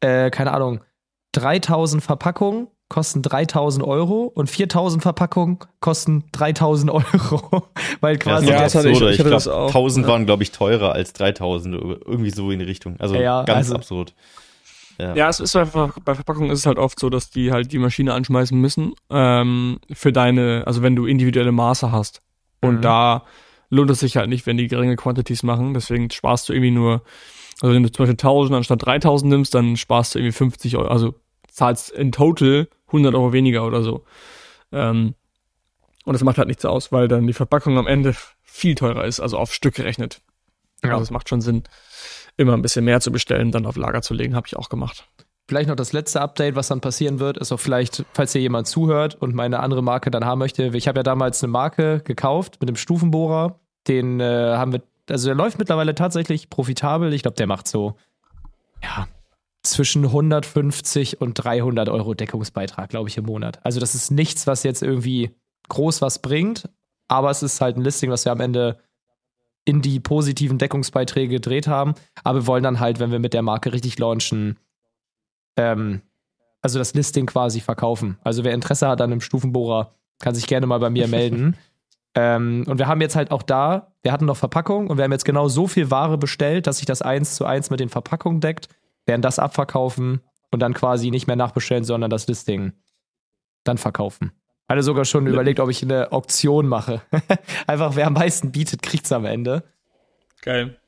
äh, 0.00 0.30
keine 0.30 0.52
Ahnung, 0.52 0.80
3000 1.32 2.02
Verpackungen 2.02 2.68
kosten 2.88 3.22
3000 3.22 3.84
Euro 3.84 4.30
und 4.34 4.48
4000 4.48 5.02
Verpackungen 5.02 5.58
kosten 5.80 6.24
3000 6.32 6.90
Euro. 6.92 7.64
Weil 8.00 8.18
quasi. 8.18 8.48
Ja, 8.48 8.60
das, 8.60 8.72
das 8.72 8.84
ich, 8.84 9.00
ich, 9.00 9.18
ich 9.18 9.24
glaube, 9.24 9.66
1000 9.66 10.06
waren, 10.06 10.26
glaube 10.26 10.42
ich, 10.42 10.52
teurer 10.52 10.92
als 10.92 11.12
3000. 11.14 11.74
Irgendwie 11.74 12.30
so 12.30 12.50
in 12.50 12.60
die 12.60 12.64
Richtung. 12.64 13.00
Also 13.00 13.16
ja, 13.16 13.42
ganz 13.44 13.66
also, 13.66 13.74
absurd. 13.74 14.14
Ja. 14.98 15.14
ja, 15.14 15.28
es 15.28 15.40
ist 15.40 15.56
einfach, 15.56 15.98
bei 16.04 16.14
Verpackungen 16.14 16.50
ist 16.50 16.60
es 16.60 16.66
halt 16.66 16.78
oft 16.78 16.98
so, 16.98 17.10
dass 17.10 17.30
die 17.30 17.50
halt 17.50 17.72
die 17.72 17.78
Maschine 17.78 18.14
anschmeißen 18.14 18.58
müssen, 18.58 18.94
ähm, 19.10 19.80
für 19.92 20.12
deine, 20.12 20.62
also 20.66 20.82
wenn 20.82 20.94
du 20.94 21.06
individuelle 21.06 21.52
Maße 21.52 21.90
hast. 21.90 22.22
Und 22.60 22.76
mhm. 22.76 22.82
da 22.82 23.24
lohnt 23.70 23.90
es 23.90 24.00
sich 24.00 24.16
halt 24.16 24.28
nicht, 24.28 24.46
wenn 24.46 24.56
die 24.56 24.68
geringe 24.68 24.96
Quantities 24.96 25.42
machen. 25.42 25.74
Deswegen 25.74 26.10
sparst 26.10 26.48
du 26.48 26.52
irgendwie 26.52 26.70
nur, 26.70 27.02
also 27.60 27.74
wenn 27.74 27.82
du 27.82 27.90
zum 27.90 28.04
Beispiel 28.04 28.14
1000 28.14 28.56
anstatt 28.56 28.84
3000 28.84 29.30
nimmst, 29.30 29.54
dann 29.54 29.76
sparst 29.76 30.14
du 30.14 30.18
irgendwie 30.18 30.36
50 30.36 30.76
Euro, 30.76 30.88
also 30.88 31.14
zahlst 31.48 31.90
in 31.90 32.12
total 32.12 32.68
100 32.88 33.14
Euro 33.14 33.32
weniger 33.32 33.66
oder 33.66 33.82
so. 33.82 34.04
Ähm, 34.72 35.14
und 36.04 36.12
das 36.12 36.22
macht 36.22 36.38
halt 36.38 36.48
nichts 36.48 36.64
aus, 36.64 36.92
weil 36.92 37.08
dann 37.08 37.26
die 37.26 37.32
Verpackung 37.32 37.78
am 37.78 37.86
Ende 37.86 38.14
viel 38.42 38.74
teurer 38.74 39.04
ist, 39.04 39.20
also 39.20 39.38
auf 39.38 39.52
Stück 39.52 39.74
gerechnet. 39.74 40.20
Ja. 40.82 40.90
Also 40.90 41.02
es 41.02 41.10
macht 41.10 41.28
schon 41.28 41.40
Sinn 41.40 41.64
immer 42.36 42.54
ein 42.54 42.62
bisschen 42.62 42.84
mehr 42.84 43.00
zu 43.00 43.12
bestellen, 43.12 43.50
dann 43.52 43.66
auf 43.66 43.76
Lager 43.76 44.02
zu 44.02 44.14
legen, 44.14 44.34
habe 44.34 44.46
ich 44.46 44.56
auch 44.56 44.68
gemacht. 44.68 45.08
Vielleicht 45.46 45.68
noch 45.68 45.76
das 45.76 45.92
letzte 45.92 46.22
Update, 46.22 46.56
was 46.56 46.68
dann 46.68 46.80
passieren 46.80 47.20
wird, 47.20 47.36
ist 47.36 47.52
auch 47.52 47.60
vielleicht, 47.60 48.04
falls 48.14 48.32
hier 48.32 48.40
jemand 48.40 48.66
zuhört 48.66 49.14
und 49.14 49.34
meine 49.34 49.60
andere 49.60 49.82
Marke 49.82 50.10
dann 50.10 50.24
haben 50.24 50.38
möchte. 50.38 50.70
Ich 50.74 50.88
habe 50.88 51.00
ja 51.00 51.02
damals 51.02 51.42
eine 51.42 51.52
Marke 51.52 52.00
gekauft 52.02 52.56
mit 52.60 52.68
dem 52.68 52.76
Stufenbohrer. 52.76 53.60
Den 53.86 54.20
äh, 54.20 54.54
haben 54.56 54.72
wir, 54.72 54.82
also 55.10 55.26
der 55.26 55.34
läuft 55.34 55.58
mittlerweile 55.58 55.94
tatsächlich 55.94 56.48
profitabel. 56.48 57.12
Ich 57.12 57.22
glaube, 57.22 57.36
der 57.36 57.46
macht 57.46 57.68
so, 57.68 57.96
ja, 58.82 59.06
zwischen 59.62 60.04
150 60.04 61.20
und 61.20 61.34
300 61.34 61.90
Euro 61.90 62.14
Deckungsbeitrag, 62.14 62.88
glaube 62.88 63.10
ich, 63.10 63.18
im 63.18 63.26
Monat. 63.26 63.60
Also 63.64 63.80
das 63.80 63.94
ist 63.94 64.10
nichts, 64.10 64.46
was 64.46 64.62
jetzt 64.62 64.82
irgendwie 64.82 65.34
groß 65.68 66.00
was 66.00 66.20
bringt, 66.20 66.70
aber 67.08 67.30
es 67.30 67.42
ist 67.42 67.60
halt 67.60 67.76
ein 67.76 67.82
Listing, 67.82 68.10
was 68.10 68.24
wir 68.24 68.32
am 68.32 68.40
Ende 68.40 68.78
in 69.64 69.80
die 69.80 70.00
positiven 70.00 70.58
Deckungsbeiträge 70.58 71.34
gedreht 71.34 71.66
haben. 71.66 71.94
Aber 72.22 72.40
wir 72.40 72.46
wollen 72.46 72.62
dann 72.62 72.80
halt, 72.80 72.98
wenn 73.00 73.10
wir 73.10 73.18
mit 73.18 73.34
der 73.34 73.42
Marke 73.42 73.72
richtig 73.72 73.98
launchen, 73.98 74.58
ähm, 75.56 76.02
also 76.62 76.78
das 76.78 76.94
Listing 76.94 77.26
quasi 77.26 77.60
verkaufen. 77.60 78.18
Also 78.24 78.44
wer 78.44 78.54
Interesse 78.54 78.88
hat 78.88 79.00
an 79.00 79.12
einem 79.12 79.20
Stufenbohrer, 79.20 79.94
kann 80.18 80.34
sich 80.34 80.46
gerne 80.46 80.66
mal 80.66 80.80
bei 80.80 80.90
mir 80.90 81.08
melden. 81.08 81.56
ähm, 82.14 82.64
und 82.66 82.78
wir 82.78 82.86
haben 82.86 83.00
jetzt 83.00 83.16
halt 83.16 83.30
auch 83.30 83.42
da, 83.42 83.92
wir 84.02 84.12
hatten 84.12 84.26
noch 84.26 84.36
Verpackung 84.36 84.88
und 84.88 84.98
wir 84.98 85.04
haben 85.04 85.12
jetzt 85.12 85.24
genau 85.24 85.48
so 85.48 85.66
viel 85.66 85.90
Ware 85.90 86.18
bestellt, 86.18 86.66
dass 86.66 86.78
sich 86.78 86.86
das 86.86 87.02
eins 87.02 87.36
zu 87.36 87.44
eins 87.44 87.70
mit 87.70 87.80
den 87.80 87.88
Verpackungen 87.88 88.40
deckt, 88.40 88.68
werden 89.06 89.22
das 89.22 89.38
abverkaufen 89.38 90.20
und 90.50 90.60
dann 90.60 90.74
quasi 90.74 91.10
nicht 91.10 91.26
mehr 91.26 91.36
nachbestellen, 91.36 91.84
sondern 91.84 92.10
das 92.10 92.26
Listing 92.26 92.72
dann 93.64 93.78
verkaufen. 93.78 94.32
Hatte 94.68 94.82
sogar 94.82 95.04
schon 95.04 95.26
ja. 95.26 95.32
überlegt, 95.32 95.60
ob 95.60 95.70
ich 95.70 95.82
eine 95.82 96.12
Auktion 96.12 96.66
mache. 96.66 97.02
Einfach 97.66 97.96
wer 97.96 98.06
am 98.06 98.14
meisten 98.14 98.52
bietet, 98.52 98.82
kriegt's 98.82 99.12
am 99.12 99.24
Ende. 99.24 99.62
Geil. 100.42 100.78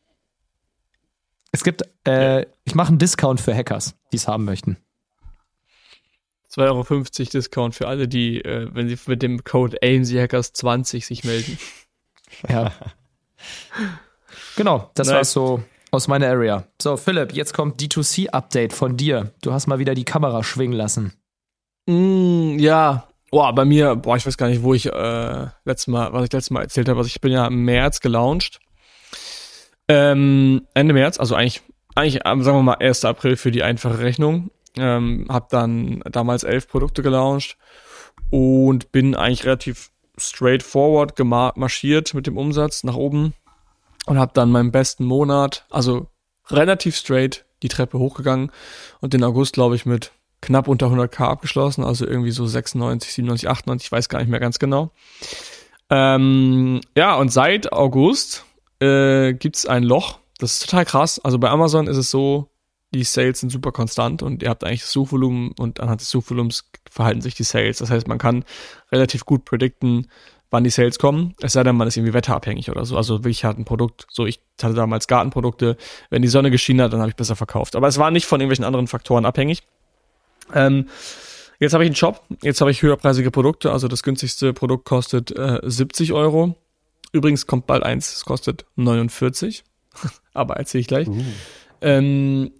Es 1.53 1.64
gibt, 1.64 1.83
äh, 2.07 2.41
ja. 2.41 2.47
ich 2.64 2.74
mache 2.74 2.89
einen 2.89 2.99
Discount 2.99 3.41
für 3.41 3.55
Hackers, 3.55 3.95
die 4.12 4.16
es 4.16 4.29
haben 4.29 4.45
möchten. 4.45 4.77
2,50 6.51 6.61
Euro 7.20 7.31
Discount 7.33 7.74
für 7.74 7.89
alle, 7.89 8.09
die, 8.09 8.43
äh, 8.43 8.68
wenn 8.72 8.89
sie 8.89 8.99
mit 9.07 9.22
dem 9.22 9.45
Code 9.45 9.79
AMC-Hackers20 9.83 11.05
sich 11.05 11.24
melden. 11.24 11.59
Ja. 12.49 12.72
genau, 14.57 14.91
das 14.95 15.07
nice. 15.07 15.14
war 15.14 15.24
so 15.24 15.62
aus 15.93 16.09
meiner 16.09 16.27
Area. 16.27 16.66
So, 16.83 16.97
Philipp, 16.97 17.33
jetzt 17.33 17.55
kommt 17.55 17.81
D2C-Update 17.81 18.72
von 18.72 18.97
dir. 18.97 19.33
Du 19.43 19.53
hast 19.53 19.68
mal 19.68 19.79
wieder 19.79 19.95
die 19.95 20.05
Kamera 20.05 20.43
schwingen 20.43 20.77
lassen. 20.77 21.12
Mm, 21.87 22.59
ja, 22.59 23.09
Boah, 23.31 23.53
bei 23.55 23.64
mir, 23.64 23.97
boah, 23.97 24.16
ich 24.16 24.27
weiß 24.27 24.37
gar 24.37 24.49
nicht, 24.49 24.62
wo 24.62 24.74
ich 24.74 24.87
äh, 24.87 25.47
letztes 25.64 25.89
Mal, 25.89 26.12
was 26.12 26.24
ich 26.24 26.33
letztes 26.33 26.51
Mal 26.51 26.62
erzählt 26.62 26.89
habe. 26.89 26.99
Also 26.99 27.09
ich 27.09 27.20
bin 27.20 27.33
ja 27.33 27.47
im 27.47 27.64
März 27.64 28.01
gelauncht. 28.01 28.61
Ähm, 29.89 30.66
Ende 30.74 30.95
März, 30.95 31.18
also 31.18 31.35
eigentlich, 31.35 31.62
eigentlich, 31.95 32.22
sagen 32.24 32.45
wir 32.45 32.62
mal, 32.62 32.74
1. 32.74 33.05
April 33.05 33.37
für 33.37 33.51
die 33.51 33.62
einfache 33.62 33.99
Rechnung. 33.99 34.51
Ähm, 34.79 35.27
hab 35.29 35.49
dann 35.49 36.03
damals 36.11 36.45
elf 36.45 36.68
Produkte 36.68 37.03
gelauncht 37.03 37.57
und 38.31 38.93
bin 38.93 39.14
eigentlich 39.14 39.45
relativ 39.45 39.91
straightforward 40.18 41.18
marschiert 41.57 42.14
mit 42.14 42.27
dem 42.27 42.37
Umsatz 42.37 42.85
nach 42.85 42.97
oben 42.97 43.35
und 44.07 44.18
habe 44.18 44.33
dann 44.35 44.51
meinen 44.51 44.72
besten 44.72 45.05
Monat, 45.05 45.66
also 45.70 46.09
relativ 46.49 46.97
straight 46.97 47.45
die 47.62 47.68
Treppe 47.68 47.99
hochgegangen 47.99 48.51
und 49.01 49.12
den 49.12 49.24
August, 49.24 49.55
glaube 49.55 49.77
ich, 49.77 49.87
mit 49.87 50.12
knapp 50.47 50.68
unter 50.68 50.86
100k 50.86 51.24
abgeschlossen, 51.24 51.84
also 51.84 52.07
irgendwie 52.07 52.30
so 52.30 52.47
96, 52.47 53.12
97, 53.12 53.49
98, 53.49 53.86
ich 53.86 53.92
weiß 53.92 54.09
gar 54.09 54.20
nicht 54.20 54.28
mehr 54.28 54.40
ganz 54.40 54.59
genau. 54.59 54.92
Ähm, 55.90 56.80
ja, 56.97 57.16
und 57.16 57.32
seit 57.32 57.72
August 57.72 58.44
äh, 58.80 59.34
gibt 59.34 59.57
es 59.57 59.66
ein 59.66 59.82
Loch. 59.82 60.20
Das 60.38 60.53
ist 60.53 60.70
total 60.70 60.84
krass. 60.84 61.18
Also 61.18 61.38
bei 61.38 61.51
Amazon 61.51 61.88
ist 61.88 61.97
es 61.97 62.11
so, 62.11 62.49
die 62.94 63.03
Sales 63.03 63.40
sind 63.40 63.51
super 63.51 63.72
konstant 63.72 64.22
und 64.22 64.42
ihr 64.42 64.49
habt 64.49 64.62
eigentlich 64.62 64.82
das 64.82 64.92
Suchvolumen 64.92 65.53
und 65.59 65.80
anhand 65.80 66.01
des 66.01 66.11
Suchvolumens 66.11 66.70
verhalten 66.88 67.20
sich 67.20 67.34
die 67.34 67.42
Sales. 67.42 67.78
Das 67.78 67.90
heißt, 67.90 68.07
man 68.07 68.18
kann 68.18 68.44
relativ 68.92 69.24
gut 69.24 69.44
predikten, 69.44 70.07
wann 70.51 70.62
die 70.62 70.70
Sales 70.70 71.01
kommen. 71.01 71.34
Es 71.40 71.55
sei 71.55 71.64
denn, 71.64 71.76
man 71.76 71.88
ist 71.88 71.97
irgendwie 71.97 72.14
wetterabhängig 72.14 72.70
oder 72.70 72.84
so. 72.84 72.97
Also 72.97 73.18
wirklich 73.18 73.44
hat 73.44 73.59
ein 73.59 73.64
Produkt, 73.64 74.07
so 74.11 74.26
ich 74.26 74.40
hatte 74.62 74.74
damals 74.74 75.09
Gartenprodukte, 75.09 75.76
wenn 76.11 76.22
die 76.22 76.28
Sonne 76.28 76.53
geschienen 76.53 76.82
hat, 76.82 76.92
dann 76.92 77.01
habe 77.01 77.11
ich 77.11 77.16
besser 77.16 77.34
verkauft. 77.34 77.74
Aber 77.74 77.88
es 77.88 77.99
war 77.99 78.12
nicht 78.12 78.26
von 78.26 78.40
irgendwelchen 78.40 78.64
anderen 78.64 78.86
Faktoren 78.86 79.26
abhängig. 79.26 79.64
Ähm, 80.55 80.88
jetzt 81.59 81.72
habe 81.72 81.84
ich 81.84 81.88
einen 81.88 81.97
Shop, 81.97 82.22
jetzt 82.42 82.61
habe 82.61 82.70
ich 82.70 82.82
höherpreisige 82.82 83.30
Produkte, 83.30 83.72
also 83.72 83.88
das 83.88 84.03
günstigste 84.03 84.53
Produkt 84.53 84.84
kostet 84.84 85.36
äh, 85.36 85.61
70 85.62 86.12
Euro. 86.12 86.57
Übrigens 87.12 87.47
kommt 87.47 87.66
bald 87.66 87.82
eins, 87.82 88.14
es 88.14 88.24
kostet 88.24 88.66
49, 88.76 89.64
aber 90.34 90.57
erzähle 90.57 90.80
ich 90.80 90.88
gleich. 90.88 91.09
Uh. 91.09 91.22
Ähm, 91.80 92.53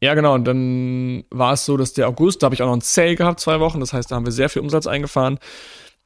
ja, 0.00 0.14
genau, 0.14 0.34
und 0.34 0.44
dann 0.44 1.24
war 1.30 1.54
es 1.54 1.64
so, 1.64 1.76
dass 1.76 1.94
der 1.94 2.08
August, 2.08 2.42
da 2.42 2.46
habe 2.46 2.54
ich 2.54 2.62
auch 2.62 2.66
noch 2.66 2.72
einen 2.72 2.82
Sale 2.82 3.16
gehabt, 3.16 3.40
zwei 3.40 3.60
Wochen, 3.60 3.80
das 3.80 3.92
heißt, 3.92 4.10
da 4.10 4.16
haben 4.16 4.26
wir 4.26 4.32
sehr 4.32 4.48
viel 4.48 4.62
Umsatz 4.62 4.86
eingefahren. 4.86 5.38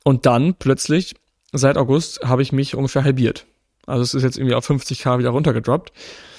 Und 0.04 0.26
dann 0.26 0.54
plötzlich, 0.54 1.14
seit 1.52 1.76
August, 1.76 2.20
habe 2.22 2.42
ich 2.42 2.52
mich 2.52 2.74
ungefähr 2.74 3.04
halbiert. 3.04 3.46
Also 3.91 4.03
es 4.03 4.14
ist 4.14 4.22
jetzt 4.22 4.38
irgendwie 4.38 4.55
auf 4.55 4.68
50k 4.68 5.18
wieder 5.18 5.30
runtergedroppt. 5.30 5.93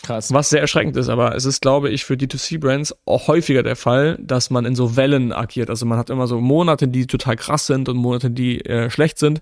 Krass. 0.04 0.34
Was 0.34 0.50
sehr 0.50 0.62
erschreckend 0.62 0.98
ist, 0.98 1.10
aber 1.10 1.36
es 1.36 1.46
ist, 1.46 1.62
glaube 1.62 1.90
ich, 1.90 2.06
für 2.06 2.16
D2C-Brands 2.16 2.96
auch 3.06 3.28
häufiger 3.28 3.62
der 3.62 3.76
Fall, 3.76 4.18
dass 4.20 4.50
man 4.50 4.66
in 4.66 4.76
so 4.76 4.96
Wellen 4.96 5.32
agiert. 5.32 5.70
Also 5.70 5.86
man 5.86 6.00
hat 6.00 6.10
immer 6.10 6.28
so 6.28 6.42
Monate, 6.42 6.88
die 6.88 7.06
total 7.06 7.36
krass 7.36 7.68
sind 7.68 7.88
und 7.88 7.98
Monate, 7.98 8.32
die 8.32 8.66
äh, 8.66 8.90
schlecht 8.90 9.20
sind. 9.20 9.42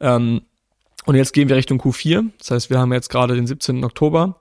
Ähm, 0.00 0.42
und 1.04 1.14
jetzt 1.14 1.32
gehen 1.32 1.48
wir 1.48 1.56
Richtung 1.56 1.80
Q4. 1.80 2.26
Das 2.38 2.50
heißt, 2.50 2.70
wir 2.70 2.78
haben 2.78 2.92
jetzt 2.92 3.08
gerade 3.08 3.34
den 3.34 3.46
17. 3.46 3.82
Oktober. 3.84 4.36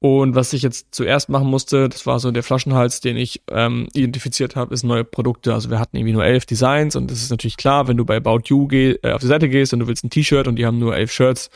Und 0.00 0.36
was 0.36 0.52
ich 0.52 0.62
jetzt 0.62 0.94
zuerst 0.94 1.28
machen 1.28 1.48
musste, 1.48 1.88
das 1.88 2.06
war 2.06 2.20
so 2.20 2.30
der 2.30 2.44
Flaschenhals, 2.44 3.00
den 3.00 3.16
ich 3.16 3.42
ähm, 3.50 3.88
identifiziert 3.94 4.54
habe, 4.54 4.72
ist 4.72 4.84
neue 4.84 5.02
Produkte. 5.02 5.52
Also 5.52 5.70
wir 5.70 5.80
hatten 5.80 5.96
irgendwie 5.96 6.12
nur 6.12 6.24
elf 6.24 6.46
Designs 6.46 6.94
und 6.94 7.10
es 7.10 7.20
ist 7.20 7.30
natürlich 7.30 7.56
klar, 7.56 7.88
wenn 7.88 7.96
du 7.96 8.04
bei 8.04 8.16
About 8.16 8.42
You 8.44 8.68
geh, 8.68 8.92
äh, 9.02 9.10
auf 9.10 9.20
die 9.20 9.26
Seite 9.26 9.48
gehst 9.48 9.72
und 9.72 9.80
du 9.80 9.88
willst 9.88 10.04
ein 10.04 10.10
T-Shirt 10.10 10.46
und 10.46 10.54
die 10.54 10.66
haben 10.66 10.78
nur 10.78 10.96
elf 10.96 11.10
Shirts, 11.10 11.50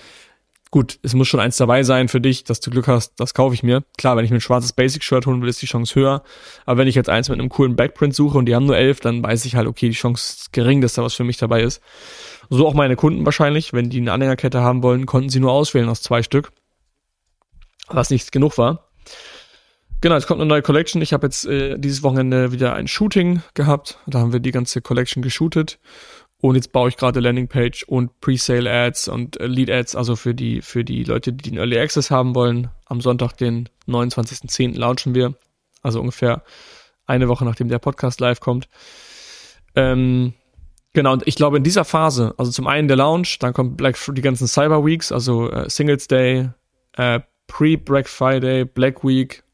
gut, 0.72 0.98
es 1.02 1.14
muss 1.14 1.28
schon 1.28 1.38
eins 1.38 1.58
dabei 1.58 1.84
sein 1.84 2.08
für 2.08 2.20
dich, 2.20 2.44
dass 2.44 2.58
du 2.58 2.70
Glück 2.70 2.88
hast, 2.88 3.12
das 3.20 3.34
kaufe 3.34 3.54
ich 3.54 3.62
mir. 3.62 3.84
Klar, 3.98 4.16
wenn 4.16 4.24
ich 4.24 4.30
mir 4.30 4.38
ein 4.38 4.40
schwarzes 4.40 4.72
Basic-Shirt 4.72 5.26
holen 5.26 5.42
will, 5.42 5.48
ist 5.48 5.62
die 5.62 5.66
Chance 5.66 5.94
höher. 5.94 6.22
Aber 6.64 6.78
wenn 6.78 6.88
ich 6.88 6.94
jetzt 6.94 7.10
eins 7.10 7.28
mit 7.28 7.38
einem 7.38 7.50
coolen 7.50 7.76
Backprint 7.76 8.14
suche 8.14 8.38
und 8.38 8.46
die 8.46 8.54
haben 8.54 8.66
nur 8.66 8.76
elf, 8.76 8.98
dann 8.98 9.22
weiß 9.22 9.44
ich 9.44 9.54
halt, 9.54 9.68
okay, 9.68 9.88
die 9.88 9.94
Chance 9.94 10.36
ist 10.38 10.52
gering, 10.52 10.80
dass 10.80 10.94
da 10.94 11.02
was 11.02 11.14
für 11.14 11.24
mich 11.24 11.36
dabei 11.36 11.62
ist. 11.62 11.82
So 12.48 12.66
auch 12.66 12.74
meine 12.74 12.96
Kunden 12.96 13.24
wahrscheinlich, 13.26 13.74
wenn 13.74 13.90
die 13.90 14.00
eine 14.00 14.12
Anhängerkette 14.12 14.62
haben 14.62 14.82
wollen, 14.82 15.04
konnten 15.04 15.28
sie 15.28 15.40
nur 15.40 15.52
auswählen 15.52 15.88
aus 15.88 16.02
zwei 16.02 16.22
Stück. 16.22 16.50
Was 17.88 18.08
nicht 18.08 18.32
genug 18.32 18.56
war. 18.56 18.88
Genau, 20.00 20.16
es 20.16 20.26
kommt 20.26 20.40
eine 20.40 20.48
neue 20.48 20.62
Collection. 20.62 21.00
Ich 21.02 21.12
habe 21.12 21.26
jetzt 21.26 21.44
äh, 21.46 21.78
dieses 21.78 22.02
Wochenende 22.02 22.50
wieder 22.50 22.74
ein 22.74 22.88
Shooting 22.88 23.42
gehabt. 23.54 23.98
Da 24.06 24.20
haben 24.20 24.32
wir 24.32 24.40
die 24.40 24.50
ganze 24.50 24.80
Collection 24.80 25.22
geshootet. 25.22 25.78
Und 26.42 26.56
jetzt 26.56 26.72
baue 26.72 26.88
ich 26.88 26.96
gerade 26.96 27.20
Landingpage 27.20 27.84
und 27.84 28.20
Presale-Ads 28.20 29.06
und 29.06 29.40
äh, 29.40 29.46
Lead-Ads, 29.46 29.94
also 29.94 30.16
für 30.16 30.34
die, 30.34 30.60
für 30.60 30.82
die 30.82 31.04
Leute, 31.04 31.32
die 31.32 31.50
den 31.50 31.56
Early 31.56 31.78
Access 31.78 32.10
haben 32.10 32.34
wollen. 32.34 32.68
Am 32.84 33.00
Sonntag, 33.00 33.36
den 33.36 33.68
29.10. 33.86 34.76
launchen 34.76 35.14
wir. 35.14 35.36
Also 35.82 36.00
ungefähr 36.00 36.42
eine 37.06 37.28
Woche, 37.28 37.44
nachdem 37.44 37.68
der 37.68 37.78
Podcast 37.78 38.18
live 38.18 38.40
kommt. 38.40 38.68
Ähm, 39.76 40.34
genau, 40.92 41.12
und 41.12 41.22
ich 41.28 41.36
glaube 41.36 41.58
in 41.58 41.62
dieser 41.62 41.84
Phase, 41.84 42.34
also 42.36 42.50
zum 42.50 42.66
einen 42.66 42.88
der 42.88 42.96
Launch, 42.96 43.38
dann 43.38 43.52
kommt 43.52 43.76
Black 43.76 43.96
die 44.08 44.20
ganzen 44.20 44.48
Cyber 44.48 44.84
Weeks, 44.84 45.12
also 45.12 45.48
äh, 45.48 45.70
Singles 45.70 46.08
Day, 46.08 46.50
äh, 46.96 47.20
Pre-Black 47.46 48.08
Friday, 48.08 48.64
Black 48.64 49.04
Week, 49.04 49.44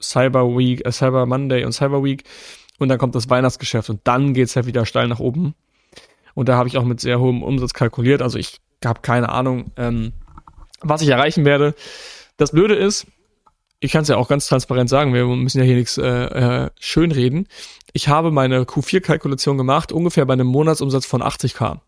Cyber 0.00 0.56
Week, 0.56 0.80
äh, 0.86 0.92
Cyber 0.92 1.26
Monday 1.26 1.66
und 1.66 1.72
Cyber 1.72 2.02
Week. 2.02 2.24
Und 2.78 2.88
dann 2.88 2.96
kommt 2.96 3.14
das 3.14 3.28
Weihnachtsgeschäft 3.28 3.90
und 3.90 4.00
dann 4.04 4.32
geht's 4.32 4.54
ja 4.54 4.64
wieder 4.64 4.86
steil 4.86 5.08
nach 5.08 5.20
oben. 5.20 5.54
Und 6.38 6.48
da 6.48 6.56
habe 6.56 6.68
ich 6.68 6.78
auch 6.78 6.84
mit 6.84 7.00
sehr 7.00 7.18
hohem 7.18 7.42
Umsatz 7.42 7.74
kalkuliert. 7.74 8.22
Also 8.22 8.38
ich 8.38 8.60
habe 8.84 9.00
keine 9.00 9.30
Ahnung, 9.30 9.72
ähm, 9.76 10.12
was 10.80 11.02
ich 11.02 11.08
erreichen 11.08 11.44
werde. 11.44 11.74
Das 12.36 12.52
Blöde 12.52 12.76
ist, 12.76 13.08
ich 13.80 13.90
kann 13.90 14.02
es 14.02 14.08
ja 14.08 14.18
auch 14.18 14.28
ganz 14.28 14.46
transparent 14.46 14.88
sagen, 14.88 15.12
wir 15.12 15.26
müssen 15.26 15.58
ja 15.58 15.64
hier 15.64 15.74
nichts 15.74 15.98
äh, 15.98 16.06
äh, 16.06 16.70
schönreden. 16.78 17.48
Ich 17.92 18.06
habe 18.06 18.30
meine 18.30 18.62
Q4-Kalkulation 18.62 19.58
gemacht, 19.58 19.90
ungefähr 19.90 20.26
bei 20.26 20.34
einem 20.34 20.46
Monatsumsatz 20.46 21.06
von 21.06 21.24
80k. 21.24 21.80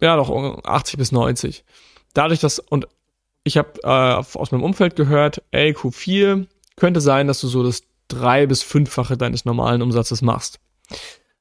Ja, 0.00 0.14
doch 0.14 0.62
80 0.62 0.96
bis 0.96 1.10
90. 1.10 1.64
Dadurch, 2.12 2.38
dass, 2.38 2.60
und 2.60 2.86
ich 3.42 3.56
habe 3.58 3.72
äh, 3.82 3.88
aus 3.88 4.52
meinem 4.52 4.62
Umfeld 4.62 4.94
gehört, 4.94 5.42
ey, 5.50 5.72
Q4 5.72 6.46
könnte 6.76 7.00
sein, 7.00 7.26
dass 7.26 7.40
du 7.40 7.48
so 7.48 7.64
das 7.64 7.82
drei- 8.06 8.46
bis 8.46 8.62
fünffache 8.62 9.16
deines 9.16 9.44
normalen 9.44 9.82
Umsatzes 9.82 10.22
machst. 10.22 10.60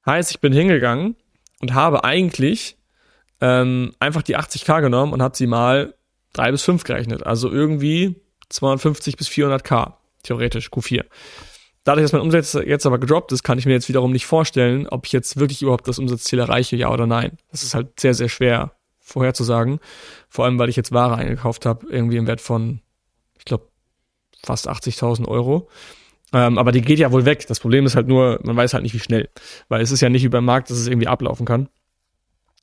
Heißt, 0.04 0.32
ich 0.32 0.40
bin 0.40 0.52
hingegangen 0.52 1.16
und 1.64 1.74
habe 1.74 2.04
eigentlich 2.04 2.76
ähm, 3.40 3.94
einfach 3.98 4.22
die 4.22 4.38
80k 4.38 4.82
genommen 4.82 5.14
und 5.14 5.22
habe 5.22 5.38
sie 5.38 5.48
mal 5.48 5.94
drei 6.34 6.52
bis 6.52 6.62
fünf 6.62 6.84
gerechnet. 6.84 7.26
Also 7.26 7.50
irgendwie 7.50 8.18
250 8.50 9.16
bis 9.16 9.30
400k, 9.30 9.94
theoretisch 10.24 10.68
Q4. 10.68 11.06
Dadurch, 11.86 12.04
dass 12.04 12.12
mein 12.12 12.22
Umsatz 12.22 12.54
jetzt 12.54 12.86
aber 12.86 13.00
gedroppt 13.00 13.32
ist, 13.32 13.44
kann 13.44 13.58
ich 13.58 13.66
mir 13.66 13.72
jetzt 13.72 13.88
wiederum 13.88 14.12
nicht 14.12 14.26
vorstellen, 14.26 14.90
ob 14.90 15.06
ich 15.06 15.14
jetzt 15.14 15.40
wirklich 15.40 15.62
überhaupt 15.62 15.88
das 15.88 16.00
Umsatzziel 16.00 16.40
erreiche, 16.40 16.76
ja 16.76 16.92
oder 16.92 17.08
nein. 17.08 17.38
Das 17.50 17.64
ist 17.64 17.76
halt 17.76 17.98
sehr, 17.98 18.14
sehr 18.14 18.28
schwer 18.28 18.74
vorherzusagen. 19.00 19.80
Vor 20.28 20.44
allem, 20.44 20.60
weil 20.60 20.68
ich 20.68 20.76
jetzt 20.76 20.92
Ware 20.92 21.16
eingekauft 21.16 21.66
habe, 21.66 21.88
irgendwie 21.90 22.18
im 22.18 22.28
Wert 22.28 22.42
von, 22.42 22.82
ich 23.38 23.46
glaube, 23.46 23.70
fast 24.44 24.70
80.000 24.70 25.30
Euro. 25.30 25.70
Ähm, 26.34 26.58
aber 26.58 26.72
die 26.72 26.82
geht 26.82 27.00
ja 27.00 27.12
wohl 27.12 27.26
weg. 27.26 27.46
Das 27.48 27.60
Problem 27.60 27.86
ist 27.86 27.96
halt 27.96 28.08
nur, 28.08 28.40
man 28.44 28.56
weiß 28.56 28.74
halt 28.74 28.84
nicht, 28.84 28.96
wie 28.96 29.00
schnell. 29.00 29.30
Weil 29.70 29.82
es 29.82 29.92
ist 29.92 30.02
ja 30.02 30.10
nicht 30.10 30.24
wie 30.24 30.30
beim 30.30 30.46
Markt, 30.46 30.70
dass 30.70 30.78
es 30.78 30.88
irgendwie 30.88 31.08
ablaufen 31.08 31.46
kann. 31.46 31.70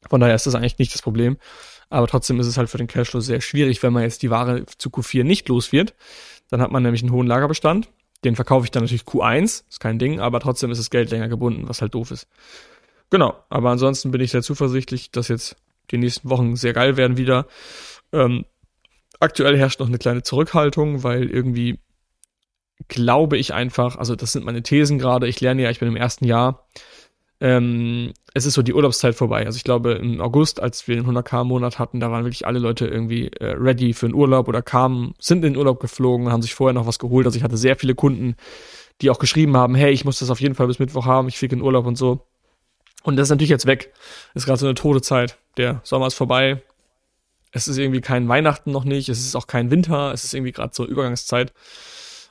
Von 0.09 0.21
daher 0.21 0.35
ist 0.35 0.47
das 0.47 0.55
eigentlich 0.55 0.79
nicht 0.79 0.93
das 0.93 1.03
Problem. 1.03 1.37
Aber 1.89 2.07
trotzdem 2.07 2.39
ist 2.41 2.47
es 2.47 2.57
halt 2.57 2.69
für 2.69 2.79
den 2.79 2.87
Cashflow 2.89 3.21
sehr 3.21 3.41
schwierig, 3.41 3.83
wenn 3.83 3.93
man 3.93 4.03
jetzt 4.03 4.23
die 4.23 4.31
Ware 4.31 4.65
zu 4.79 4.91
Q4 4.91 5.25
nicht 5.25 5.49
los 5.49 5.73
wird. 5.73 5.95
Dann 6.49 6.61
hat 6.61 6.73
man 6.73 6.83
nämlich 6.83 7.03
einen 7.03 7.13
hohen 7.13 7.27
Lagerbestand. 7.27 7.89
Den 8.25 8.37
verkaufe 8.37 8.65
ich 8.65 8.71
dann 8.71 8.83
natürlich 8.83 9.03
Q1, 9.03 9.65
ist 9.69 9.81
kein 9.81 9.99
Ding, 9.99 10.21
aber 10.21 10.41
trotzdem 10.41 10.71
ist 10.71 10.79
das 10.79 10.91
Geld 10.91 11.11
länger 11.11 11.29
gebunden, 11.29 11.69
was 11.69 11.81
halt 11.81 11.95
doof 11.95 12.11
ist. 12.11 12.29
genau, 13.09 13.35
aber 13.49 13.71
ansonsten 13.71 14.11
bin 14.11 14.21
ich 14.21 14.31
sehr 14.31 14.43
zuversichtlich, 14.43 15.11
dass 15.11 15.29
jetzt 15.29 15.57
die 15.91 15.97
nächsten 15.97 16.29
Wochen 16.29 16.55
sehr 16.55 16.75
geil 16.75 16.97
werden 16.97 17.17
wieder. 17.17 17.47
Ähm, 18.13 18.45
aktuell 19.21 19.57
herrscht 19.57 19.81
noch 19.81 19.89
eine 19.89 19.99
kleine 19.99 20.23
Zurückhaltung, 20.23 21.03
weil 21.03 21.31
irgendwie 21.31 21.79
glaube 22.89 23.37
ich 23.37 23.53
einfach, 23.53 23.97
also 23.97 24.17
das 24.17 24.33
sind 24.33 24.45
meine 24.45 24.63
Thesen 24.63 24.99
gerade, 24.99 25.29
ich 25.29 25.41
lerne 25.41 25.63
ja, 25.63 25.71
ich 25.71 25.81
bin 25.81 25.89
im 25.89 25.97
ersten 25.97 26.25
Jahr, 26.25 26.67
ähm, 27.41 28.13
es 28.35 28.45
ist 28.45 28.55
so 28.55 28.63
die 28.63 28.75
Urlaubszeit 28.75 29.15
vorbei. 29.15 29.47
Also 29.47 29.57
ich 29.57 29.65
glaube, 29.65 29.93
im 29.93 30.21
August, 30.21 30.61
als 30.61 30.87
wir 30.87 30.97
den 30.97 31.07
100k-Monat 31.07 31.79
hatten, 31.79 31.99
da 31.99 32.11
waren 32.11 32.25
wirklich 32.25 32.47
alle 32.47 32.59
Leute 32.59 32.87
irgendwie 32.87 33.29
äh, 33.29 33.55
ready 33.57 33.95
für 33.95 34.07
einen 34.07 34.15
Urlaub 34.15 34.47
oder 34.47 34.63
kamen, 34.63 35.15
sind 35.19 35.39
in 35.39 35.55
den 35.55 35.57
Urlaub 35.57 35.81
geflogen, 35.81 36.31
haben 36.31 36.43
sich 36.43 36.55
vorher 36.55 36.75
noch 36.75 36.87
was 36.87 36.99
geholt. 36.99 37.27
Also 37.27 37.39
ich 37.39 37.43
hatte 37.43 37.57
sehr 37.57 37.77
viele 37.77 37.95
Kunden, 37.95 38.37
die 39.01 39.11
auch 39.11 39.19
geschrieben 39.19 39.57
haben, 39.57 39.75
hey, 39.75 39.91
ich 39.91 40.05
muss 40.05 40.19
das 40.19 40.31
auf 40.31 40.41
jeden 40.41 40.55
Fall 40.55 40.67
bis 40.67 40.79
Mittwoch 40.79 41.07
haben, 41.07 41.29
ich 41.29 41.39
fliege 41.39 41.57
in 41.57 41.63
Urlaub 41.63 41.87
und 41.87 41.97
so. 41.97 42.27
Und 43.03 43.17
das 43.17 43.29
ist 43.29 43.31
natürlich 43.31 43.51
jetzt 43.51 43.67
weg. 43.67 43.93
ist 44.35 44.45
gerade 44.45 44.59
so 44.59 44.67
eine 44.67 44.75
tote 44.75 45.01
Zeit. 45.01 45.39
Der 45.57 45.81
Sommer 45.85 46.07
ist 46.07 46.15
vorbei. 46.15 46.63
Es 47.51 47.67
ist 47.67 47.79
irgendwie 47.79 48.03
kein 48.03 48.29
Weihnachten 48.29 48.71
noch 48.71 48.85
nicht. 48.85 49.09
Es 49.09 49.21
ist 49.21 49.35
auch 49.35 49.47
kein 49.47 49.71
Winter. 49.71 50.13
Es 50.13 50.25
ist 50.25 50.35
irgendwie 50.35 50.53
gerade 50.53 50.75
so 50.75 50.87
Übergangszeit. 50.87 51.55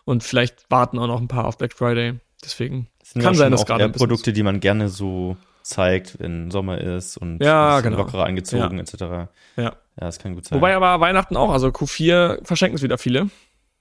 Und 0.09 0.23
vielleicht 0.23 0.71
warten 0.71 0.97
auch 0.97 1.05
noch 1.05 1.21
ein 1.21 1.27
paar 1.27 1.45
auf 1.45 1.59
Black 1.59 1.71
Friday. 1.71 2.15
Deswegen 2.43 2.87
kann 3.21 3.35
sein, 3.35 3.51
dass 3.51 3.67
gerade 3.67 3.89
Produkte, 3.89 4.33
die 4.33 4.41
man 4.41 4.59
gerne 4.59 4.89
so 4.89 5.37
zeigt, 5.61 6.19
wenn 6.19 6.49
Sommer 6.49 6.79
ist 6.79 7.15
und 7.15 7.43
ja, 7.43 7.79
genau. 7.81 7.97
lockerer 7.97 8.25
angezogen 8.25 8.77
ja. 8.77 8.81
etc. 8.81 9.01
Ja. 9.01 9.29
Ja, 9.55 9.75
das 9.95 10.17
kann 10.17 10.33
gut 10.33 10.45
sein. 10.45 10.57
Wobei 10.57 10.75
aber 10.75 10.99
Weihnachten 10.99 11.37
auch, 11.37 11.51
also 11.51 11.67
Q4 11.67 12.43
verschenken 12.43 12.77
es 12.77 12.81
wieder 12.81 12.97
viele. 12.97 13.29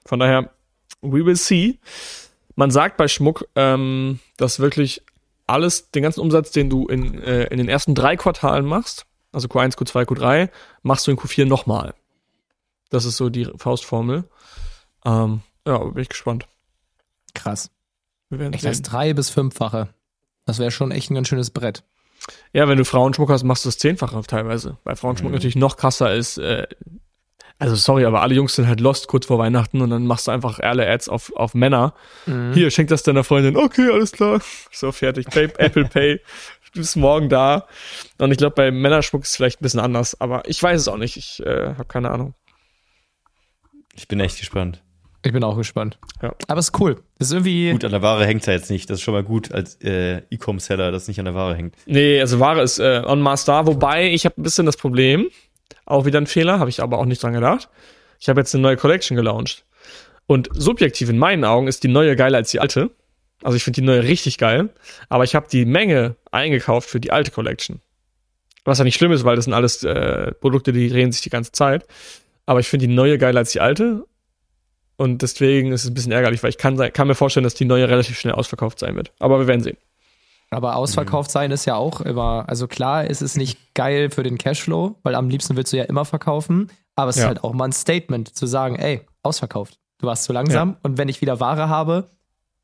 Von 0.04 0.18
daher, 0.18 0.50
we 1.00 1.24
will 1.24 1.34
see. 1.34 1.78
Man 2.56 2.70
sagt 2.70 2.98
bei 2.98 3.08
Schmuck, 3.08 3.48
ähm, 3.54 4.18
dass 4.36 4.60
wirklich 4.60 5.00
alles, 5.46 5.90
den 5.92 6.02
ganzen 6.02 6.20
Umsatz, 6.20 6.50
den 6.50 6.68
du 6.68 6.88
in, 6.88 7.22
äh, 7.22 7.44
in 7.44 7.56
den 7.56 7.70
ersten 7.70 7.94
drei 7.94 8.18
Quartalen 8.18 8.66
machst, 8.66 9.06
also 9.32 9.48
Q1, 9.48 9.78
Q2, 9.78 10.04
Q3, 10.04 10.50
machst 10.82 11.06
du 11.06 11.10
in 11.10 11.16
Q4 11.16 11.46
nochmal. 11.46 11.94
Das 12.90 13.06
ist 13.06 13.16
so 13.16 13.30
die 13.30 13.48
Faustformel. 13.56 14.24
Ähm, 15.06 15.40
ja, 15.68 15.78
bin 15.78 16.02
ich 16.02 16.08
gespannt. 16.08 16.48
Krass. 17.34 17.70
Wir 18.30 18.38
werden 18.38 18.52
echt 18.52 18.64
das 18.64 18.82
drei- 18.82 19.14
bis 19.14 19.30
fünffache. 19.30 19.88
Das 20.44 20.58
wäre 20.58 20.70
schon 20.70 20.90
echt 20.90 21.10
ein 21.10 21.14
ganz 21.14 21.28
schönes 21.28 21.50
Brett. 21.50 21.84
Ja, 22.52 22.68
wenn 22.68 22.78
du 22.78 22.84
Frauenschmuck 22.84 23.30
hast, 23.30 23.44
machst 23.44 23.64
du 23.64 23.68
das 23.68 23.78
zehnfache 23.78 24.20
teilweise. 24.22 24.78
Weil 24.84 24.96
Frauenschmuck 24.96 25.30
mhm. 25.30 25.36
natürlich 25.36 25.56
noch 25.56 25.76
krasser 25.76 26.14
ist. 26.14 26.38
Äh, 26.38 26.66
also 27.58 27.74
sorry, 27.74 28.04
aber 28.04 28.22
alle 28.22 28.34
Jungs 28.34 28.54
sind 28.54 28.68
halt 28.68 28.80
lost 28.80 29.08
kurz 29.08 29.26
vor 29.26 29.38
Weihnachten 29.38 29.80
und 29.80 29.90
dann 29.90 30.06
machst 30.06 30.26
du 30.26 30.30
einfach 30.30 30.60
alle 30.60 30.88
Ads 30.88 31.08
auf, 31.08 31.32
auf 31.34 31.54
Männer. 31.54 31.94
Mhm. 32.26 32.52
Hier, 32.54 32.70
schenk 32.70 32.88
das 32.88 33.02
deiner 33.02 33.24
Freundin. 33.24 33.56
Okay, 33.56 33.90
alles 33.90 34.12
klar. 34.12 34.40
So, 34.72 34.92
fertig. 34.92 35.26
Pay, 35.26 35.50
Apple 35.58 35.84
Pay. 35.84 36.20
Du 36.74 36.80
bist 36.80 36.96
morgen 36.96 37.30
da. 37.30 37.66
Und 38.18 38.30
ich 38.30 38.36
glaube, 38.36 38.54
bei 38.54 38.70
Männerschmuck 38.70 39.22
ist 39.22 39.30
es 39.30 39.36
vielleicht 39.36 39.58
ein 39.58 39.62
bisschen 39.62 39.80
anders, 39.80 40.20
aber 40.20 40.46
ich 40.46 40.62
weiß 40.62 40.78
es 40.78 40.86
auch 40.86 40.98
nicht. 40.98 41.16
Ich 41.16 41.40
äh, 41.40 41.68
habe 41.68 41.86
keine 41.86 42.10
Ahnung. 42.10 42.34
Ich 43.94 44.06
bin 44.06 44.20
echt 44.20 44.38
gespannt. 44.38 44.82
Ich 45.24 45.32
bin 45.32 45.42
auch 45.42 45.56
gespannt. 45.56 45.98
Ja. 46.22 46.34
Aber 46.46 46.60
es 46.60 46.68
ist 46.68 46.80
cool. 46.80 47.02
Das 47.18 47.28
ist 47.28 47.32
irgendwie. 47.32 47.72
Gut, 47.72 47.84
an 47.84 47.90
der 47.90 48.02
Ware 48.02 48.24
hängt 48.24 48.42
es 48.42 48.46
ja 48.46 48.52
jetzt 48.52 48.70
nicht. 48.70 48.88
Das 48.88 48.98
ist 48.98 49.02
schon 49.02 49.14
mal 49.14 49.24
gut 49.24 49.52
als 49.52 49.76
äh, 49.82 50.22
E-Com-Seller, 50.30 50.92
dass 50.92 51.02
es 51.02 51.08
nicht 51.08 51.18
an 51.18 51.24
der 51.24 51.34
Ware 51.34 51.56
hängt. 51.56 51.74
Nee, 51.86 52.20
also 52.20 52.38
Ware 52.38 52.62
ist 52.62 52.78
äh, 52.78 53.02
on 53.04 53.20
mass 53.20 53.44
da, 53.44 53.66
wobei 53.66 54.12
ich 54.12 54.24
habe 54.24 54.40
ein 54.40 54.44
bisschen 54.44 54.66
das 54.66 54.76
Problem, 54.76 55.28
auch 55.86 56.04
wieder 56.04 56.20
ein 56.20 56.26
Fehler, 56.26 56.60
habe 56.60 56.70
ich 56.70 56.82
aber 56.82 56.98
auch 56.98 57.04
nicht 57.04 57.22
dran 57.22 57.32
gedacht. 57.32 57.68
Ich 58.20 58.28
habe 58.28 58.40
jetzt 58.40 58.54
eine 58.54 58.62
neue 58.62 58.76
Collection 58.76 59.16
gelauncht. 59.16 59.64
Und 60.26 60.50
subjektiv 60.52 61.08
in 61.08 61.18
meinen 61.18 61.44
Augen 61.44 61.68
ist 61.68 61.82
die 61.82 61.88
neue 61.88 62.14
geiler 62.14 62.38
als 62.38 62.50
die 62.50 62.60
alte. 62.60 62.90
Also 63.42 63.56
ich 63.56 63.64
finde 63.64 63.80
die 63.80 63.86
neue 63.86 64.02
richtig 64.02 64.38
geil. 64.38 64.68
Aber 65.08 65.24
ich 65.24 65.34
habe 65.34 65.46
die 65.50 65.64
Menge 65.64 66.16
eingekauft 66.30 66.88
für 66.88 67.00
die 67.00 67.12
alte 67.12 67.30
Collection. 67.30 67.80
Was 68.64 68.78
ja 68.78 68.84
nicht 68.84 68.96
schlimm 68.96 69.12
ist, 69.12 69.24
weil 69.24 69.36
das 69.36 69.46
sind 69.46 69.54
alles 69.54 69.82
äh, 69.84 70.32
Produkte, 70.32 70.72
die 70.72 70.90
drehen 70.90 71.12
sich 71.12 71.22
die 71.22 71.30
ganze 71.30 71.52
Zeit. 71.52 71.86
Aber 72.44 72.60
ich 72.60 72.68
finde 72.68 72.86
die 72.86 72.94
neue 72.94 73.16
geiler 73.16 73.38
als 73.38 73.52
die 73.52 73.60
alte. 73.60 74.04
Und 74.98 75.22
deswegen 75.22 75.70
ist 75.70 75.84
es 75.84 75.90
ein 75.90 75.94
bisschen 75.94 76.10
ärgerlich, 76.10 76.42
weil 76.42 76.50
ich 76.50 76.58
kann, 76.58 76.76
kann 76.92 77.06
mir 77.06 77.14
vorstellen, 77.14 77.44
dass 77.44 77.54
die 77.54 77.64
neue 77.64 77.88
relativ 77.88 78.18
schnell 78.18 78.34
ausverkauft 78.34 78.80
sein 78.80 78.96
wird. 78.96 79.12
Aber 79.20 79.38
wir 79.38 79.46
werden 79.46 79.62
sehen. 79.62 79.78
Aber 80.50 80.76
ausverkauft 80.76 81.30
sein 81.30 81.52
ist 81.52 81.66
ja 81.66 81.76
auch 81.76 82.00
immer, 82.00 82.44
also 82.48 82.66
klar, 82.66 83.06
ist 83.06 83.22
es 83.22 83.36
nicht 83.36 83.74
geil 83.74 84.10
für 84.10 84.24
den 84.24 84.38
Cashflow, 84.38 84.96
weil 85.04 85.14
am 85.14 85.28
liebsten 85.28 85.56
willst 85.56 85.72
du 85.72 85.76
ja 85.76 85.84
immer 85.84 86.04
verkaufen, 86.04 86.70
aber 86.96 87.10
es 87.10 87.16
ja. 87.16 87.22
ist 87.22 87.28
halt 87.28 87.44
auch 87.44 87.52
mal 87.52 87.66
ein 87.66 87.72
Statement 87.72 88.34
zu 88.34 88.46
sagen, 88.46 88.74
ey, 88.76 89.02
ausverkauft. 89.22 89.78
Du 89.98 90.06
warst 90.06 90.24
zu 90.24 90.32
langsam 90.32 90.70
ja. 90.70 90.78
und 90.82 90.98
wenn 90.98 91.08
ich 91.08 91.20
wieder 91.20 91.38
Ware 91.38 91.68
habe, 91.68 92.10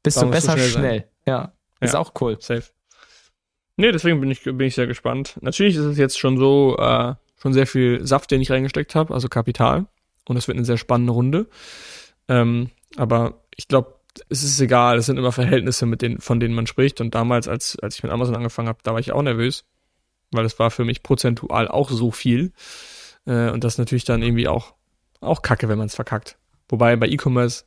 bist 0.03 0.16
Warum 0.16 0.30
du 0.30 0.35
besser 0.35 0.53
schnell. 0.53 0.68
schnell. 0.70 1.09
Ja, 1.26 1.53
ist 1.80 1.95
ja. 1.95 2.01
auch 2.01 2.12
cool. 2.20 2.37
Safe. 2.41 2.64
Nee, 3.76 3.93
deswegen 3.93 4.20
bin 4.20 4.30
ich, 4.30 4.43
bin 4.43 4.61
ich 4.61 4.74
sehr 4.74 4.87
gespannt. 4.87 5.37
Natürlich 5.41 5.76
ist 5.76 5.85
es 5.85 5.99
jetzt 5.99 6.18
schon 6.18 6.37
so, 6.39 6.76
äh, 6.78 7.14
schon 7.41 7.53
sehr 7.53 7.66
viel 7.66 8.05
Saft, 8.07 8.30
den 8.30 8.41
ich 8.41 8.51
reingesteckt 8.51 8.95
habe, 8.95 9.12
also 9.14 9.28
Kapital. 9.28 9.87
Und 10.26 10.37
es 10.37 10.49
wird 10.49 10.57
eine 10.57 10.64
sehr 10.64 10.78
spannende 10.78 11.12
Runde. 11.12 11.47
Ähm, 12.29 12.70
aber 12.97 13.43
ich 13.57 13.68
glaube, 13.68 13.95
es 14.29 14.43
ist 14.43 14.61
egal, 14.61 14.99
es 14.99 15.07
sind 15.07 15.18
immer 15.18 15.33
Verhältnisse, 15.33 15.87
mit 15.87 16.03
denen, 16.03 16.20
von 16.20 16.41
denen 16.41 16.55
man 16.55 16.66
spricht. 16.66 17.01
Und 17.01 17.14
damals, 17.14 17.49
als, 17.49 17.79
als 17.81 17.97
ich 17.97 18.03
mit 18.03 18.12
Amazon 18.12 18.37
angefangen 18.37 18.68
habe, 18.68 18.79
da 18.83 18.93
war 18.93 19.01
ich 19.01 19.12
auch 19.12 19.22
nervös, 19.22 19.64
weil 20.31 20.45
es 20.45 20.59
war 20.59 20.70
für 20.70 20.85
mich 20.85 21.03
prozentual 21.03 21.68
auch 21.68 21.91
so 21.91 22.11
viel. 22.11 22.53
Äh, 23.27 23.51
und 23.51 23.64
das 23.64 23.75
ist 23.75 23.79
natürlich 23.79 24.05
dann 24.05 24.22
irgendwie 24.22 24.49
auch, 24.49 24.75
auch 25.20 25.43
kacke, 25.43 25.68
wenn 25.68 25.79
man 25.79 25.87
es 25.87 25.95
verkackt. 25.95 26.39
Wobei 26.68 26.97
bei 26.97 27.09
E-Commerce 27.09 27.64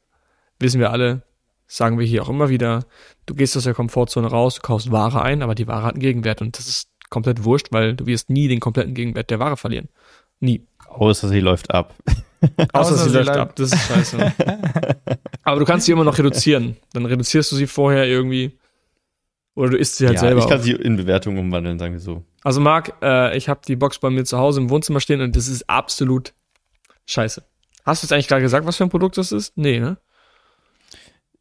wissen 0.60 0.80
wir 0.80 0.92
alle, 0.92 1.24
sagen 1.68 2.00
wir 2.00 2.06
hier 2.06 2.24
auch 2.24 2.30
immer 2.30 2.50
wieder, 2.50 2.86
du 3.26 3.36
gehst 3.36 3.58
aus 3.58 3.64
der 3.64 3.74
Komfortzone 3.74 4.28
raus, 4.28 4.56
du 4.56 4.62
kaufst 4.62 4.92
Ware 4.92 5.22
ein, 5.22 5.42
aber 5.42 5.54
die 5.54 5.68
Ware 5.68 5.84
hat 5.84 5.94
einen 5.94 6.02
Gegenwert 6.02 6.42
und 6.42 6.58
das 6.58 6.68
ist 6.68 6.90
komplett 7.10 7.44
wurscht, 7.44 7.68
weil 7.72 7.96
du 7.96 8.06
wirst 8.06 8.30
nie 8.30 8.48
den 8.48 8.60
kompletten 8.60 8.94
Gegenwert 8.94 9.30
der 9.30 9.40
Ware 9.40 9.58
verlieren. 9.58 9.90
Nie. 10.40 10.66
Außer 10.88 11.28
sie 11.28 11.40
läuft 11.40 11.72
ab. 11.72 11.94
Außer, 12.74 12.94
Außer 12.94 13.10
sie, 13.10 13.18
läuft 13.18 13.30
ab, 13.30 13.56
das 13.56 13.74
ist 13.74 13.88
scheiße. 13.88 14.34
Aber 15.44 15.60
du 15.60 15.66
kannst 15.66 15.86
sie 15.86 15.92
immer 15.92 16.04
noch 16.04 16.18
reduzieren. 16.18 16.78
Dann 16.94 17.06
reduzierst 17.06 17.52
du 17.52 17.56
sie 17.56 17.68
vorher 17.68 18.06
irgendwie. 18.06 18.58
Oder 19.56 19.72
du 19.72 19.78
isst 19.78 19.96
sie 19.96 20.06
halt 20.06 20.16
ja, 20.16 20.22
selber. 20.22 20.42
Ich 20.42 20.48
kann 20.48 20.60
auf. 20.60 20.64
sie 20.64 20.74
in 20.74 20.98
Bewertung 20.98 21.38
umwandeln, 21.40 21.80
sagen 21.80 21.94
wir 21.94 22.00
so. 22.00 22.24
Also 22.44 22.62
Marc, 22.62 22.94
äh, 23.02 23.36
ich 23.36 23.50
habe 23.50 23.62
die 23.68 23.76
Box 23.76 24.00
bei 24.00 24.10
mir 24.10 24.24
zu 24.24 24.38
Hause 24.38 24.60
im 24.60 24.70
Wohnzimmer 24.70 25.00
stehen 25.00 25.22
und 25.22 25.36
das 25.36 25.48
ist 25.48 25.68
absolut 25.70 26.34
scheiße. 27.08 27.44
Hast 27.84 28.04
du 28.04 28.06
jetzt 28.06 28.14
eigentlich 28.14 28.28
gerade 28.28 28.42
gesagt, 28.42 28.68
was 28.68 28.78
für 28.78 28.84
ein 28.84 28.90
Produkt 28.90 29.18
das 29.18 29.32
ist? 29.32 29.58
Nee, 29.58 29.80
ne? 29.80 29.98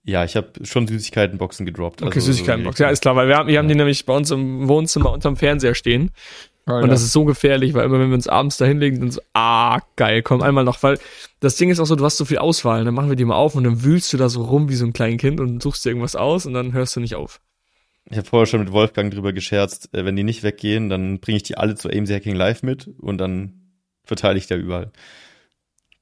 Ja, 0.05 0.25
ich 0.25 0.37
habe 0.37 0.53
schon 0.63 0.87
Süßigkeitenboxen 0.87 1.67
gedroppt. 1.67 2.01
Okay, 2.01 2.15
also 2.15 2.33
Süßigkeitenbox. 2.33 2.79
Ja, 2.79 2.91
ist 2.91 3.03
klar, 3.03 3.17
weil 3.17 3.27
wir 3.27 3.37
haben, 3.37 3.49
wir 3.49 3.59
haben 3.59 3.67
die 3.67 3.75
nämlich 3.75 4.07
bei 4.07 4.17
uns 4.17 4.31
im 4.31 4.69
Wohnzimmer 4.69 5.11
unterm 5.11 5.37
Fernseher 5.37 5.75
stehen. 5.75 6.13
Alter. 6.67 6.83
Und 6.83 6.91
das 6.91 7.03
ist 7.03 7.13
so 7.13 7.25
gefährlich, 7.25 7.75
weil 7.75 7.85
immer 7.85 8.01
wenn 8.01 8.09
wir 8.09 8.15
uns 8.17 8.27
abends 8.27 8.57
da 8.57 8.65
hinlegen, 8.65 8.99
dann 8.99 9.11
so, 9.13 9.21
ah, 9.35 9.79
geil, 9.95 10.23
komm 10.23 10.43
einmal 10.43 10.65
noch, 10.65 10.83
weil 10.83 10.99
das 11.39 11.55
Ding 11.55 11.71
ist 11.71 11.79
auch 11.79 11.87
so, 11.87 11.95
du 11.95 12.05
hast 12.05 12.17
so 12.17 12.25
viel 12.25 12.39
Auswahl, 12.39 12.85
dann 12.85 12.93
machen 12.93 13.09
wir 13.09 13.17
die 13.17 13.25
mal 13.25 13.37
auf 13.37 13.55
und 13.55 13.63
dann 13.63 13.85
wühlst 13.85 14.13
du 14.13 14.17
da 14.17 14.29
so 14.29 14.43
rum 14.43 14.69
wie 14.69 14.75
so 14.75 14.85
ein 14.85 14.93
kleines 14.93 15.21
Kind 15.21 15.39
und 15.39 15.63
suchst 15.63 15.85
dir 15.85 15.91
irgendwas 15.91 16.17
aus 16.17 16.45
und 16.45 16.55
dann 16.55 16.73
hörst 16.73 16.97
du 16.97 17.01
nicht 17.01 17.15
auf. 17.15 17.41
Ich 18.11 18.19
habe 18.19 18.27
vorher 18.27 18.47
schon 18.47 18.61
mit 18.61 18.73
Wolfgang 18.73 19.13
drüber 19.13 19.33
gescherzt, 19.33 19.95
äh, 19.95 20.05
wenn 20.05 20.17
die 20.17 20.25
nicht 20.25 20.43
weggehen, 20.43 20.89
dann 20.89 21.21
bringe 21.21 21.37
ich 21.37 21.45
die 21.45 21.57
alle 21.57 21.77
zu 21.77 21.89
AMC 21.89 22.11
Hacking 22.11 22.35
Live 22.35 22.65
mit 22.65 22.89
und 22.99 23.19
dann 23.19 23.73
verteile 24.05 24.39
ich 24.39 24.49
da 24.49 24.57
überall. 24.57 24.91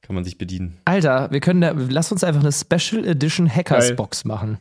Kann 0.01 0.15
man 0.15 0.25
sich 0.25 0.39
bedienen. 0.39 0.79
Alter, 0.87 1.31
wir 1.31 1.41
können 1.41 1.61
da, 1.61 1.73
lass 1.73 2.11
uns 2.11 2.25
einfach 2.25 2.43
eine 2.43 2.53
Special 2.53 3.07
Edition 3.07 3.55
Hackers 3.55 3.89
Geil. 3.89 3.97
Box 3.97 4.25
machen. 4.25 4.59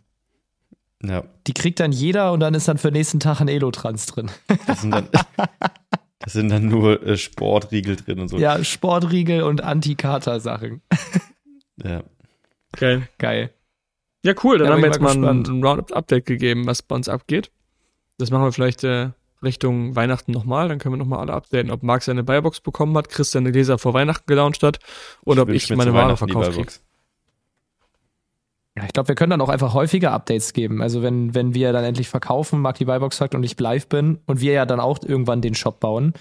Ja. 1.05 1.23
Die 1.47 1.53
kriegt 1.53 1.79
dann 1.79 1.91
jeder 1.91 2.31
und 2.31 2.39
dann 2.39 2.53
ist 2.53 2.67
dann 2.67 2.77
für 2.77 2.89
den 2.89 2.93
nächsten 2.93 3.19
Tag 3.19 3.41
ein 3.41 3.47
Elotrans 3.47 4.05
drin. 4.05 4.31
Das 4.67 4.81
sind 4.81 4.91
dann, 4.91 5.07
das 6.19 6.33
sind 6.33 6.49
dann 6.49 6.67
nur 6.67 7.05
äh, 7.05 7.17
Sportriegel 7.17 7.97
drin 7.97 8.19
und 8.19 8.29
so. 8.29 8.37
Ja, 8.37 8.63
Sportriegel 8.63 9.43
und 9.43 9.61
Anti-Kater-Sachen. 9.61 10.81
ja. 11.83 12.03
Geil. 12.71 13.09
Geil. 13.17 13.49
Ja, 14.25 14.33
cool. 14.43 14.57
Dann 14.57 14.67
ja, 14.67 14.73
haben 14.73 14.81
wir 14.81 14.87
jetzt 14.87 15.01
mal 15.01 15.11
ein, 15.11 15.43
ein 15.43 15.63
Roundup-Update 15.63 16.25
gegeben, 16.25 16.65
was 16.65 16.81
bei 16.81 16.95
uns 16.95 17.09
abgeht. 17.09 17.51
Das 18.17 18.31
machen 18.31 18.45
wir 18.45 18.53
vielleicht 18.53 18.85
äh, 18.85 19.09
Richtung 19.43 19.95
Weihnachten 19.97 20.31
nochmal. 20.31 20.69
Dann 20.69 20.79
können 20.79 20.93
wir 20.93 20.99
nochmal 20.99 21.19
alle 21.19 21.33
updaten, 21.33 21.71
ob 21.71 21.83
Marc 21.83 22.03
seine 22.03 22.23
Buybox 22.23 22.61
bekommen 22.61 22.97
hat, 22.97 23.09
Chris 23.09 23.31
seine 23.31 23.51
Gläser 23.51 23.77
vor 23.77 23.93
Weihnachten 23.93 24.25
gelauncht 24.25 24.63
hat 24.63 24.79
oder 25.25 25.43
ich 25.43 25.49
ob 25.49 25.71
ich 25.71 25.75
meine 25.75 25.93
Ware 25.93 26.15
verkauft 26.15 26.53
kriege. 26.53 26.71
Ja, 28.75 28.85
ich 28.85 28.93
glaube, 28.93 29.09
wir 29.09 29.15
können 29.15 29.29
dann 29.29 29.41
auch 29.41 29.49
einfach 29.49 29.73
häufiger 29.73 30.11
Updates 30.11 30.53
geben. 30.53 30.81
Also 30.81 31.03
wenn, 31.03 31.35
wenn 31.35 31.53
wir 31.53 31.73
dann 31.73 31.83
endlich 31.83 32.09
verkaufen, 32.09 32.59
Mark 32.59 32.77
die 32.77 32.85
Buybox 32.85 33.17
sagt 33.17 33.35
und 33.35 33.43
ich 33.43 33.59
live 33.59 33.87
bin 33.87 34.19
und 34.25 34.41
wir 34.41 34.53
ja 34.53 34.65
dann 34.65 34.79
auch 34.79 34.99
irgendwann 35.03 35.41
den 35.41 35.53
Shop 35.53 35.79
bauen. 35.79 36.13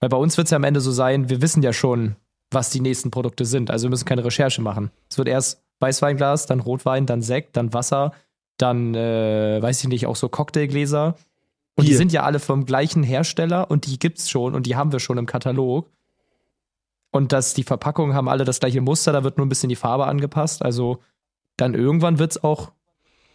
Weil 0.00 0.08
bei 0.08 0.16
uns 0.16 0.36
wird 0.36 0.46
es 0.46 0.50
ja 0.50 0.56
am 0.56 0.64
Ende 0.64 0.80
so 0.80 0.90
sein, 0.90 1.28
wir 1.28 1.40
wissen 1.40 1.62
ja 1.62 1.72
schon, 1.72 2.16
was 2.50 2.70
die 2.70 2.80
nächsten 2.80 3.12
Produkte 3.12 3.44
sind. 3.44 3.70
Also 3.70 3.84
wir 3.84 3.90
müssen 3.90 4.06
keine 4.06 4.24
Recherche 4.24 4.60
machen. 4.60 4.90
Es 5.08 5.18
wird 5.18 5.28
erst 5.28 5.62
Weißweinglas, 5.78 6.46
dann 6.46 6.60
Rotwein, 6.60 7.06
dann 7.06 7.22
Sekt, 7.22 7.56
dann 7.56 7.72
Wasser, 7.72 8.12
dann, 8.56 8.94
äh, 8.94 9.62
weiß 9.62 9.82
ich 9.82 9.88
nicht, 9.88 10.06
auch 10.06 10.16
so 10.16 10.28
Cocktailgläser. 10.28 11.14
Und 11.76 11.84
Hier. 11.84 11.92
die 11.92 11.96
sind 11.96 12.12
ja 12.12 12.24
alle 12.24 12.40
vom 12.40 12.66
gleichen 12.66 13.04
Hersteller 13.04 13.70
und 13.70 13.86
die 13.86 13.98
gibt's 13.98 14.28
schon 14.28 14.54
und 14.54 14.66
die 14.66 14.74
haben 14.74 14.90
wir 14.90 14.98
schon 15.00 15.16
im 15.16 15.26
Katalog. 15.26 15.88
Und 17.12 17.32
dass 17.32 17.54
die 17.54 17.64
Verpackungen 17.64 18.14
haben 18.14 18.28
alle 18.28 18.44
das 18.44 18.60
gleiche 18.60 18.80
Muster, 18.80 19.12
da 19.12 19.22
wird 19.24 19.36
nur 19.36 19.46
ein 19.46 19.48
bisschen 19.48 19.68
die 19.68 19.76
Farbe 19.76 20.06
angepasst. 20.06 20.62
Also 20.62 20.98
dann 21.60 21.74
irgendwann 21.74 22.18
wird 22.18 22.32
es 22.32 22.42
auch 22.42 22.72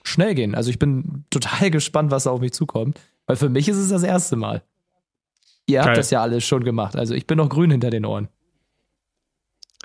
schnell 0.03 0.35
gehen. 0.35 0.55
Also 0.55 0.69
ich 0.69 0.79
bin 0.79 1.23
total 1.29 1.71
gespannt, 1.71 2.11
was 2.11 2.23
da 2.23 2.31
auf 2.31 2.41
mich 2.41 2.51
zukommt. 2.53 2.99
Weil 3.27 3.35
für 3.35 3.49
mich 3.49 3.67
ist 3.67 3.77
es 3.77 3.89
das 3.89 4.03
erste 4.03 4.35
Mal. 4.35 4.63
Ihr 5.67 5.79
habt 5.79 5.87
Geil. 5.87 5.95
das 5.95 6.11
ja 6.11 6.21
alles 6.21 6.45
schon 6.45 6.63
gemacht. 6.63 6.95
Also 6.95 7.15
ich 7.15 7.25
bin 7.25 7.37
noch 7.37 7.49
grün 7.49 7.71
hinter 7.71 7.89
den 7.89 8.05
Ohren. 8.05 8.27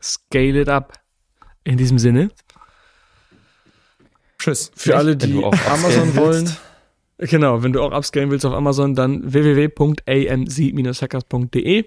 Scale 0.03 0.61
it 0.61 0.68
up. 0.68 0.93
In 1.64 1.78
diesem 1.78 1.99
Sinne. 1.99 2.30
Tschüss. 4.38 4.70
Für 4.74 4.97
alle, 4.97 5.16
die 5.16 5.43
Amazon 5.45 6.16
wollen. 6.16 6.51
Genau, 7.18 7.62
wenn 7.62 7.72
du 7.74 7.82
auch 7.82 7.93
upscalen 7.93 8.30
willst 8.30 8.47
auf 8.47 8.55
Amazon, 8.55 8.95
dann 8.95 9.30
www.amc-hackers.de. 9.30 11.84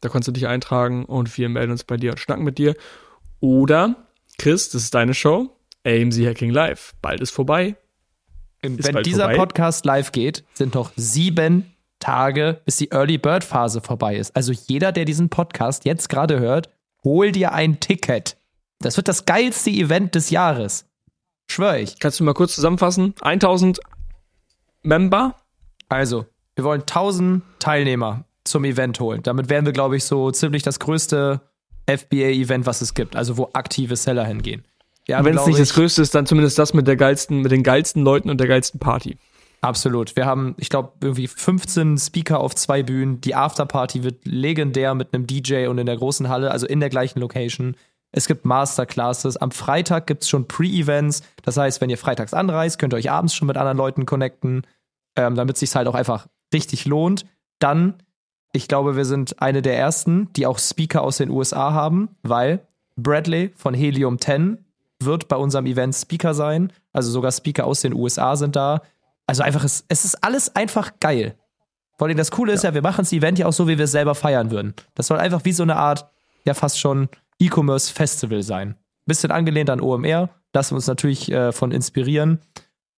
Da 0.00 0.10
kannst 0.10 0.28
du 0.28 0.32
dich 0.32 0.46
eintragen 0.46 1.06
und 1.06 1.34
wir 1.38 1.48
melden 1.48 1.72
uns 1.72 1.84
bei 1.84 1.96
dir 1.96 2.10
und 2.10 2.20
schnacken 2.20 2.44
mit 2.44 2.58
dir. 2.58 2.76
Oder, 3.40 3.96
Chris, 4.38 4.68
das 4.68 4.82
ist 4.82 4.94
deine 4.94 5.14
Show, 5.14 5.55
AMC 5.86 6.26
Hacking 6.26 6.50
Live. 6.50 6.94
Bald 7.00 7.20
ist 7.20 7.30
vorbei. 7.30 7.76
Ist 8.60 8.84
wenn 8.92 9.02
dieser 9.02 9.24
vorbei. 9.24 9.36
Podcast 9.36 9.84
live 9.84 10.12
geht, 10.12 10.44
sind 10.54 10.74
noch 10.74 10.90
sieben 10.96 11.72
Tage, 12.00 12.60
bis 12.64 12.76
die 12.76 12.90
Early 12.90 13.18
Bird 13.18 13.44
Phase 13.44 13.80
vorbei 13.80 14.16
ist. 14.16 14.34
Also 14.34 14.52
jeder, 14.52 14.92
der 14.92 15.04
diesen 15.04 15.28
Podcast 15.28 15.84
jetzt 15.84 16.08
gerade 16.08 16.40
hört, 16.40 16.68
hol 17.04 17.30
dir 17.30 17.52
ein 17.52 17.80
Ticket. 17.80 18.36
Das 18.80 18.96
wird 18.96 19.08
das 19.08 19.24
geilste 19.24 19.70
Event 19.70 20.14
des 20.14 20.30
Jahres. 20.30 20.86
Schwör 21.48 21.76
ich. 21.76 21.98
Kannst 22.00 22.18
du 22.18 22.24
mal 22.24 22.34
kurz 22.34 22.54
zusammenfassen? 22.56 23.14
1000 23.20 23.80
Member? 24.82 25.36
Also, 25.88 26.26
wir 26.56 26.64
wollen 26.64 26.80
1000 26.80 27.42
Teilnehmer 27.60 28.24
zum 28.44 28.64
Event 28.64 28.98
holen. 28.98 29.22
Damit 29.22 29.48
wären 29.48 29.64
wir, 29.64 29.72
glaube 29.72 29.96
ich, 29.96 30.04
so 30.04 30.30
ziemlich 30.32 30.62
das 30.62 30.80
größte 30.80 31.40
FBA-Event, 31.86 32.66
was 32.66 32.80
es 32.80 32.94
gibt. 32.94 33.14
Also, 33.14 33.38
wo 33.38 33.50
aktive 33.52 33.94
Seller 33.94 34.24
hingehen. 34.24 34.64
Wenn 35.06 35.36
es 35.36 35.46
nicht 35.46 35.58
das 35.58 35.74
größte 35.74 36.02
ist, 36.02 36.14
dann 36.14 36.26
zumindest 36.26 36.58
das 36.58 36.74
mit 36.74 36.86
der 36.86 36.96
geilsten, 36.96 37.42
mit 37.42 37.52
den 37.52 37.62
geilsten 37.62 38.02
Leuten 38.02 38.30
und 38.30 38.38
der 38.38 38.48
geilsten 38.48 38.80
Party. 38.80 39.16
Absolut. 39.60 40.16
Wir 40.16 40.26
haben, 40.26 40.54
ich 40.58 40.68
glaube, 40.68 40.92
irgendwie 41.00 41.26
15 41.26 41.98
Speaker 41.98 42.40
auf 42.40 42.54
zwei 42.54 42.82
Bühnen. 42.82 43.20
Die 43.20 43.34
Afterparty 43.34 44.04
wird 44.04 44.24
legendär 44.24 44.94
mit 44.94 45.12
einem 45.12 45.26
DJ 45.26 45.66
und 45.66 45.78
in 45.78 45.86
der 45.86 45.96
großen 45.96 46.28
Halle, 46.28 46.50
also 46.50 46.66
in 46.66 46.80
der 46.80 46.90
gleichen 46.90 47.20
Location. 47.20 47.76
Es 48.12 48.26
gibt 48.26 48.44
Masterclasses. 48.44 49.36
Am 49.36 49.50
Freitag 49.50 50.06
gibt 50.06 50.22
es 50.22 50.28
schon 50.28 50.46
Pre-Events. 50.46 51.22
Das 51.42 51.56
heißt, 51.56 51.80
wenn 51.80 51.90
ihr 51.90 51.98
freitags 51.98 52.34
anreist, 52.34 52.78
könnt 52.78 52.94
ihr 52.94 52.98
euch 52.98 53.10
abends 53.10 53.34
schon 53.34 53.48
mit 53.48 53.56
anderen 53.56 53.78
Leuten 53.78 54.06
connecten, 54.06 54.62
ähm, 55.16 55.34
damit 55.34 55.56
es 55.56 55.60
sich 55.60 55.74
halt 55.74 55.88
auch 55.88 55.94
einfach 55.94 56.26
richtig 56.52 56.84
lohnt. 56.84 57.26
Dann, 57.58 57.94
ich 58.52 58.68
glaube, 58.68 58.96
wir 58.96 59.04
sind 59.04 59.40
eine 59.42 59.62
der 59.62 59.76
ersten, 59.76 60.32
die 60.34 60.46
auch 60.46 60.58
Speaker 60.58 61.02
aus 61.02 61.16
den 61.16 61.30
USA 61.30 61.72
haben, 61.72 62.10
weil 62.22 62.66
Bradley 62.96 63.52
von 63.56 63.74
Helium 63.74 64.20
10 64.20 64.65
wird 65.00 65.28
bei 65.28 65.36
unserem 65.36 65.66
Event 65.66 65.94
Speaker 65.94 66.34
sein. 66.34 66.72
Also 66.92 67.10
sogar 67.10 67.32
Speaker 67.32 67.66
aus 67.66 67.80
den 67.80 67.94
USA 67.94 68.36
sind 68.36 68.56
da. 68.56 68.82
Also 69.26 69.42
einfach, 69.42 69.64
es, 69.64 69.84
es 69.88 70.04
ist 70.04 70.22
alles 70.22 70.54
einfach 70.54 70.92
geil. 71.00 71.36
Vor 71.98 72.06
allem 72.06 72.16
das 72.16 72.30
Coole 72.30 72.52
ist 72.52 72.64
ja, 72.64 72.70
ja 72.70 72.74
wir 72.74 72.82
machen 72.82 73.02
das 73.02 73.12
Event 73.12 73.38
ja 73.38 73.46
auch 73.46 73.52
so, 73.52 73.68
wie 73.68 73.78
wir 73.78 73.84
es 73.84 73.92
selber 73.92 74.14
feiern 74.14 74.50
würden. 74.50 74.74
Das 74.94 75.06
soll 75.06 75.18
einfach 75.18 75.44
wie 75.44 75.52
so 75.52 75.62
eine 75.62 75.76
Art, 75.76 76.08
ja 76.44 76.54
fast 76.54 76.78
schon 76.78 77.08
E-Commerce 77.38 77.92
Festival 77.92 78.42
sein. 78.42 78.76
Bisschen 79.06 79.30
angelehnt 79.30 79.70
an 79.70 79.80
OMR, 79.80 80.30
lassen 80.52 80.72
wir 80.72 80.76
uns 80.76 80.86
natürlich 80.86 81.30
äh, 81.30 81.52
von 81.52 81.70
inspirieren. 81.70 82.40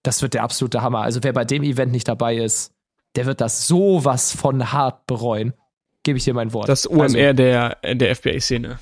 Das 0.02 0.22
wird 0.22 0.34
der 0.34 0.42
absolute 0.42 0.80
Hammer. 0.82 1.00
Also 1.00 1.22
wer 1.22 1.32
bei 1.32 1.44
dem 1.44 1.62
Event 1.62 1.92
nicht 1.92 2.08
dabei 2.08 2.36
ist, 2.36 2.72
der 3.16 3.26
wird 3.26 3.40
das 3.40 3.66
sowas 3.66 4.32
von 4.32 4.72
hart 4.72 5.06
bereuen. 5.06 5.54
Gebe 6.02 6.18
ich 6.18 6.24
dir 6.24 6.34
mein 6.34 6.52
Wort. 6.52 6.68
Das 6.68 6.88
OMR 6.88 7.02
also, 7.02 7.32
der, 7.34 7.76
der 7.82 8.16
FBA-Szene. 8.16 8.78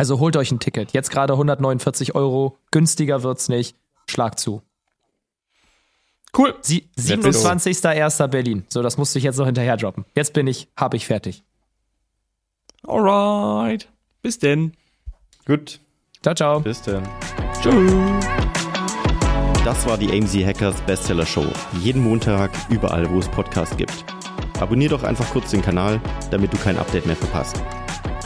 Also 0.00 0.18
holt 0.18 0.34
euch 0.38 0.50
ein 0.50 0.60
Ticket. 0.60 0.94
Jetzt 0.94 1.10
gerade 1.10 1.34
149 1.34 2.14
Euro. 2.14 2.56
Günstiger 2.70 3.22
wird's 3.22 3.50
nicht. 3.50 3.76
Schlag 4.06 4.38
zu. 4.38 4.62
Cool. 6.34 6.54
27.01. 6.62 8.26
Berlin. 8.28 8.64
So, 8.70 8.80
das 8.80 8.96
musste 8.96 9.18
ich 9.18 9.24
jetzt 9.24 9.36
noch 9.36 9.44
hinterher 9.44 9.76
droppen. 9.76 10.06
Jetzt 10.14 10.32
bin 10.32 10.46
ich, 10.46 10.68
habe 10.74 10.96
ich 10.96 11.06
fertig. 11.06 11.44
Alright. 12.82 13.90
Bis 14.22 14.38
denn. 14.38 14.72
Gut. 15.44 15.80
Ciao, 16.22 16.34
ciao. 16.34 16.60
Bis 16.60 16.80
denn. 16.80 17.02
Tschüss. 17.60 17.92
Das 19.66 19.86
war 19.86 19.98
die 19.98 20.10
AMZ 20.10 20.34
Hackers 20.46 20.80
Bestseller 20.86 21.26
Show. 21.26 21.44
Jeden 21.82 22.02
Montag, 22.02 22.50
überall, 22.70 23.10
wo 23.10 23.18
es 23.18 23.28
Podcasts 23.28 23.76
gibt. 23.76 24.06
Abonnier 24.60 24.88
doch 24.88 25.02
einfach 25.02 25.28
kurz 25.30 25.50
den 25.50 25.60
Kanal, 25.60 26.00
damit 26.30 26.54
du 26.54 26.56
kein 26.56 26.78
Update 26.78 27.04
mehr 27.04 27.16
verpasst. 27.16 27.62